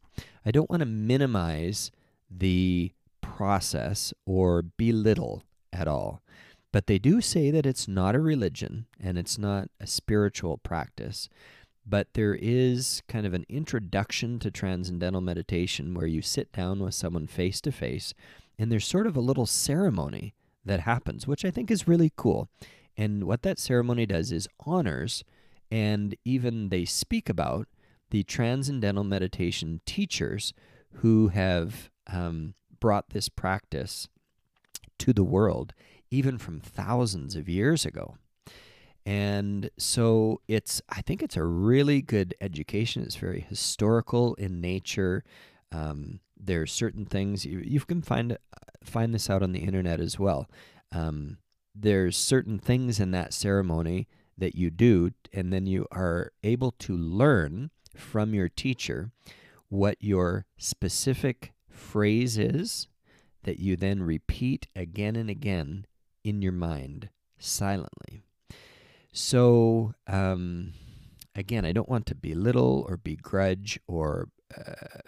I 0.46 0.52
don't 0.52 0.70
want 0.70 0.82
to 0.82 0.88
minimize 0.88 1.92
the 2.30 2.92
process 3.22 4.14
or 4.26 4.64
belittle 4.64 5.44
at 5.72 5.88
all. 5.88 6.22
But 6.72 6.88
they 6.88 7.00
do 7.00 7.22
say 7.22 7.52
that 7.52 7.66
it's 7.66 7.88
not 7.88 8.16
a 8.16 8.20
religion 8.20 8.86
and 9.00 9.18
it's 9.18 9.38
not 9.38 9.70
a 9.80 9.88
spiritual 9.88 10.58
practice. 10.58 11.30
But 11.86 12.14
there 12.14 12.38
is 12.40 13.02
kind 13.08 13.26
of 13.26 13.34
an 13.34 13.46
introduction 13.50 14.40
to 14.40 14.52
transcendental 14.52 15.22
meditation 15.22 15.94
where 15.94 16.08
you 16.08 16.22
sit 16.22 16.52
down 16.52 16.80
with 16.80 16.94
someone 16.94 17.28
face 17.28 17.60
to 17.62 17.72
face 17.72 18.14
and 18.58 18.72
there's 18.72 18.88
sort 18.88 19.08
of 19.08 19.16
a 19.18 19.22
little 19.22 19.48
ceremony 19.48 20.34
that 20.64 20.82
happens, 20.82 21.28
which 21.28 21.44
I 21.44 21.52
think 21.52 21.72
is 21.72 21.88
really 21.88 22.12
cool. 22.16 22.48
And 22.96 23.24
what 23.24 23.42
that 23.42 23.60
ceremony 23.60 24.06
does 24.06 24.32
is 24.32 24.48
honors 24.66 25.24
and 25.72 26.16
even 26.26 26.70
they 26.70 26.86
speak 26.86 27.30
about 27.30 27.68
the 28.10 28.24
transcendental 28.24 29.06
meditation 29.06 29.82
teachers 29.86 30.54
who 30.96 31.30
have 31.30 31.90
um, 32.08 32.54
brought 32.80 33.10
this 33.10 33.30
practice 33.30 34.10
to 35.00 35.14
the 35.14 35.24
world, 35.24 35.74
even 36.12 36.38
from 36.38 36.60
thousands 36.60 37.36
of 37.36 37.48
years 37.48 37.86
ago. 37.86 38.16
And 39.06 39.70
so 39.78 40.42
it's, 40.48 40.82
I 40.90 41.02
think 41.02 41.24
it's 41.24 41.38
a 41.38 41.44
really 41.44 42.02
good 42.02 42.36
education. 42.42 43.02
It's 43.02 43.16
very 43.16 43.40
historical 43.40 44.36
in 44.36 44.62
nature. 44.62 45.24
Um, 45.72 46.20
there 46.38 46.62
are 46.62 46.68
certain 46.68 47.06
things 47.06 47.46
you, 47.46 47.60
you 47.60 47.80
can 47.80 48.02
find 48.02 48.38
find 48.84 49.14
this 49.14 49.30
out 49.30 49.44
on 49.44 49.52
the 49.52 49.60
internet 49.60 50.00
as 50.00 50.20
well. 50.20 50.50
Um, 50.92 51.38
there's 51.76 52.18
certain 52.18 52.60
things 52.60 53.00
in 53.00 53.12
that 53.12 53.34
ceremony 53.34 54.08
that 54.38 54.56
you 54.56 54.70
do, 54.70 55.12
and 55.34 55.52
then 55.52 55.66
you 55.66 55.88
are 55.92 56.32
able 56.44 56.72
to 56.72 56.96
learn 56.96 57.72
from 57.96 58.34
your 58.34 58.50
teacher 58.50 59.12
what 59.70 59.98
your 60.00 60.46
specific 60.58 61.54
phrase 61.70 62.38
is 62.38 62.88
that 63.44 63.60
you 63.60 63.76
then 63.76 64.04
repeat 64.04 64.68
again 64.76 65.16
and 65.16 65.30
again 65.30 65.86
in 66.24 66.42
your 66.42 66.52
mind 66.52 67.10
silently. 67.40 68.22
So, 69.14 69.94
um, 70.08 70.74
again, 71.36 71.66
I 71.66 71.72
don't 71.72 71.90
want 71.90 72.06
to 72.08 72.16
belittle 72.16 72.86
or 72.88 72.98
begrudge 72.98 73.80
or 73.88 74.30
uh, 74.56 75.00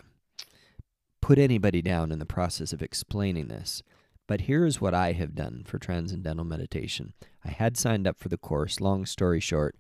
put 1.22 1.38
anybody 1.38 1.82
down 1.82 2.12
in 2.12 2.20
the 2.20 2.26
process 2.26 2.74
of 2.74 2.82
explaining 2.82 3.48
this. 3.48 3.84
But 4.28 4.42
here's 4.42 4.82
what 4.82 4.94
I 4.94 5.12
have 5.14 5.36
done 5.36 5.64
for 5.66 5.78
transcendental 5.78 6.46
meditation. 6.46 7.14
I 7.46 7.50
had 7.52 7.78
signed 7.78 8.08
up 8.08 8.20
for 8.20 8.30
the 8.30 8.38
course. 8.38 8.80
Long 8.80 9.06
story 9.06 9.40
short, 9.40 9.76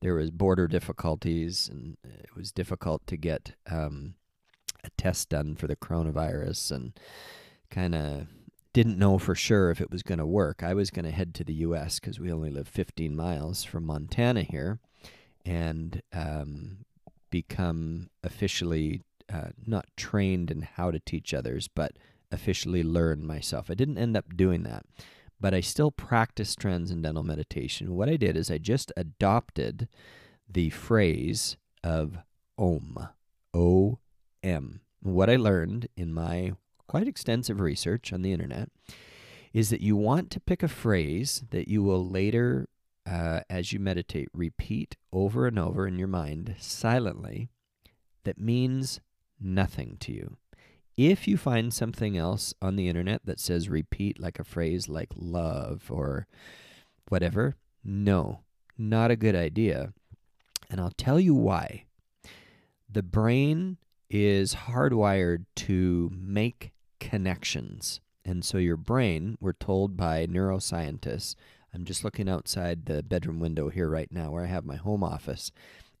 there 0.00 0.14
was 0.14 0.30
border 0.30 0.66
difficulties, 0.66 1.68
and 1.70 1.96
it 2.04 2.34
was 2.36 2.52
difficult 2.52 3.06
to 3.08 3.16
get 3.16 3.52
um, 3.70 4.14
a 4.84 4.90
test 4.96 5.28
done 5.30 5.56
for 5.56 5.66
the 5.66 5.76
coronavirus, 5.76 6.70
and 6.70 6.92
kind 7.70 7.94
of 7.94 8.26
didn't 8.72 8.98
know 8.98 9.18
for 9.18 9.34
sure 9.34 9.70
if 9.70 9.80
it 9.80 9.90
was 9.90 10.02
going 10.02 10.18
to 10.18 10.26
work. 10.26 10.62
I 10.62 10.74
was 10.74 10.90
going 10.90 11.04
to 11.04 11.10
head 11.10 11.34
to 11.34 11.44
the 11.44 11.54
U.S. 11.54 11.98
because 11.98 12.20
we 12.20 12.30
only 12.30 12.50
live 12.50 12.68
15 12.68 13.16
miles 13.16 13.64
from 13.64 13.84
Montana 13.84 14.42
here, 14.42 14.78
and 15.44 16.02
um, 16.12 16.84
become 17.30 18.10
officially 18.22 19.02
uh, 19.32 19.48
not 19.66 19.86
trained 19.96 20.50
in 20.50 20.62
how 20.62 20.90
to 20.90 21.00
teach 21.00 21.34
others, 21.34 21.68
but 21.68 21.92
officially 22.30 22.82
learn 22.82 23.26
myself. 23.26 23.70
I 23.70 23.74
didn't 23.74 23.98
end 23.98 24.16
up 24.16 24.36
doing 24.36 24.62
that, 24.62 24.84
but 25.40 25.54
I 25.54 25.60
still 25.60 25.90
practice 25.90 26.54
transcendental 26.54 27.22
meditation. 27.22 27.94
What 27.94 28.08
I 28.08 28.16
did 28.16 28.36
is 28.36 28.50
I 28.50 28.58
just 28.58 28.92
adopted 28.96 29.88
the 30.48 30.70
phrase 30.70 31.56
of 31.84 32.18
Om, 32.58 33.08
O 33.54 33.98
M. 34.42 34.80
What 35.00 35.30
I 35.30 35.36
learned 35.36 35.88
in 35.96 36.12
my 36.12 36.52
quite 36.86 37.06
extensive 37.06 37.60
research 37.60 38.12
on 38.12 38.22
the 38.22 38.32
internet 38.32 38.70
is 39.52 39.70
that 39.70 39.80
you 39.80 39.96
want 39.96 40.30
to 40.30 40.40
pick 40.40 40.62
a 40.62 40.68
phrase 40.68 41.44
that 41.50 41.68
you 41.68 41.82
will 41.82 42.08
later, 42.08 42.68
uh, 43.06 43.40
as 43.48 43.72
you 43.72 43.78
meditate, 43.78 44.28
repeat 44.32 44.96
over 45.12 45.46
and 45.46 45.58
over 45.58 45.86
in 45.86 45.98
your 45.98 46.08
mind 46.08 46.56
silently 46.58 47.48
that 48.24 48.38
means 48.38 49.00
nothing 49.40 49.96
to 50.00 50.12
you. 50.12 50.36
If 50.98 51.28
you 51.28 51.36
find 51.36 51.72
something 51.72 52.16
else 52.16 52.54
on 52.60 52.74
the 52.74 52.88
internet 52.88 53.24
that 53.24 53.38
says 53.38 53.68
repeat 53.68 54.18
like 54.18 54.40
a 54.40 54.44
phrase 54.44 54.88
like 54.88 55.10
love 55.14 55.84
or 55.90 56.26
whatever. 57.08 57.54
No, 57.84 58.40
not 58.76 59.12
a 59.12 59.16
good 59.16 59.36
idea. 59.36 59.92
And 60.68 60.80
I'll 60.80 60.90
tell 60.90 61.20
you 61.20 61.34
why. 61.34 61.84
The 62.90 63.04
brain 63.04 63.76
is 64.10 64.56
hardwired 64.66 65.44
to 65.54 66.10
make 66.12 66.72
connections. 66.98 68.00
And 68.24 68.44
so 68.44 68.58
your 68.58 68.76
brain, 68.76 69.38
we're 69.40 69.52
told 69.52 69.96
by 69.96 70.26
neuroscientists, 70.26 71.36
I'm 71.72 71.84
just 71.84 72.02
looking 72.02 72.28
outside 72.28 72.86
the 72.86 73.04
bedroom 73.04 73.38
window 73.38 73.68
here 73.68 73.88
right 73.88 74.10
now 74.10 74.32
where 74.32 74.42
I 74.42 74.48
have 74.48 74.64
my 74.64 74.76
home 74.76 75.04
office, 75.04 75.52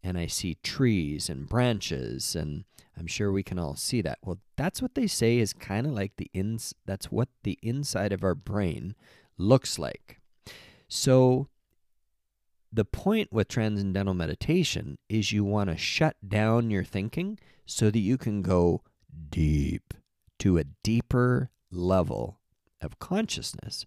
and 0.08 0.16
I 0.16 0.26
see 0.26 0.56
trees 0.62 1.28
and 1.28 1.46
branches, 1.46 2.34
and 2.34 2.64
I'm 2.98 3.06
sure 3.06 3.30
we 3.30 3.42
can 3.42 3.58
all 3.58 3.76
see 3.76 4.00
that. 4.00 4.18
Well, 4.24 4.38
that's 4.56 4.80
what 4.80 4.94
they 4.94 5.06
say 5.06 5.36
is 5.36 5.52
kind 5.52 5.86
of 5.86 5.92
like 5.92 6.16
the 6.16 6.30
ins 6.32 6.74
that's 6.86 7.12
what 7.12 7.28
the 7.42 7.58
inside 7.62 8.14
of 8.14 8.24
our 8.24 8.34
brain 8.34 8.94
looks 9.36 9.78
like. 9.78 10.18
So 10.88 11.48
the 12.72 12.86
point 12.86 13.30
with 13.30 13.48
transcendental 13.48 14.14
meditation 14.14 14.96
is 15.10 15.30
you 15.30 15.44
want 15.44 15.68
to 15.68 15.76
shut 15.76 16.16
down 16.26 16.70
your 16.70 16.84
thinking 16.84 17.38
so 17.66 17.90
that 17.90 17.98
you 17.98 18.16
can 18.16 18.40
go 18.40 18.80
deep 19.28 19.92
to 20.38 20.56
a 20.56 20.64
deeper 20.82 21.50
level 21.70 22.40
of 22.80 22.98
consciousness. 22.98 23.84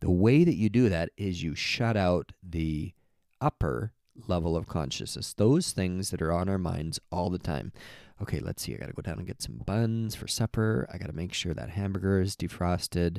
The 0.00 0.10
way 0.10 0.44
that 0.44 0.56
you 0.56 0.70
do 0.70 0.88
that 0.88 1.10
is 1.18 1.42
you 1.42 1.54
shut 1.54 1.96
out 1.96 2.32
the 2.42 2.94
upper 3.38 3.92
level 4.26 4.56
of 4.56 4.66
consciousness, 4.66 5.32
those 5.32 5.72
things 5.72 6.10
that 6.10 6.22
are 6.22 6.32
on 6.32 6.48
our 6.48 6.58
minds 6.58 6.98
all 7.10 7.30
the 7.30 7.38
time. 7.38 7.72
Okay, 8.20 8.40
let's 8.40 8.62
see. 8.62 8.74
I 8.74 8.78
got 8.78 8.86
to 8.86 8.92
go 8.92 9.02
down 9.02 9.18
and 9.18 9.26
get 9.26 9.42
some 9.42 9.62
buns 9.64 10.14
for 10.14 10.26
supper. 10.26 10.88
I 10.92 10.98
got 10.98 11.06
to 11.06 11.12
make 11.14 11.32
sure 11.32 11.54
that 11.54 11.70
hamburger 11.70 12.20
is 12.20 12.34
defrosted. 12.34 13.18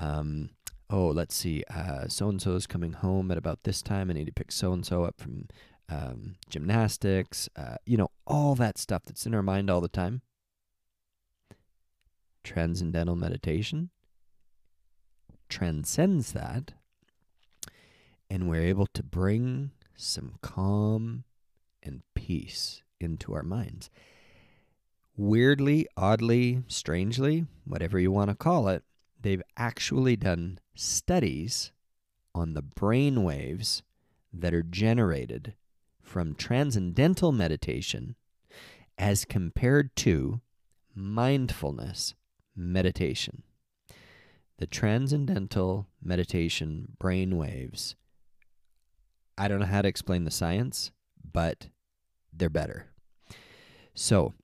Um, 0.00 0.50
oh, 0.88 1.08
let's 1.08 1.34
see. 1.34 1.64
So 2.08 2.28
and 2.28 2.40
so 2.40 2.54
is 2.54 2.66
coming 2.66 2.92
home 2.92 3.30
at 3.30 3.38
about 3.38 3.64
this 3.64 3.82
time. 3.82 4.08
I 4.08 4.14
need 4.14 4.26
to 4.26 4.32
pick 4.32 4.52
so 4.52 4.72
and 4.72 4.86
so 4.86 5.04
up 5.04 5.20
from 5.20 5.48
um, 5.88 6.36
gymnastics. 6.48 7.48
Uh, 7.56 7.76
you 7.84 7.96
know, 7.96 8.10
all 8.26 8.54
that 8.54 8.78
stuff 8.78 9.02
that's 9.04 9.26
in 9.26 9.34
our 9.34 9.42
mind 9.42 9.68
all 9.68 9.80
the 9.80 9.88
time. 9.88 10.22
Transcendental 12.44 13.16
meditation 13.16 13.90
transcends 15.48 16.32
that, 16.32 16.72
and 18.30 18.48
we're 18.48 18.62
able 18.62 18.86
to 18.86 19.02
bring 19.02 19.70
some 19.96 20.34
calm 20.42 21.24
and 21.82 22.02
peace 22.14 22.82
into 23.00 23.34
our 23.34 23.42
minds. 23.42 23.90
Weirdly, 25.16 25.86
oddly, 25.96 26.62
strangely, 26.68 27.46
whatever 27.64 27.98
you 27.98 28.10
want 28.10 28.30
to 28.30 28.36
call 28.36 28.68
it, 28.68 28.84
they've 29.20 29.42
actually 29.56 30.16
done 30.16 30.58
studies 30.74 31.72
on 32.34 32.52
the 32.52 32.62
brain 32.62 33.22
waves 33.22 33.82
that 34.32 34.52
are 34.52 34.62
generated 34.62 35.54
from 36.02 36.34
transcendental 36.34 37.32
meditation 37.32 38.14
as 38.98 39.24
compared 39.24 39.94
to 39.96 40.40
mindfulness 40.94 42.14
meditation. 42.54 43.42
The 44.58 44.66
transcendental 44.66 45.86
meditation 46.02 46.92
brain 46.98 47.36
waves 47.36 47.94
I 49.38 49.48
don't 49.48 49.60
know 49.60 49.66
how 49.66 49.82
to 49.82 49.88
explain 49.88 50.24
the 50.24 50.30
science, 50.30 50.90
but 51.32 51.68
they're 52.32 52.48
better. 52.48 52.86
So, 53.94 54.34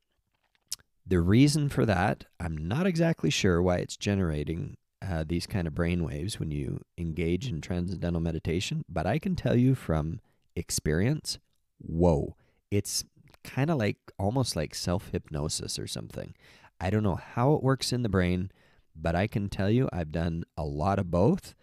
the 1.07 1.21
reason 1.21 1.69
for 1.69 1.85
that, 1.87 2.25
I'm 2.39 2.57
not 2.57 2.87
exactly 2.87 3.31
sure 3.31 3.61
why 3.61 3.79
it's 3.79 3.97
generating 3.97 4.77
uh, 5.07 5.25
these 5.27 5.47
kind 5.47 5.67
of 5.67 5.75
brain 5.75 6.05
waves 6.05 6.39
when 6.39 6.51
you 6.51 6.81
engage 6.97 7.49
in 7.49 7.61
transcendental 7.61 8.21
meditation, 8.21 8.85
but 8.89 9.07
I 9.07 9.19
can 9.19 9.35
tell 9.35 9.57
you 9.57 9.75
from 9.75 10.21
experience, 10.55 11.39
whoa, 11.79 12.37
it's 12.71 13.05
kind 13.43 13.71
of 13.71 13.79
like 13.79 13.99
almost 14.19 14.55
like 14.55 14.75
self 14.75 15.11
hypnosis 15.11 15.79
or 15.79 15.87
something. 15.87 16.35
I 16.81 16.91
don't 16.91 17.03
know 17.03 17.17
how 17.17 17.55
it 17.55 17.63
works 17.63 17.93
in 17.93 18.03
the 18.03 18.09
brain, 18.09 18.51
but 18.95 19.17
I 19.17 19.27
can 19.27 19.49
tell 19.49 19.71
you 19.71 19.89
I've 19.93 20.13
done 20.13 20.45
a 20.57 20.65
lot 20.65 20.99
of 20.99 21.11
both, 21.11 21.55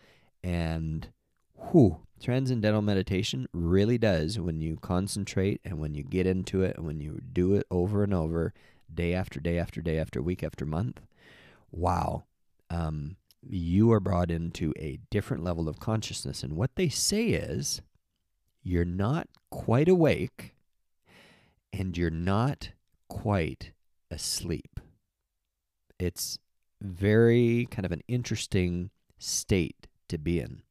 and 0.43 1.09
whew, 1.71 2.01
transcendental 2.19 2.81
meditation 2.81 3.47
really 3.53 3.97
does 3.97 4.39
when 4.39 4.61
you 4.61 4.77
concentrate 4.81 5.61
and 5.63 5.79
when 5.79 5.95
you 5.95 6.03
get 6.03 6.27
into 6.27 6.61
it 6.61 6.75
and 6.77 6.85
when 6.85 6.99
you 6.99 7.21
do 7.33 7.53
it 7.53 7.65
over 7.71 8.03
and 8.03 8.13
over 8.13 8.53
day 8.93 9.13
after 9.13 9.39
day 9.39 9.57
after 9.57 9.81
day 9.81 9.97
after 9.97 10.21
week 10.21 10.43
after 10.43 10.65
month 10.65 11.01
wow 11.71 12.23
um, 12.69 13.15
you 13.47 13.91
are 13.91 13.99
brought 13.99 14.31
into 14.31 14.73
a 14.77 14.99
different 15.09 15.43
level 15.43 15.69
of 15.69 15.79
consciousness. 15.79 16.43
And 16.43 16.53
what 16.53 16.75
they 16.75 16.89
say 16.89 17.27
is 17.27 17.81
you're 18.63 18.85
not 18.85 19.27
quite 19.49 19.87
awake 19.87 20.55
and 21.71 21.97
you're 21.97 22.09
not 22.09 22.71
quite 23.07 23.71
asleep. 24.11 24.79
It's 25.97 26.39
very 26.81 27.67
kind 27.69 27.85
of 27.85 27.91
an 27.91 28.01
interesting 28.07 28.89
state 29.17 29.87
to 30.07 30.17
be 30.17 30.39
in 30.39 30.61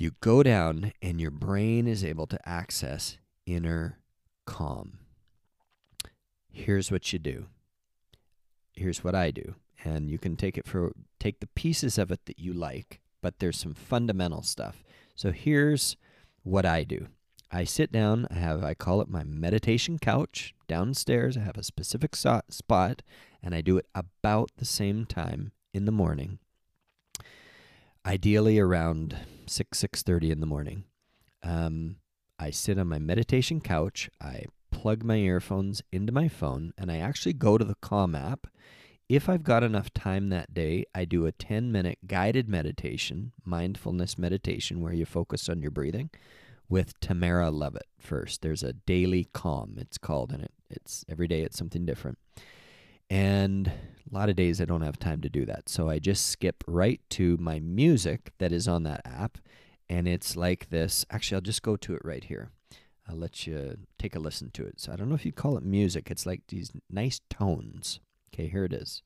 you 0.00 0.12
go 0.20 0.42
down 0.42 0.92
and 1.00 1.20
your 1.20 1.30
brain 1.30 1.86
is 1.86 2.04
able 2.04 2.26
to 2.26 2.48
access 2.48 3.18
inner 3.46 3.98
calm. 4.44 4.98
Here's 6.50 6.90
what 6.90 7.12
you 7.12 7.18
do. 7.18 7.46
Here's 8.74 9.02
what 9.02 9.14
I 9.14 9.30
do. 9.30 9.54
And 9.84 10.10
you 10.10 10.18
can 10.18 10.36
take 10.36 10.58
it 10.58 10.66
for 10.66 10.92
take 11.18 11.40
the 11.40 11.46
pieces 11.48 11.98
of 11.98 12.10
it 12.10 12.26
that 12.26 12.38
you 12.38 12.52
like, 12.52 13.00
but 13.22 13.38
there's 13.38 13.58
some 13.58 13.74
fundamental 13.74 14.42
stuff. 14.42 14.82
So 15.14 15.32
here's 15.32 15.96
what 16.42 16.66
I 16.66 16.84
do. 16.84 17.08
I 17.50 17.64
sit 17.64 17.92
down, 17.92 18.26
I 18.30 18.34
have 18.34 18.64
I 18.64 18.74
call 18.74 19.00
it 19.00 19.08
my 19.08 19.22
meditation 19.22 19.98
couch 19.98 20.54
downstairs. 20.66 21.36
I 21.36 21.40
have 21.40 21.56
a 21.56 21.62
specific 21.62 22.16
so- 22.16 22.42
spot 22.50 23.02
and 23.42 23.54
I 23.54 23.60
do 23.60 23.78
it 23.78 23.86
about 23.94 24.50
the 24.56 24.64
same 24.64 25.06
time 25.06 25.52
in 25.72 25.84
the 25.84 25.92
morning 25.92 26.38
ideally 28.06 28.58
around 28.58 29.16
6 29.46 29.78
6.30 29.78 30.30
in 30.30 30.40
the 30.40 30.46
morning. 30.46 30.84
Um, 31.42 31.96
i 32.38 32.50
sit 32.50 32.78
on 32.78 32.86
my 32.88 32.98
meditation 32.98 33.60
couch 33.60 34.10
i 34.20 34.44
plug 34.70 35.02
my 35.02 35.16
earphones 35.16 35.82
into 35.90 36.12
my 36.12 36.28
phone 36.28 36.72
and 36.76 36.90
i 36.92 36.98
actually 36.98 37.32
go 37.32 37.56
to 37.56 37.64
the 37.64 37.76
calm 37.76 38.14
app. 38.14 38.46
If 39.08 39.28
i've 39.28 39.42
got 39.42 39.62
enough 39.62 39.92
time 39.92 40.28
that 40.28 40.54
day 40.54 40.84
i 40.94 41.04
do 41.04 41.26
a 41.26 41.32
10 41.32 41.72
minute 41.72 41.98
guided 42.06 42.48
meditation 42.48 43.32
mindfulness 43.44 44.16
meditation 44.18 44.80
where 44.80 44.92
you 44.92 45.04
focus 45.04 45.48
on 45.48 45.60
your 45.60 45.70
breathing 45.70 46.10
with 46.68 46.98
tamara 47.00 47.50
levitt 47.50 47.86
first. 47.98 48.42
There's 48.42 48.62
a 48.62 48.72
daily 48.72 49.28
calm 49.32 49.76
it's 49.78 49.98
called 49.98 50.32
and 50.32 50.44
it, 50.44 50.52
it's 50.70 51.04
every 51.08 51.26
day 51.26 51.42
it's 51.42 51.58
something 51.58 51.84
different 51.84 52.18
and 53.10 53.68
a 53.68 54.14
lot 54.14 54.28
of 54.28 54.36
days 54.36 54.60
I 54.60 54.64
don't 54.64 54.82
have 54.82 54.98
time 54.98 55.20
to 55.22 55.28
do 55.28 55.44
that. 55.46 55.68
So 55.68 55.88
I 55.88 55.98
just 55.98 56.26
skip 56.26 56.62
right 56.66 57.00
to 57.10 57.36
my 57.38 57.58
music 57.60 58.32
that 58.38 58.52
is 58.52 58.68
on 58.68 58.84
that 58.84 59.02
app. 59.04 59.38
And 59.88 60.08
it's 60.08 60.36
like 60.36 60.70
this. 60.70 61.04
Actually, 61.10 61.36
I'll 61.36 61.42
just 61.42 61.62
go 61.62 61.76
to 61.76 61.94
it 61.94 62.02
right 62.04 62.24
here. 62.24 62.50
I'll 63.08 63.16
let 63.16 63.46
you 63.46 63.78
take 63.98 64.16
a 64.16 64.18
listen 64.18 64.50
to 64.52 64.66
it. 64.66 64.80
So 64.80 64.92
I 64.92 64.96
don't 64.96 65.08
know 65.08 65.14
if 65.14 65.24
you'd 65.24 65.36
call 65.36 65.56
it 65.56 65.64
music. 65.64 66.10
It's 66.10 66.26
like 66.26 66.42
these 66.48 66.72
nice 66.90 67.20
tones. 67.30 68.00
Okay, 68.34 68.48
here 68.48 68.64
it 68.64 68.72
is. 68.72 69.02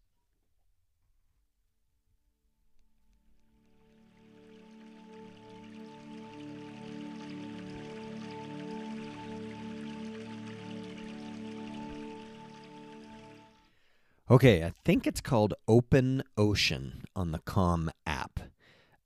Okay, 14.30 14.62
I 14.62 14.72
think 14.84 15.08
it's 15.08 15.20
called 15.20 15.54
Open 15.66 16.22
Ocean 16.38 17.02
on 17.16 17.32
the 17.32 17.40
Calm 17.40 17.90
app. 18.06 18.38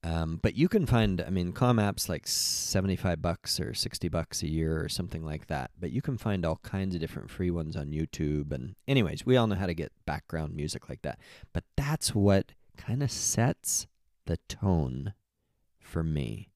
Um, 0.03 0.39
but 0.43 0.55
you 0.55 0.69
can 0.69 0.85
find, 0.85 1.23
I 1.23 1.31
mean, 1.31 1.55
Calm 1.55 1.79
app's 1.79 2.11
like 2.11 2.27
75 2.27 3.23
bucks 3.23 3.59
or 3.59 3.73
60 3.73 4.11
bucks 4.11 4.43
a 4.43 4.51
year 4.51 4.85
or 4.85 4.91
something 4.91 5.25
like 5.25 5.47
that. 5.47 5.71
But 5.81 5.93
you 5.93 6.03
can 6.03 6.19
find 6.19 6.45
all 6.45 6.61
kinds 6.63 6.95
of 6.95 7.01
different 7.01 7.31
free 7.31 7.51
ones 7.51 7.75
on 7.75 7.87
YouTube. 7.87 8.53
And, 8.53 8.75
anyways, 8.87 9.25
we 9.25 9.39
all 9.39 9.47
know 9.47 9.55
how 9.55 9.65
to 9.65 9.73
get 9.73 9.93
background 10.05 10.55
music 10.55 10.91
like 10.91 11.01
that. 11.01 11.19
But 11.55 11.65
that's 11.75 12.15
what 12.15 12.53
kind 12.77 13.03
of 13.03 13.11
sets 13.11 13.87
the 14.27 14.37
tone 14.47 15.15
for 15.81 16.03
me. 16.03 16.51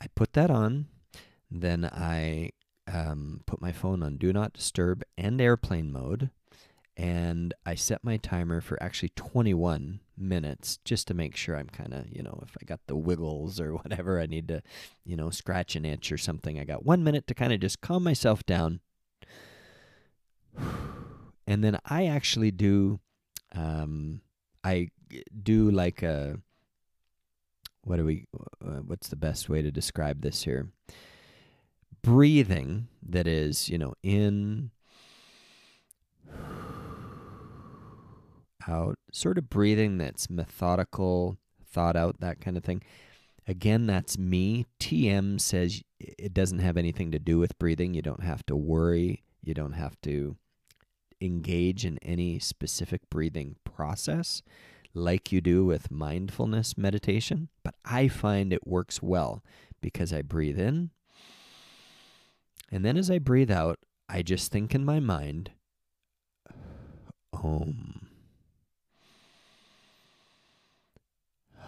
I 0.00 0.06
put 0.14 0.32
that 0.32 0.50
on, 0.50 0.86
then 1.50 1.84
I 1.84 2.52
um, 2.90 3.42
put 3.44 3.60
my 3.60 3.72
phone 3.72 4.02
on 4.02 4.16
Do 4.16 4.32
Not 4.32 4.54
Disturb 4.54 5.02
and 5.18 5.38
airplane 5.38 5.92
mode 5.92 6.30
and 6.96 7.52
I 7.66 7.74
set 7.74 8.02
my 8.02 8.16
timer 8.16 8.60
for 8.62 8.82
actually 8.82 9.10
21 9.10 10.00
minutes 10.16 10.78
just 10.84 11.06
to 11.08 11.14
make 11.14 11.36
sure 11.36 11.54
I'm 11.54 11.68
kind 11.68 11.92
of, 11.92 12.06
you 12.10 12.22
know, 12.22 12.42
if 12.42 12.56
I 12.60 12.64
got 12.64 12.80
the 12.86 12.96
wiggles 12.96 13.60
or 13.60 13.74
whatever, 13.76 14.18
I 14.18 14.26
need 14.26 14.48
to, 14.48 14.62
you 15.04 15.16
know, 15.16 15.28
scratch 15.28 15.76
an 15.76 15.84
itch 15.84 16.10
or 16.10 16.16
something. 16.16 16.58
I 16.58 16.64
got 16.64 16.86
one 16.86 17.04
minute 17.04 17.26
to 17.26 17.34
kind 17.34 17.52
of 17.52 17.60
just 17.60 17.80
calm 17.80 18.02
myself 18.02 18.44
down. 18.44 18.80
And 21.48 21.62
then 21.62 21.78
I 21.86 22.06
actually 22.06 22.50
do, 22.50 22.98
um, 23.54 24.20
I 24.64 24.88
do 25.44 25.70
like 25.70 26.02
a, 26.02 26.40
what 27.82 27.98
do 27.98 28.04
we 28.04 28.26
uh, 28.60 28.80
what's 28.80 29.06
the 29.06 29.14
best 29.14 29.48
way 29.48 29.62
to 29.62 29.70
describe 29.70 30.22
this 30.22 30.42
here? 30.42 30.70
Breathing 32.02 32.88
that 33.00 33.28
is, 33.28 33.68
you 33.68 33.78
know, 33.78 33.94
in 34.02 34.72
out, 38.68 38.98
sort 39.12 39.38
of 39.38 39.50
breathing 39.50 39.98
that's 39.98 40.30
methodical, 40.30 41.38
thought 41.64 41.96
out, 41.96 42.20
that 42.20 42.40
kind 42.40 42.56
of 42.56 42.64
thing. 42.64 42.82
Again, 43.48 43.86
that's 43.86 44.18
me. 44.18 44.66
TM 44.80 45.40
says 45.40 45.82
it 46.00 46.34
doesn't 46.34 46.58
have 46.58 46.76
anything 46.76 47.12
to 47.12 47.18
do 47.18 47.38
with 47.38 47.58
breathing. 47.58 47.94
You 47.94 48.02
don't 48.02 48.24
have 48.24 48.44
to 48.46 48.56
worry. 48.56 49.22
You 49.42 49.54
don't 49.54 49.72
have 49.72 50.00
to 50.02 50.36
engage 51.20 51.84
in 51.84 51.98
any 52.02 52.38
specific 52.38 53.08
breathing 53.08 53.56
process 53.64 54.42
like 54.92 55.30
you 55.30 55.40
do 55.40 55.64
with 55.64 55.90
mindfulness 55.90 56.76
meditation. 56.76 57.48
But 57.62 57.74
I 57.84 58.08
find 58.08 58.52
it 58.52 58.66
works 58.66 59.02
well 59.02 59.42
because 59.80 60.12
I 60.12 60.22
breathe 60.22 60.58
in. 60.58 60.90
And 62.72 62.84
then 62.84 62.96
as 62.96 63.10
I 63.10 63.18
breathe 63.18 63.50
out, 63.50 63.78
I 64.08 64.22
just 64.22 64.50
think 64.50 64.74
in 64.74 64.84
my 64.84 64.98
mind, 64.98 65.50
Om. 67.32 68.05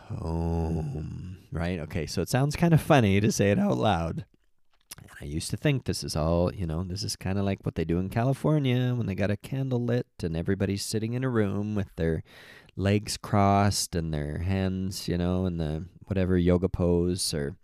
Home. 0.09 1.39
Right? 1.53 1.79
Okay, 1.81 2.07
so 2.07 2.23
it 2.23 2.29
sounds 2.29 2.57
kind 2.57 2.75
of 2.75 2.81
funny 2.81 3.21
to 3.21 3.33
say 3.33 3.51
it 3.51 3.59
out 3.59 3.79
loud. 3.79 4.25
And 4.99 5.11
I 5.21 5.25
used 5.25 5.51
to 5.51 5.57
think 5.57 5.85
this 5.85 6.03
is 6.03 6.17
all, 6.17 6.53
you 6.53 6.67
know, 6.67 6.83
this 6.83 7.03
is 7.03 7.17
kind 7.17 7.39
of 7.39 7.45
like 7.45 7.61
what 7.63 7.75
they 7.75 7.85
do 7.85 7.99
in 7.99 8.09
California 8.09 8.95
when 8.95 9.07
they 9.07 9.15
got 9.15 9.31
a 9.31 9.37
candle 9.37 9.83
lit 9.83 10.07
and 10.23 10.37
everybody's 10.37 10.85
sitting 10.85 11.15
in 11.15 11.25
a 11.25 11.29
room 11.29 11.75
with 11.75 11.95
their 11.97 12.23
legs 12.77 13.17
crossed 13.17 13.95
and 13.95 14.13
their 14.13 14.39
hands, 14.39 15.09
you 15.09 15.19
know, 15.19 15.47
in 15.47 15.59
the 15.59 15.85
whatever 16.07 16.37
yoga 16.37 16.69
pose 16.69 17.33
or 17.33 17.57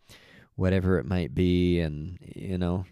whatever 0.55 0.99
it 0.99 1.07
might 1.07 1.35
be. 1.35 1.81
And, 1.81 2.19
you 2.21 2.59
know, 2.59 2.85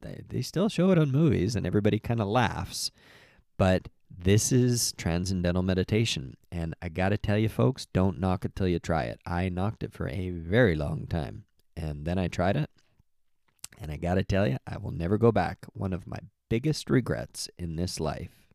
they, 0.00 0.22
they 0.28 0.42
still 0.42 0.68
show 0.68 0.90
it 0.90 0.98
on 0.98 1.12
movies 1.12 1.56
and 1.56 1.66
everybody 1.66 1.98
kind 1.98 2.20
of 2.20 2.28
laughs. 2.28 2.90
But 3.58 3.88
this 4.22 4.52
is 4.52 4.92
transcendental 4.98 5.62
meditation. 5.62 6.36
And 6.52 6.74
I 6.82 6.88
got 6.88 7.08
to 7.10 7.16
tell 7.16 7.38
you, 7.38 7.48
folks, 7.48 7.86
don't 7.86 8.20
knock 8.20 8.44
it 8.44 8.54
till 8.54 8.68
you 8.68 8.78
try 8.78 9.04
it. 9.04 9.18
I 9.24 9.48
knocked 9.48 9.82
it 9.82 9.92
for 9.92 10.08
a 10.08 10.30
very 10.30 10.74
long 10.74 11.06
time. 11.06 11.44
And 11.76 12.04
then 12.04 12.18
I 12.18 12.28
tried 12.28 12.56
it. 12.56 12.70
And 13.80 13.90
I 13.90 13.96
got 13.96 14.14
to 14.14 14.22
tell 14.22 14.46
you, 14.46 14.58
I 14.66 14.76
will 14.76 14.90
never 14.90 15.16
go 15.16 15.32
back. 15.32 15.58
One 15.72 15.94
of 15.94 16.06
my 16.06 16.18
biggest 16.50 16.90
regrets 16.90 17.48
in 17.58 17.76
this 17.76 17.98
life, 17.98 18.46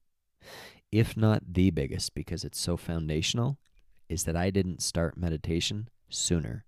if 0.91 1.18
not 1.18 1.53
the 1.53 1.72
biggest, 1.72 2.13
because 2.13 2.43
it's 2.43 2.59
so 2.59 2.78
foundational, 2.78 3.57
is 4.07 4.26
that 4.26 4.36
I 4.36 4.51
didn't 4.51 4.84
start 4.84 5.18
meditation 5.18 5.89
sooner. 6.09 6.63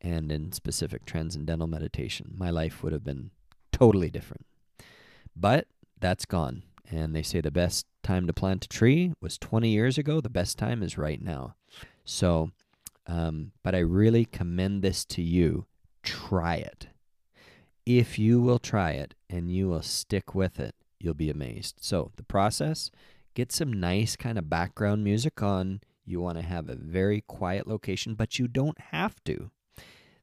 And 0.00 0.30
in 0.30 0.52
specific 0.52 1.04
transcendental 1.04 1.66
meditation, 1.66 2.34
my 2.36 2.50
life 2.50 2.84
would 2.84 2.92
have 2.92 3.04
been 3.04 3.32
totally 3.72 4.10
different. 4.10 4.46
But 5.34 5.66
that's 5.98 6.24
gone. 6.24 6.62
And 6.88 7.16
they 7.16 7.22
say 7.22 7.40
the 7.40 7.50
best 7.50 7.86
time 8.08 8.26
to 8.26 8.32
plant 8.32 8.64
a 8.64 8.68
tree 8.68 9.12
was 9.20 9.36
20 9.36 9.68
years 9.68 9.98
ago. 9.98 10.18
The 10.18 10.30
best 10.30 10.56
time 10.56 10.82
is 10.82 10.96
right 10.96 11.20
now. 11.20 11.56
So, 12.06 12.52
um, 13.06 13.52
but 13.62 13.74
I 13.74 13.80
really 13.80 14.24
commend 14.24 14.80
this 14.80 15.04
to 15.06 15.20
you. 15.20 15.66
Try 16.02 16.54
it. 16.54 16.88
If 17.84 18.18
you 18.18 18.40
will 18.40 18.58
try 18.58 18.92
it 18.92 19.14
and 19.28 19.52
you 19.52 19.68
will 19.68 19.82
stick 19.82 20.34
with 20.34 20.58
it, 20.58 20.74
you'll 20.98 21.12
be 21.12 21.28
amazed. 21.28 21.76
So, 21.80 22.10
the 22.16 22.22
process 22.22 22.90
get 23.34 23.52
some 23.52 23.78
nice 23.78 24.16
kind 24.16 24.38
of 24.38 24.48
background 24.48 25.04
music 25.04 25.42
on. 25.42 25.82
You 26.06 26.18
want 26.18 26.38
to 26.38 26.44
have 26.44 26.70
a 26.70 26.76
very 26.76 27.20
quiet 27.20 27.66
location, 27.66 28.14
but 28.14 28.38
you 28.38 28.48
don't 28.48 28.80
have 28.80 29.22
to. 29.24 29.50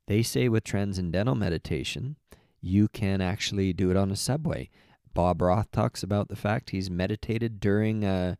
They 0.07 0.23
say 0.23 0.49
with 0.49 0.63
transcendental 0.63 1.35
meditation, 1.35 2.15
you 2.61 2.87
can 2.87 3.21
actually 3.21 3.73
do 3.73 3.91
it 3.91 3.97
on 3.97 4.09
a 4.09 4.15
subway. 4.15 4.71
Bob 5.15 5.41
Roth 5.41 5.71
talks 5.71 6.03
about 6.03 6.27
the 6.27 6.35
fact 6.35 6.69
he's 6.69 6.91
meditated 6.91 7.59
during 7.59 8.03
a 8.03 8.37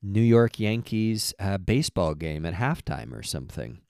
New 0.00 0.22
York 0.22 0.58
Yankees 0.58 1.34
uh, 1.38 1.58
baseball 1.58 2.14
game 2.14 2.46
at 2.46 2.54
halftime 2.54 3.12
or 3.12 3.22
something 3.22 3.80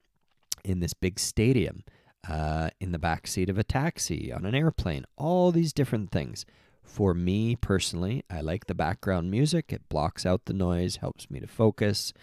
in 0.64 0.80
this 0.80 0.94
big 0.94 1.20
stadium, 1.20 1.84
uh, 2.28 2.70
in 2.80 2.90
the 2.90 2.98
back 2.98 3.26
seat 3.26 3.50
of 3.50 3.58
a 3.58 3.62
taxi, 3.62 4.32
on 4.32 4.46
an 4.46 4.54
airplane, 4.54 5.04
all 5.16 5.52
these 5.52 5.72
different 5.72 6.10
things. 6.10 6.44
For 6.82 7.12
me 7.12 7.56
personally, 7.56 8.24
I 8.30 8.40
like 8.40 8.66
the 8.66 8.74
background 8.74 9.30
music. 9.30 9.72
It 9.72 9.88
blocks 9.88 10.24
out 10.24 10.46
the 10.46 10.54
noise, 10.54 10.96
helps 10.96 11.30
me 11.30 11.40
to 11.40 11.46
focus, 11.46 12.14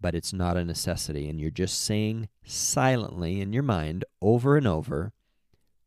but 0.00 0.14
it's 0.14 0.32
not 0.32 0.56
a 0.56 0.64
necessity. 0.64 1.28
And 1.28 1.40
you're 1.40 1.50
just 1.50 1.80
saying 1.80 2.28
silently 2.44 3.40
in 3.40 3.52
your 3.52 3.64
mind 3.64 4.04
over 4.22 4.56
and 4.56 4.68
over 4.68 5.12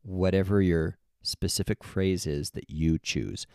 whatever 0.01 0.61
your 0.61 0.97
specific 1.21 1.83
phrases 1.83 2.51
that 2.51 2.69
you 2.69 2.97
choose. 2.97 3.47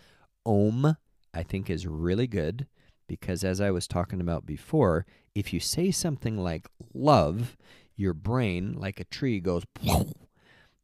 Om, 0.44 0.96
I 1.34 1.42
think, 1.42 1.68
is 1.68 1.86
really 1.86 2.26
good 2.26 2.66
because, 3.08 3.44
as 3.44 3.60
I 3.60 3.70
was 3.70 3.86
talking 3.86 4.20
about 4.20 4.46
before, 4.46 5.06
if 5.34 5.52
you 5.52 5.60
say 5.60 5.90
something 5.90 6.38
like 6.38 6.68
love, 6.94 7.56
your 7.96 8.14
brain, 8.14 8.74
like 8.74 9.00
a 9.00 9.04
tree, 9.04 9.40
goes 9.40 9.64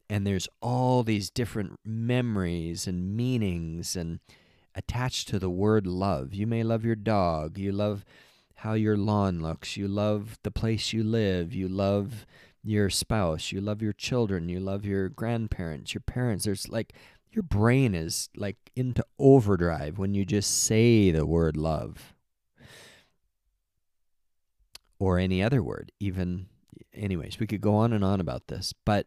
and 0.09 0.26
there's 0.26 0.49
all 0.61 1.03
these 1.03 1.30
different 1.30 1.78
memories 1.85 2.87
and 2.87 3.16
meanings 3.16 3.97
and 3.97 4.20
attached 4.74 5.28
to 5.28 5.39
the 5.39 5.51
word 5.51 5.87
love. 5.87 6.35
You 6.35 6.47
may 6.47 6.62
love 6.62 6.85
your 6.85 6.97
dog, 6.97 7.57
you 7.57 7.72
love 7.72 8.05
how 8.57 8.74
your 8.74 8.97
lawn 8.97 9.41
looks, 9.41 9.76
you 9.76 9.89
love 9.89 10.39
the 10.43 10.51
place 10.51 10.93
you 10.93 11.03
live, 11.03 11.55
you 11.55 11.66
love 11.66 12.26
your 12.63 12.91
spouse, 12.91 13.53
you 13.53 13.61
love 13.61 13.83
your 13.83 13.93
children, 13.93 14.49
you 14.49 14.61
love 14.61 14.85
your 14.85 15.09
grandparents, 15.09 15.95
your 15.95 16.03
parents. 16.03 16.45
There's 16.45 16.69
like 16.69 16.93
your 17.33 17.43
brain 17.43 17.95
is 17.95 18.29
like 18.37 18.57
into 18.77 19.05
overdrive 19.19 19.99
when 19.99 20.15
you 20.15 20.25
just 20.25 20.65
say 20.65 21.11
the 21.11 21.27
word 21.27 21.57
love 21.57 22.15
or 24.99 25.19
any 25.19 25.43
other 25.43 25.63
word. 25.63 25.91
Even, 25.99 26.47
anyways, 26.95 27.41
we 27.41 27.47
could 27.47 27.61
go 27.61 27.75
on 27.75 27.93
and 27.93 28.05
on 28.05 28.21
about 28.21 28.49
this. 28.49 28.73
But 28.85 29.07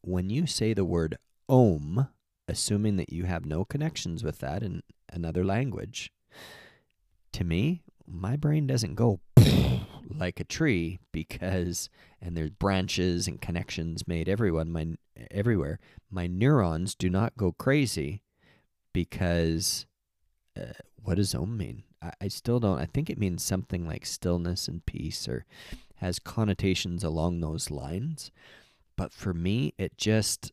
when 0.00 0.30
you 0.30 0.46
say 0.46 0.72
the 0.72 0.84
word 0.84 1.18
om, 1.48 2.08
assuming 2.48 2.96
that 2.96 3.12
you 3.12 3.24
have 3.24 3.44
no 3.44 3.64
connections 3.64 4.22
with 4.22 4.38
that 4.38 4.62
in 4.62 4.82
another 5.12 5.44
language, 5.44 6.12
to 7.32 7.44
me, 7.44 7.82
my 8.06 8.36
brain 8.36 8.66
doesn't 8.66 8.94
go 8.94 9.20
like 10.08 10.40
a 10.40 10.44
tree 10.44 10.98
because 11.12 11.88
and 12.20 12.36
there's 12.36 12.50
branches 12.50 13.28
and 13.28 13.40
connections 13.40 14.08
made 14.08 14.28
everyone 14.28 14.72
my 14.72 14.86
everywhere. 15.30 15.78
My 16.10 16.26
neurons 16.26 16.94
do 16.94 17.10
not 17.10 17.36
go 17.36 17.52
crazy 17.52 18.22
because 18.92 19.86
uh, 20.58 20.72
what 21.02 21.16
does 21.16 21.34
om 21.34 21.56
mean? 21.56 21.82
I, 22.02 22.12
I 22.22 22.28
still 22.28 22.60
don't 22.60 22.78
i 22.78 22.86
think 22.86 23.10
it 23.10 23.18
means 23.18 23.42
something 23.42 23.86
like 23.86 24.06
stillness 24.06 24.68
and 24.68 24.84
peace 24.86 25.28
or 25.28 25.44
has 25.96 26.18
connotations 26.18 27.04
along 27.04 27.40
those 27.40 27.70
lines. 27.70 28.30
But 28.96 29.12
for 29.12 29.34
me 29.34 29.74
it 29.78 29.96
just 29.96 30.52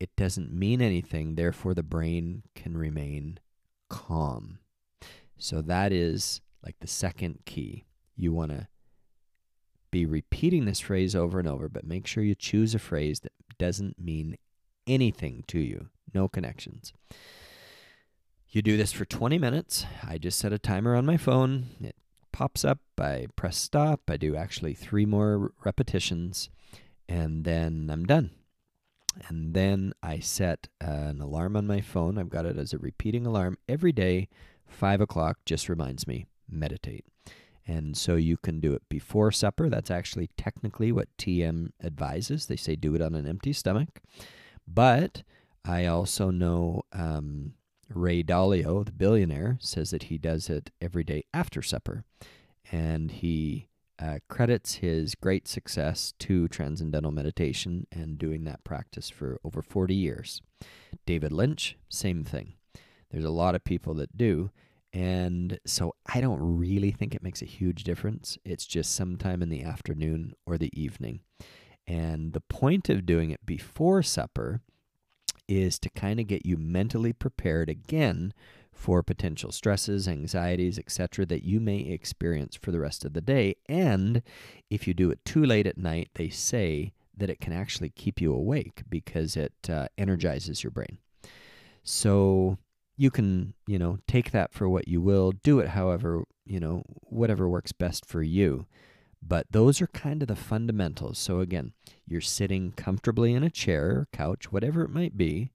it 0.00 0.10
doesn't 0.16 0.52
mean 0.52 0.82
anything. 0.82 1.34
Therefore 1.34 1.74
the 1.74 1.82
brain 1.82 2.42
can 2.54 2.76
remain 2.76 3.38
calm. 3.88 4.58
So 5.38 5.62
that 5.62 5.92
is 5.92 6.40
like 6.64 6.76
the 6.80 6.86
second 6.86 7.40
key 7.44 7.84
you 8.16 8.32
want 8.32 8.50
to 8.50 8.68
be 9.90 10.06
repeating 10.06 10.64
this 10.64 10.80
phrase 10.80 11.14
over 11.14 11.38
and 11.38 11.48
over, 11.48 11.68
but 11.68 11.84
make 11.84 12.06
sure 12.06 12.24
you 12.24 12.34
choose 12.34 12.74
a 12.74 12.78
phrase 12.78 13.20
that 13.20 13.32
doesn't 13.58 13.98
mean 13.98 14.36
anything 14.86 15.44
to 15.48 15.58
you, 15.58 15.88
no 16.14 16.28
connections. 16.28 16.92
You 18.48 18.62
do 18.62 18.76
this 18.76 18.92
for 18.92 19.04
20 19.04 19.38
minutes. 19.38 19.86
I 20.06 20.18
just 20.18 20.38
set 20.38 20.52
a 20.52 20.58
timer 20.58 20.94
on 20.94 21.06
my 21.06 21.16
phone. 21.16 21.66
It 21.80 21.96
pops 22.32 22.64
up. 22.64 22.80
I 22.98 23.28
press 23.36 23.56
stop. 23.56 24.02
I 24.08 24.16
do 24.16 24.36
actually 24.36 24.74
three 24.74 25.06
more 25.06 25.52
repetitions, 25.64 26.50
and 27.08 27.44
then 27.44 27.88
I'm 27.90 28.04
done. 28.04 28.30
And 29.28 29.54
then 29.54 29.92
I 30.02 30.20
set 30.20 30.68
an 30.80 31.20
alarm 31.20 31.56
on 31.56 31.66
my 31.66 31.80
phone. 31.80 32.18
I've 32.18 32.30
got 32.30 32.46
it 32.46 32.58
as 32.58 32.72
a 32.72 32.78
repeating 32.78 33.26
alarm 33.26 33.58
every 33.68 33.92
day. 33.92 34.28
Five 34.66 35.00
o'clock 35.00 35.38
just 35.44 35.68
reminds 35.68 36.06
me 36.06 36.26
meditate. 36.48 37.04
And 37.66 37.96
so 37.96 38.16
you 38.16 38.36
can 38.36 38.60
do 38.60 38.72
it 38.74 38.82
before 38.88 39.30
supper. 39.30 39.68
That's 39.68 39.90
actually 39.90 40.30
technically 40.36 40.90
what 40.90 41.16
TM 41.16 41.70
advises. 41.82 42.46
They 42.46 42.56
say 42.56 42.74
do 42.74 42.94
it 42.94 43.02
on 43.02 43.14
an 43.14 43.28
empty 43.28 43.52
stomach. 43.52 44.00
But 44.66 45.22
I 45.64 45.86
also 45.86 46.30
know 46.30 46.82
um, 46.92 47.54
Ray 47.88 48.22
Dalio, 48.22 48.84
the 48.84 48.92
billionaire, 48.92 49.58
says 49.60 49.90
that 49.90 50.04
he 50.04 50.18
does 50.18 50.50
it 50.50 50.70
every 50.80 51.04
day 51.04 51.24
after 51.32 51.62
supper. 51.62 52.04
And 52.70 53.10
he 53.10 53.68
uh, 53.98 54.18
credits 54.28 54.76
his 54.76 55.14
great 55.14 55.46
success 55.46 56.12
to 56.18 56.48
transcendental 56.48 57.12
meditation 57.12 57.86
and 57.92 58.18
doing 58.18 58.44
that 58.44 58.64
practice 58.64 59.08
for 59.08 59.38
over 59.44 59.62
40 59.62 59.94
years. 59.94 60.40
David 61.06 61.30
Lynch, 61.30 61.76
same 61.88 62.24
thing. 62.24 62.54
There's 63.10 63.24
a 63.24 63.30
lot 63.30 63.54
of 63.54 63.64
people 63.64 63.94
that 63.94 64.16
do. 64.16 64.50
And 64.92 65.58
so 65.64 65.94
I 66.06 66.20
don't 66.20 66.40
really 66.40 66.90
think 66.90 67.14
it 67.14 67.22
makes 67.22 67.40
a 67.40 67.46
huge 67.46 67.84
difference. 67.84 68.36
It's 68.44 68.66
just 68.66 68.94
sometime 68.94 69.42
in 69.42 69.48
the 69.48 69.62
afternoon 69.62 70.34
or 70.46 70.58
the 70.58 70.70
evening. 70.78 71.20
And 71.86 72.32
the 72.32 72.40
point 72.40 72.88
of 72.88 73.06
doing 73.06 73.30
it 73.30 73.44
before 73.44 74.02
supper 74.02 74.60
is 75.48 75.78
to 75.80 75.90
kind 75.90 76.20
of 76.20 76.26
get 76.26 76.46
you 76.46 76.56
mentally 76.56 77.12
prepared 77.12 77.68
again 77.68 78.32
for 78.72 79.02
potential 79.02 79.52
stresses, 79.52 80.08
anxieties, 80.08 80.78
etc., 80.78 81.26
that 81.26 81.44
you 81.44 81.60
may 81.60 81.78
experience 81.78 82.56
for 82.56 82.70
the 82.70 82.80
rest 82.80 83.04
of 83.04 83.12
the 83.12 83.20
day. 83.20 83.54
And 83.68 84.22
if 84.70 84.86
you 84.86 84.94
do 84.94 85.10
it 85.10 85.24
too 85.24 85.44
late 85.44 85.66
at 85.66 85.76
night, 85.76 86.10
they 86.14 86.28
say 86.28 86.92
that 87.16 87.30
it 87.30 87.40
can 87.40 87.52
actually 87.52 87.90
keep 87.90 88.20
you 88.20 88.32
awake 88.32 88.82
because 88.88 89.36
it 89.36 89.52
uh, 89.68 89.88
energizes 89.98 90.64
your 90.64 90.70
brain. 90.70 90.98
So 91.82 92.58
you 93.02 93.10
can, 93.10 93.52
you 93.66 93.80
know, 93.80 93.98
take 94.06 94.30
that 94.30 94.54
for 94.54 94.68
what 94.68 94.86
you 94.86 95.00
will, 95.00 95.32
do 95.32 95.58
it 95.58 95.70
however, 95.70 96.22
you 96.46 96.60
know, 96.60 96.84
whatever 97.02 97.48
works 97.48 97.72
best 97.72 98.06
for 98.06 98.22
you. 98.22 98.64
But 99.20 99.48
those 99.50 99.82
are 99.82 99.88
kind 99.88 100.22
of 100.22 100.28
the 100.28 100.36
fundamentals. 100.36 101.18
So 101.18 101.40
again, 101.40 101.72
you're 102.06 102.20
sitting 102.20 102.70
comfortably 102.70 103.34
in 103.34 103.42
a 103.42 103.50
chair 103.50 103.86
or 103.86 104.08
couch, 104.12 104.52
whatever 104.52 104.82
it 104.82 104.90
might 104.90 105.16
be. 105.16 105.50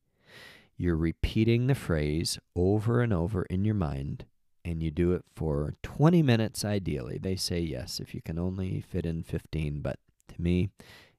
You're 0.76 0.98
repeating 0.98 1.68
the 1.68 1.76
phrase 1.76 2.38
over 2.54 3.00
and 3.00 3.14
over 3.14 3.44
in 3.44 3.64
your 3.64 3.76
mind, 3.76 4.26
and 4.66 4.84
you 4.84 4.92
do 4.92 5.14
it 5.14 5.24
for 5.34 5.76
20 5.84 6.22
minutes 6.22 6.66
ideally. 6.66 7.18
They 7.18 7.38
say 7.38 7.62
yes, 7.62 8.02
if 8.02 8.14
you 8.14 8.22
can 8.22 8.38
only 8.38 8.82
fit 8.82 9.06
in 9.06 9.24
15, 9.24 9.80
but 9.80 10.00
to 10.28 10.42
me, 10.42 10.68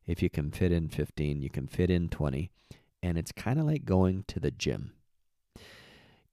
if 0.06 0.22
you 0.22 0.28
can 0.28 0.50
fit 0.50 0.72
in 0.72 0.90
15, 0.90 1.40
you 1.40 1.48
can 1.48 1.66
fit 1.66 1.88
in 1.88 2.10
20. 2.10 2.50
And 3.02 3.16
it's 3.16 3.32
kind 3.32 3.58
of 3.58 3.64
like 3.64 3.86
going 3.86 4.24
to 4.28 4.38
the 4.38 4.50
gym. 4.50 4.92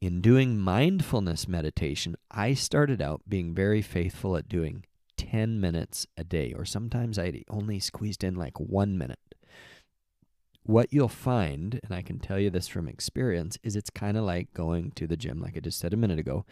In 0.02 0.22
doing 0.22 0.60
mindfulness 0.60 1.48
meditation, 1.48 2.16
I 2.30 2.54
started 2.54 3.02
out 3.02 3.22
being 3.28 3.56
very 3.56 3.82
faithful 3.82 4.36
at 4.36 4.50
doing 4.50 4.86
10 5.18 5.60
minutes 5.60 6.06
a 6.18 6.24
day, 6.24 6.54
or 6.56 6.66
sometimes 6.66 7.18
I 7.18 7.44
only 7.50 7.80
squeezed 7.80 8.24
in 8.24 8.36
like 8.36 8.60
one 8.60 8.98
minute. 8.98 9.20
What 10.64 10.92
you'll 10.92 11.08
find, 11.08 11.80
and 11.84 11.94
I 11.94 12.02
can 12.02 12.20
tell 12.20 12.40
you 12.40 12.50
this 12.50 12.68
from 12.68 12.88
experience, 12.88 13.58
is 13.64 13.76
it's 13.76 13.90
kind 13.90 14.18
of 14.18 14.26
like 14.26 14.54
going 14.54 14.92
to 14.92 15.08
the 15.08 15.18
gym, 15.18 15.40
like 15.40 15.56
I 15.56 15.60
just 15.62 15.80
said 15.80 15.94
a 15.94 15.98
minute 15.98 16.20
ago. 16.20 16.46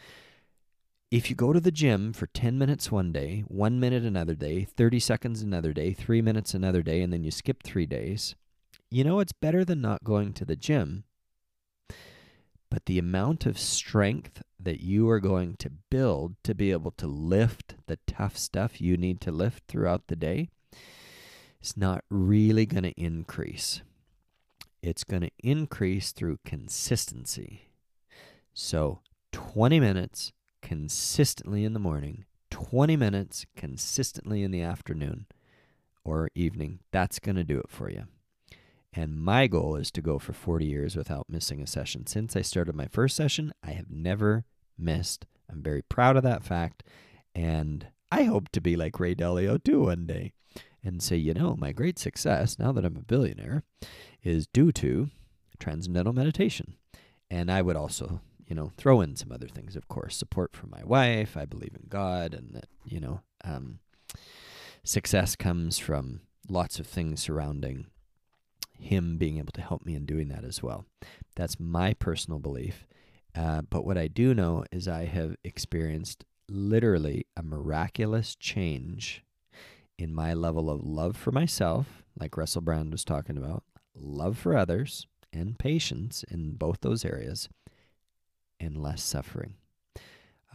If 1.12 1.30
you 1.30 1.36
go 1.36 1.52
to 1.52 1.60
the 1.60 1.72
gym 1.72 2.14
for 2.14 2.28
10 2.28 2.58
minutes 2.58 2.92
one 2.92 3.12
day, 3.12 3.44
one 3.48 3.80
minute 3.80 4.04
another 4.04 4.36
day, 4.36 4.64
30 4.64 5.00
seconds 5.00 5.42
another 5.42 5.74
day, 5.74 5.94
three 5.94 6.22
minutes 6.22 6.54
another 6.54 6.82
day, 6.82 7.02
and 7.02 7.12
then 7.12 7.24
you 7.24 7.32
skip 7.32 7.62
three 7.62 7.86
days, 7.86 8.36
you 8.90 9.04
know 9.04 9.20
it's 9.20 9.34
better 9.34 9.66
than 9.66 9.82
not 9.82 10.04
going 10.04 10.34
to 10.34 10.46
the 10.46 10.56
gym 10.56 11.04
but 12.74 12.88
the 12.88 12.98
amount 12.98 13.46
of 13.46 13.60
strength 13.60 14.42
that 14.60 14.82
you 14.82 15.08
are 15.08 15.20
going 15.20 15.56
to 15.58 15.70
build 15.92 16.34
to 16.44 16.56
be 16.56 16.72
able 16.72 16.90
to 16.90 17.06
lift 17.06 17.76
the 17.86 18.00
tough 18.08 18.36
stuff 18.36 18.82
you 18.82 18.98
need 18.98 19.22
to 19.22 19.32
lift 19.32 19.62
throughout 19.68 20.08
the 20.08 20.16
day 20.16 20.50
is 21.62 21.78
not 21.78 22.04
really 22.10 22.66
going 22.66 22.82
to 22.82 23.00
increase. 23.00 23.84
It's 24.82 25.04
going 25.04 25.22
to 25.22 25.30
increase 25.44 26.12
through 26.14 26.40
consistency. 26.44 27.70
So, 28.56 29.02
20 29.34 29.80
minutes 29.80 30.32
consistently 30.64 31.66
in 31.66 31.74
the 31.74 31.80
morning, 31.80 32.26
20 32.50 32.98
minutes 32.98 33.46
consistently 33.56 34.42
in 34.42 34.50
the 34.50 34.64
afternoon 34.64 35.28
or 36.04 36.32
evening, 36.34 36.80
that's 36.92 37.20
going 37.20 37.36
to 37.36 37.44
do 37.44 37.60
it 37.60 37.70
for 37.70 37.92
you. 37.92 38.06
And 38.96 39.20
my 39.20 39.48
goal 39.48 39.76
is 39.76 39.90
to 39.92 40.02
go 40.02 40.20
for 40.20 40.34
40 40.34 40.66
years 40.66 40.96
without 40.96 41.30
missing 41.30 41.62
a 41.62 41.68
session. 41.68 42.06
Since 42.06 42.36
I 42.36 42.42
started 42.42 42.76
my 42.76 42.88
first 42.88 43.16
session, 43.16 43.52
I 43.64 43.72
have 43.72 43.90
never 43.90 44.46
missed. 44.78 45.26
I'm 45.50 45.64
very 45.64 45.82
proud 45.82 46.16
of 46.16 46.24
that 46.24 46.44
fact. 46.44 46.84
And 47.34 47.88
I 48.12 48.24
hope 48.24 48.50
to 48.50 48.62
be 48.62 48.76
like 48.76 49.00
Ray 49.00 49.16
Dalio 49.16 49.62
too 49.64 49.86
one 49.86 50.06
day 50.06 50.34
and 50.84 51.02
say, 51.02 51.16
you 51.16 51.34
know, 51.34 51.56
my 51.56 51.72
great 51.72 51.98
success 51.98 52.60
now 52.60 52.72
that 52.72 52.86
I'm 52.86 52.98
a 52.98 53.02
billionaire 53.02 53.64
is 54.22 54.46
due 54.46 54.72
to 54.74 55.10
transcendental 55.58 56.14
meditation. 56.14 56.76
And 57.32 57.52
I 57.52 57.64
would 57.64 57.76
also, 57.76 58.22
you 58.46 58.56
know, 58.56 58.72
throw 58.78 59.02
in 59.02 59.16
some 59.16 59.32
other 59.32 59.48
things, 59.48 59.76
of 59.76 59.88
course, 59.88 60.16
support 60.16 60.56
from 60.56 60.70
my 60.70 60.84
wife. 60.84 61.36
I 61.36 61.46
believe 61.46 61.74
in 61.74 61.88
God 61.90 62.36
and 62.36 62.54
that, 62.54 62.68
you 62.86 63.00
know, 63.00 63.22
um, 63.44 63.80
success 64.84 65.36
comes 65.36 65.80
from 65.80 66.22
lots 66.48 66.78
of 66.80 66.86
things 66.86 67.22
surrounding 67.24 67.88
him 68.84 69.18
being 69.18 69.38
able 69.38 69.52
to 69.54 69.62
help 69.62 69.86
me 69.86 69.96
in 69.96 70.06
doing 70.06 70.30
that 70.30 70.44
as 70.44 70.62
well. 70.62 70.86
That's 71.36 71.60
my 71.60 71.94
personal 71.94 72.40
belief. 72.40 72.86
Uh, 73.36 73.62
but 73.62 73.86
what 73.86 73.98
I 73.98 74.08
do 74.08 74.34
know 74.34 74.64
is 74.72 74.88
I 74.88 75.06
have 75.06 75.36
experienced 75.44 76.26
literally 76.48 77.26
a 77.36 77.44
miraculous 77.44 78.36
change 78.36 79.24
in 79.98 80.14
my 80.14 80.34
level 80.34 80.70
of 80.70 80.84
love 80.84 81.18
for 81.18 81.32
myself, 81.32 82.04
like 82.20 82.38
Russell 82.38 82.62
Brand 82.62 82.92
was 82.92 83.04
talking 83.04 83.38
about, 83.38 83.64
love 83.96 84.38
for 84.38 84.56
others, 84.56 85.08
and 85.32 85.58
patience 85.58 86.24
in 86.30 86.54
both 86.54 86.82
those 86.82 87.06
areas, 87.06 87.50
and 88.60 88.78
less 88.78 89.02
suffering. 89.02 89.56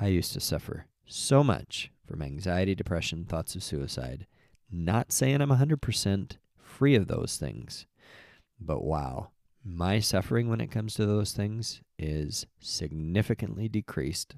I 0.00 0.06
used 0.08 0.32
to 0.34 0.40
suffer 0.40 0.86
so 1.04 1.42
much 1.42 1.90
from 2.06 2.22
anxiety, 2.22 2.74
depression, 2.74 3.24
thoughts 3.24 3.54
of 3.54 3.62
suicide. 3.62 4.26
Not 4.70 5.12
saying 5.12 5.40
I'm 5.40 5.50
100% 5.50 6.36
free 6.58 6.94
of 6.94 7.08
those 7.08 7.36
things, 7.36 7.86
but 8.60 8.82
wow, 8.82 9.30
my 9.64 10.00
suffering 10.00 10.48
when 10.48 10.60
it 10.60 10.70
comes 10.70 10.94
to 10.94 11.06
those 11.06 11.32
things 11.32 11.80
is 11.98 12.46
significantly 12.60 13.68
decreased 13.68 14.36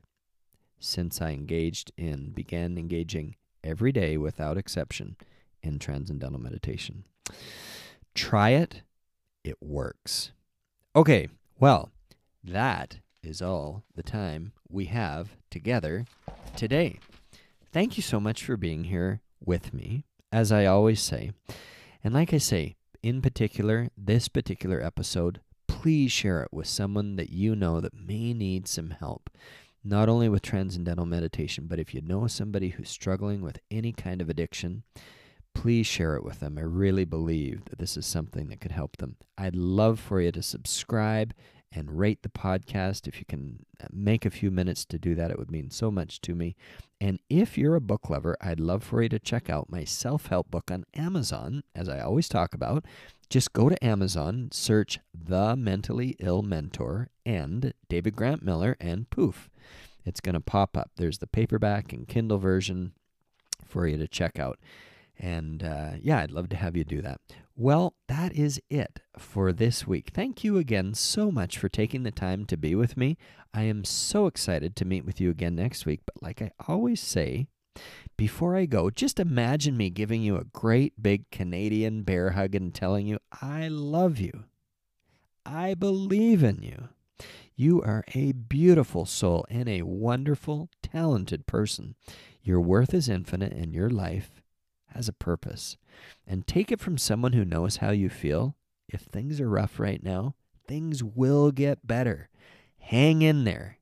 since 0.79 1.21
I 1.21 1.31
engaged 1.31 1.93
in, 1.97 2.31
began 2.31 2.79
engaging 2.79 3.37
every 3.63 3.93
day 3.93 4.17
without 4.17 4.57
exception 4.57 5.17
in 5.63 5.79
transcendental 5.79 6.41
meditation. 6.41 7.05
Try 8.15 8.51
it, 8.51 8.83
it 9.45 9.57
works. 9.61 10.33
Okay, 10.97 11.29
well, 11.59 11.91
that 12.43 12.99
is 13.23 13.43
all 13.43 13.85
the 13.95 14.03
time 14.03 14.53
we 14.69 14.87
have 14.87 15.37
together 15.51 16.07
today. 16.57 16.99
Thank 17.73 17.97
you 17.97 18.03
so 18.03 18.19
much 18.19 18.45
for 18.45 18.57
being 18.57 18.85
here 18.85 19.21
with 19.45 19.73
me, 19.73 20.05
as 20.33 20.51
I 20.51 20.67
always 20.67 21.01
say. 21.01 21.31
And 22.03 22.15
like 22.15 22.33
I 22.33 22.39
say, 22.39 22.77
in 23.03 23.23
particular, 23.23 23.89
this 23.97 24.29
particular 24.29 24.81
episode, 24.83 25.41
please 25.67 26.13
share 26.13 26.43
it 26.43 26.53
with 26.53 26.67
someone 26.67 27.17
that 27.17 27.31
you 27.31 27.57
know 27.57 27.81
that 27.81 27.95
may 27.95 28.33
need 28.33 28.69
some 28.69 28.91
help. 28.91 29.31
Not 29.83 30.09
only 30.09 30.29
with 30.29 30.43
transcendental 30.43 31.07
meditation, 31.07 31.67
but 31.67 31.79
if 31.79 31.95
you 31.95 32.03
know 32.03 32.27
somebody 32.27 32.71
who's 32.71 32.91
struggling 32.91 33.41
with 33.41 33.59
any 33.71 33.93
kind 33.93 34.21
of 34.21 34.29
addiction, 34.29 34.83
please 35.55 35.87
share 35.87 36.17
it 36.17 36.25
with 36.25 36.41
them. 36.41 36.59
I 36.59 36.63
really 36.63 37.07
believe 37.07 37.65
that 37.67 37.79
this 37.79 37.97
is 37.97 38.05
something 38.05 38.49
that 38.49 38.61
could 38.61 38.73
help 38.73 38.99
them. 38.99 39.17
I'd 39.39 39.57
love 39.57 39.99
for 39.99 40.21
you 40.21 40.33
to 40.33 40.43
subscribe 40.43 41.33
and 41.73 41.99
rate 41.99 42.23
the 42.23 42.29
podcast. 42.29 43.07
If 43.07 43.19
you 43.19 43.25
can 43.27 43.65
uh, 43.83 43.87
make 43.93 44.25
a 44.25 44.31
few 44.31 44.51
minutes 44.51 44.85
to 44.87 44.99
do 44.99 45.15
that, 45.15 45.31
it 45.31 45.39
would 45.39 45.51
mean 45.51 45.71
so 45.71 45.91
much 45.91 46.21
to 46.23 46.35
me. 46.35 46.57
And 47.01 47.19
if 47.29 47.57
you're 47.57 47.77
a 47.77 47.81
book 47.81 48.11
lover, 48.11 48.37
I'd 48.41 48.61
love 48.61 48.83
for 48.83 49.03
you 49.03 49.09
to 49.11 49.19
check 49.19 49.49
out 49.49 49.71
my 49.71 49.85
self 49.85 50.27
help 50.27 50.51
book 50.51 50.71
on 50.71 50.85
Amazon, 50.95 51.63
as 51.75 51.89
I 51.89 52.01
always 52.01 52.29
talk 52.29 52.55
about. 52.55 52.85
Just 53.29 53.53
go 53.53 53.69
to 53.69 53.85
Amazon, 53.85 54.49
search 54.53 54.99
The 55.15 55.55
Mentally 55.55 56.17
Ill 56.19 56.43
Mentor 56.43 57.09
and 57.25 57.73
David 57.89 58.17
Grant 58.17 58.43
Miller, 58.43 58.77
and 58.81 59.09
poof, 59.09 59.49
it's 60.05 60.21
going 60.21 60.35
to 60.35 60.41
pop 60.41 60.77
up. 60.77 60.91
There's 60.97 61.19
the 61.19 61.27
paperback 61.27 61.93
and 61.93 62.09
Kindle 62.09 62.39
version 62.39 62.93
for 63.65 63.87
you 63.87 63.97
to 63.99 64.09
check 64.09 64.39
out. 64.39 64.59
And 65.19 65.63
uh, 65.63 65.93
yeah, 66.01 66.21
I'd 66.21 66.31
love 66.31 66.49
to 66.49 66.57
have 66.57 66.77
you 66.77 66.85
do 66.85 67.03
that. 67.03 67.21
Well, 67.63 67.93
that 68.09 68.33
is 68.33 68.59
it 68.71 69.01
for 69.19 69.53
this 69.53 69.87
week. 69.87 70.13
Thank 70.15 70.43
you 70.43 70.57
again 70.57 70.95
so 70.95 71.31
much 71.31 71.59
for 71.59 71.69
taking 71.69 72.05
the 72.05 72.11
time 72.11 72.47
to 72.47 72.57
be 72.57 72.75
with 72.75 72.97
me. 72.97 73.19
I 73.53 73.65
am 73.65 73.85
so 73.85 74.27
excited 74.27 74.75
to 74.77 74.87
meet 74.87 75.05
with 75.05 75.21
you 75.21 75.29
again 75.29 75.57
next 75.57 75.85
week. 75.85 76.01
But 76.07 76.23
like 76.23 76.41
I 76.41 76.53
always 76.67 77.03
say, 77.03 77.49
before 78.17 78.57
I 78.57 78.65
go, 78.65 78.89
just 78.89 79.21
imagine 79.21 79.77
me 79.77 79.91
giving 79.91 80.23
you 80.23 80.37
a 80.37 80.45
great 80.45 81.03
big 81.03 81.31
Canadian 81.31 82.03
bear 82.03 82.31
hug 82.31 82.55
and 82.55 82.75
telling 82.75 83.07
you, 83.07 83.19
I 83.43 83.69
love 83.69 84.19
you. 84.19 84.45
I 85.45 85.75
believe 85.75 86.43
in 86.43 86.63
you. 86.63 86.89
You 87.55 87.83
are 87.83 88.05
a 88.15 88.33
beautiful 88.33 89.05
soul 89.05 89.45
and 89.51 89.69
a 89.69 89.83
wonderful, 89.83 90.71
talented 90.83 91.47
person. 91.47 91.95
Your 92.43 92.63
worth 92.63 92.95
is 92.95 93.11
infinite 93.11 93.53
and 93.53 93.75
your 93.75 93.91
life 93.91 94.40
has 94.95 95.09
a 95.09 95.13
purpose. 95.13 95.77
And 96.27 96.47
take 96.47 96.71
it 96.71 96.81
from 96.81 96.99
someone 96.99 97.33
who 97.33 97.45
knows 97.45 97.77
how 97.77 97.91
you 97.91 98.09
feel. 98.09 98.57
If 98.89 99.03
things 99.03 99.41
are 99.41 99.49
rough 99.49 99.79
right 99.79 100.03
now, 100.03 100.35
things 100.67 101.03
will 101.03 101.51
get 101.51 101.87
better. 101.87 102.29
Hang 102.79 103.23
in 103.23 103.45
there. 103.45 103.79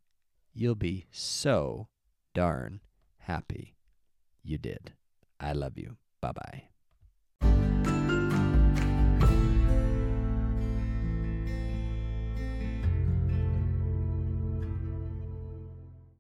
You'll 0.53 0.75
be 0.75 1.07
so 1.11 1.89
darn 2.35 2.81
happy 3.19 3.75
you 4.43 4.59
did. 4.59 4.93
I 5.39 5.53
love 5.53 5.79
you. 5.79 5.97
Bye 6.21 6.33
bye. 6.33 6.63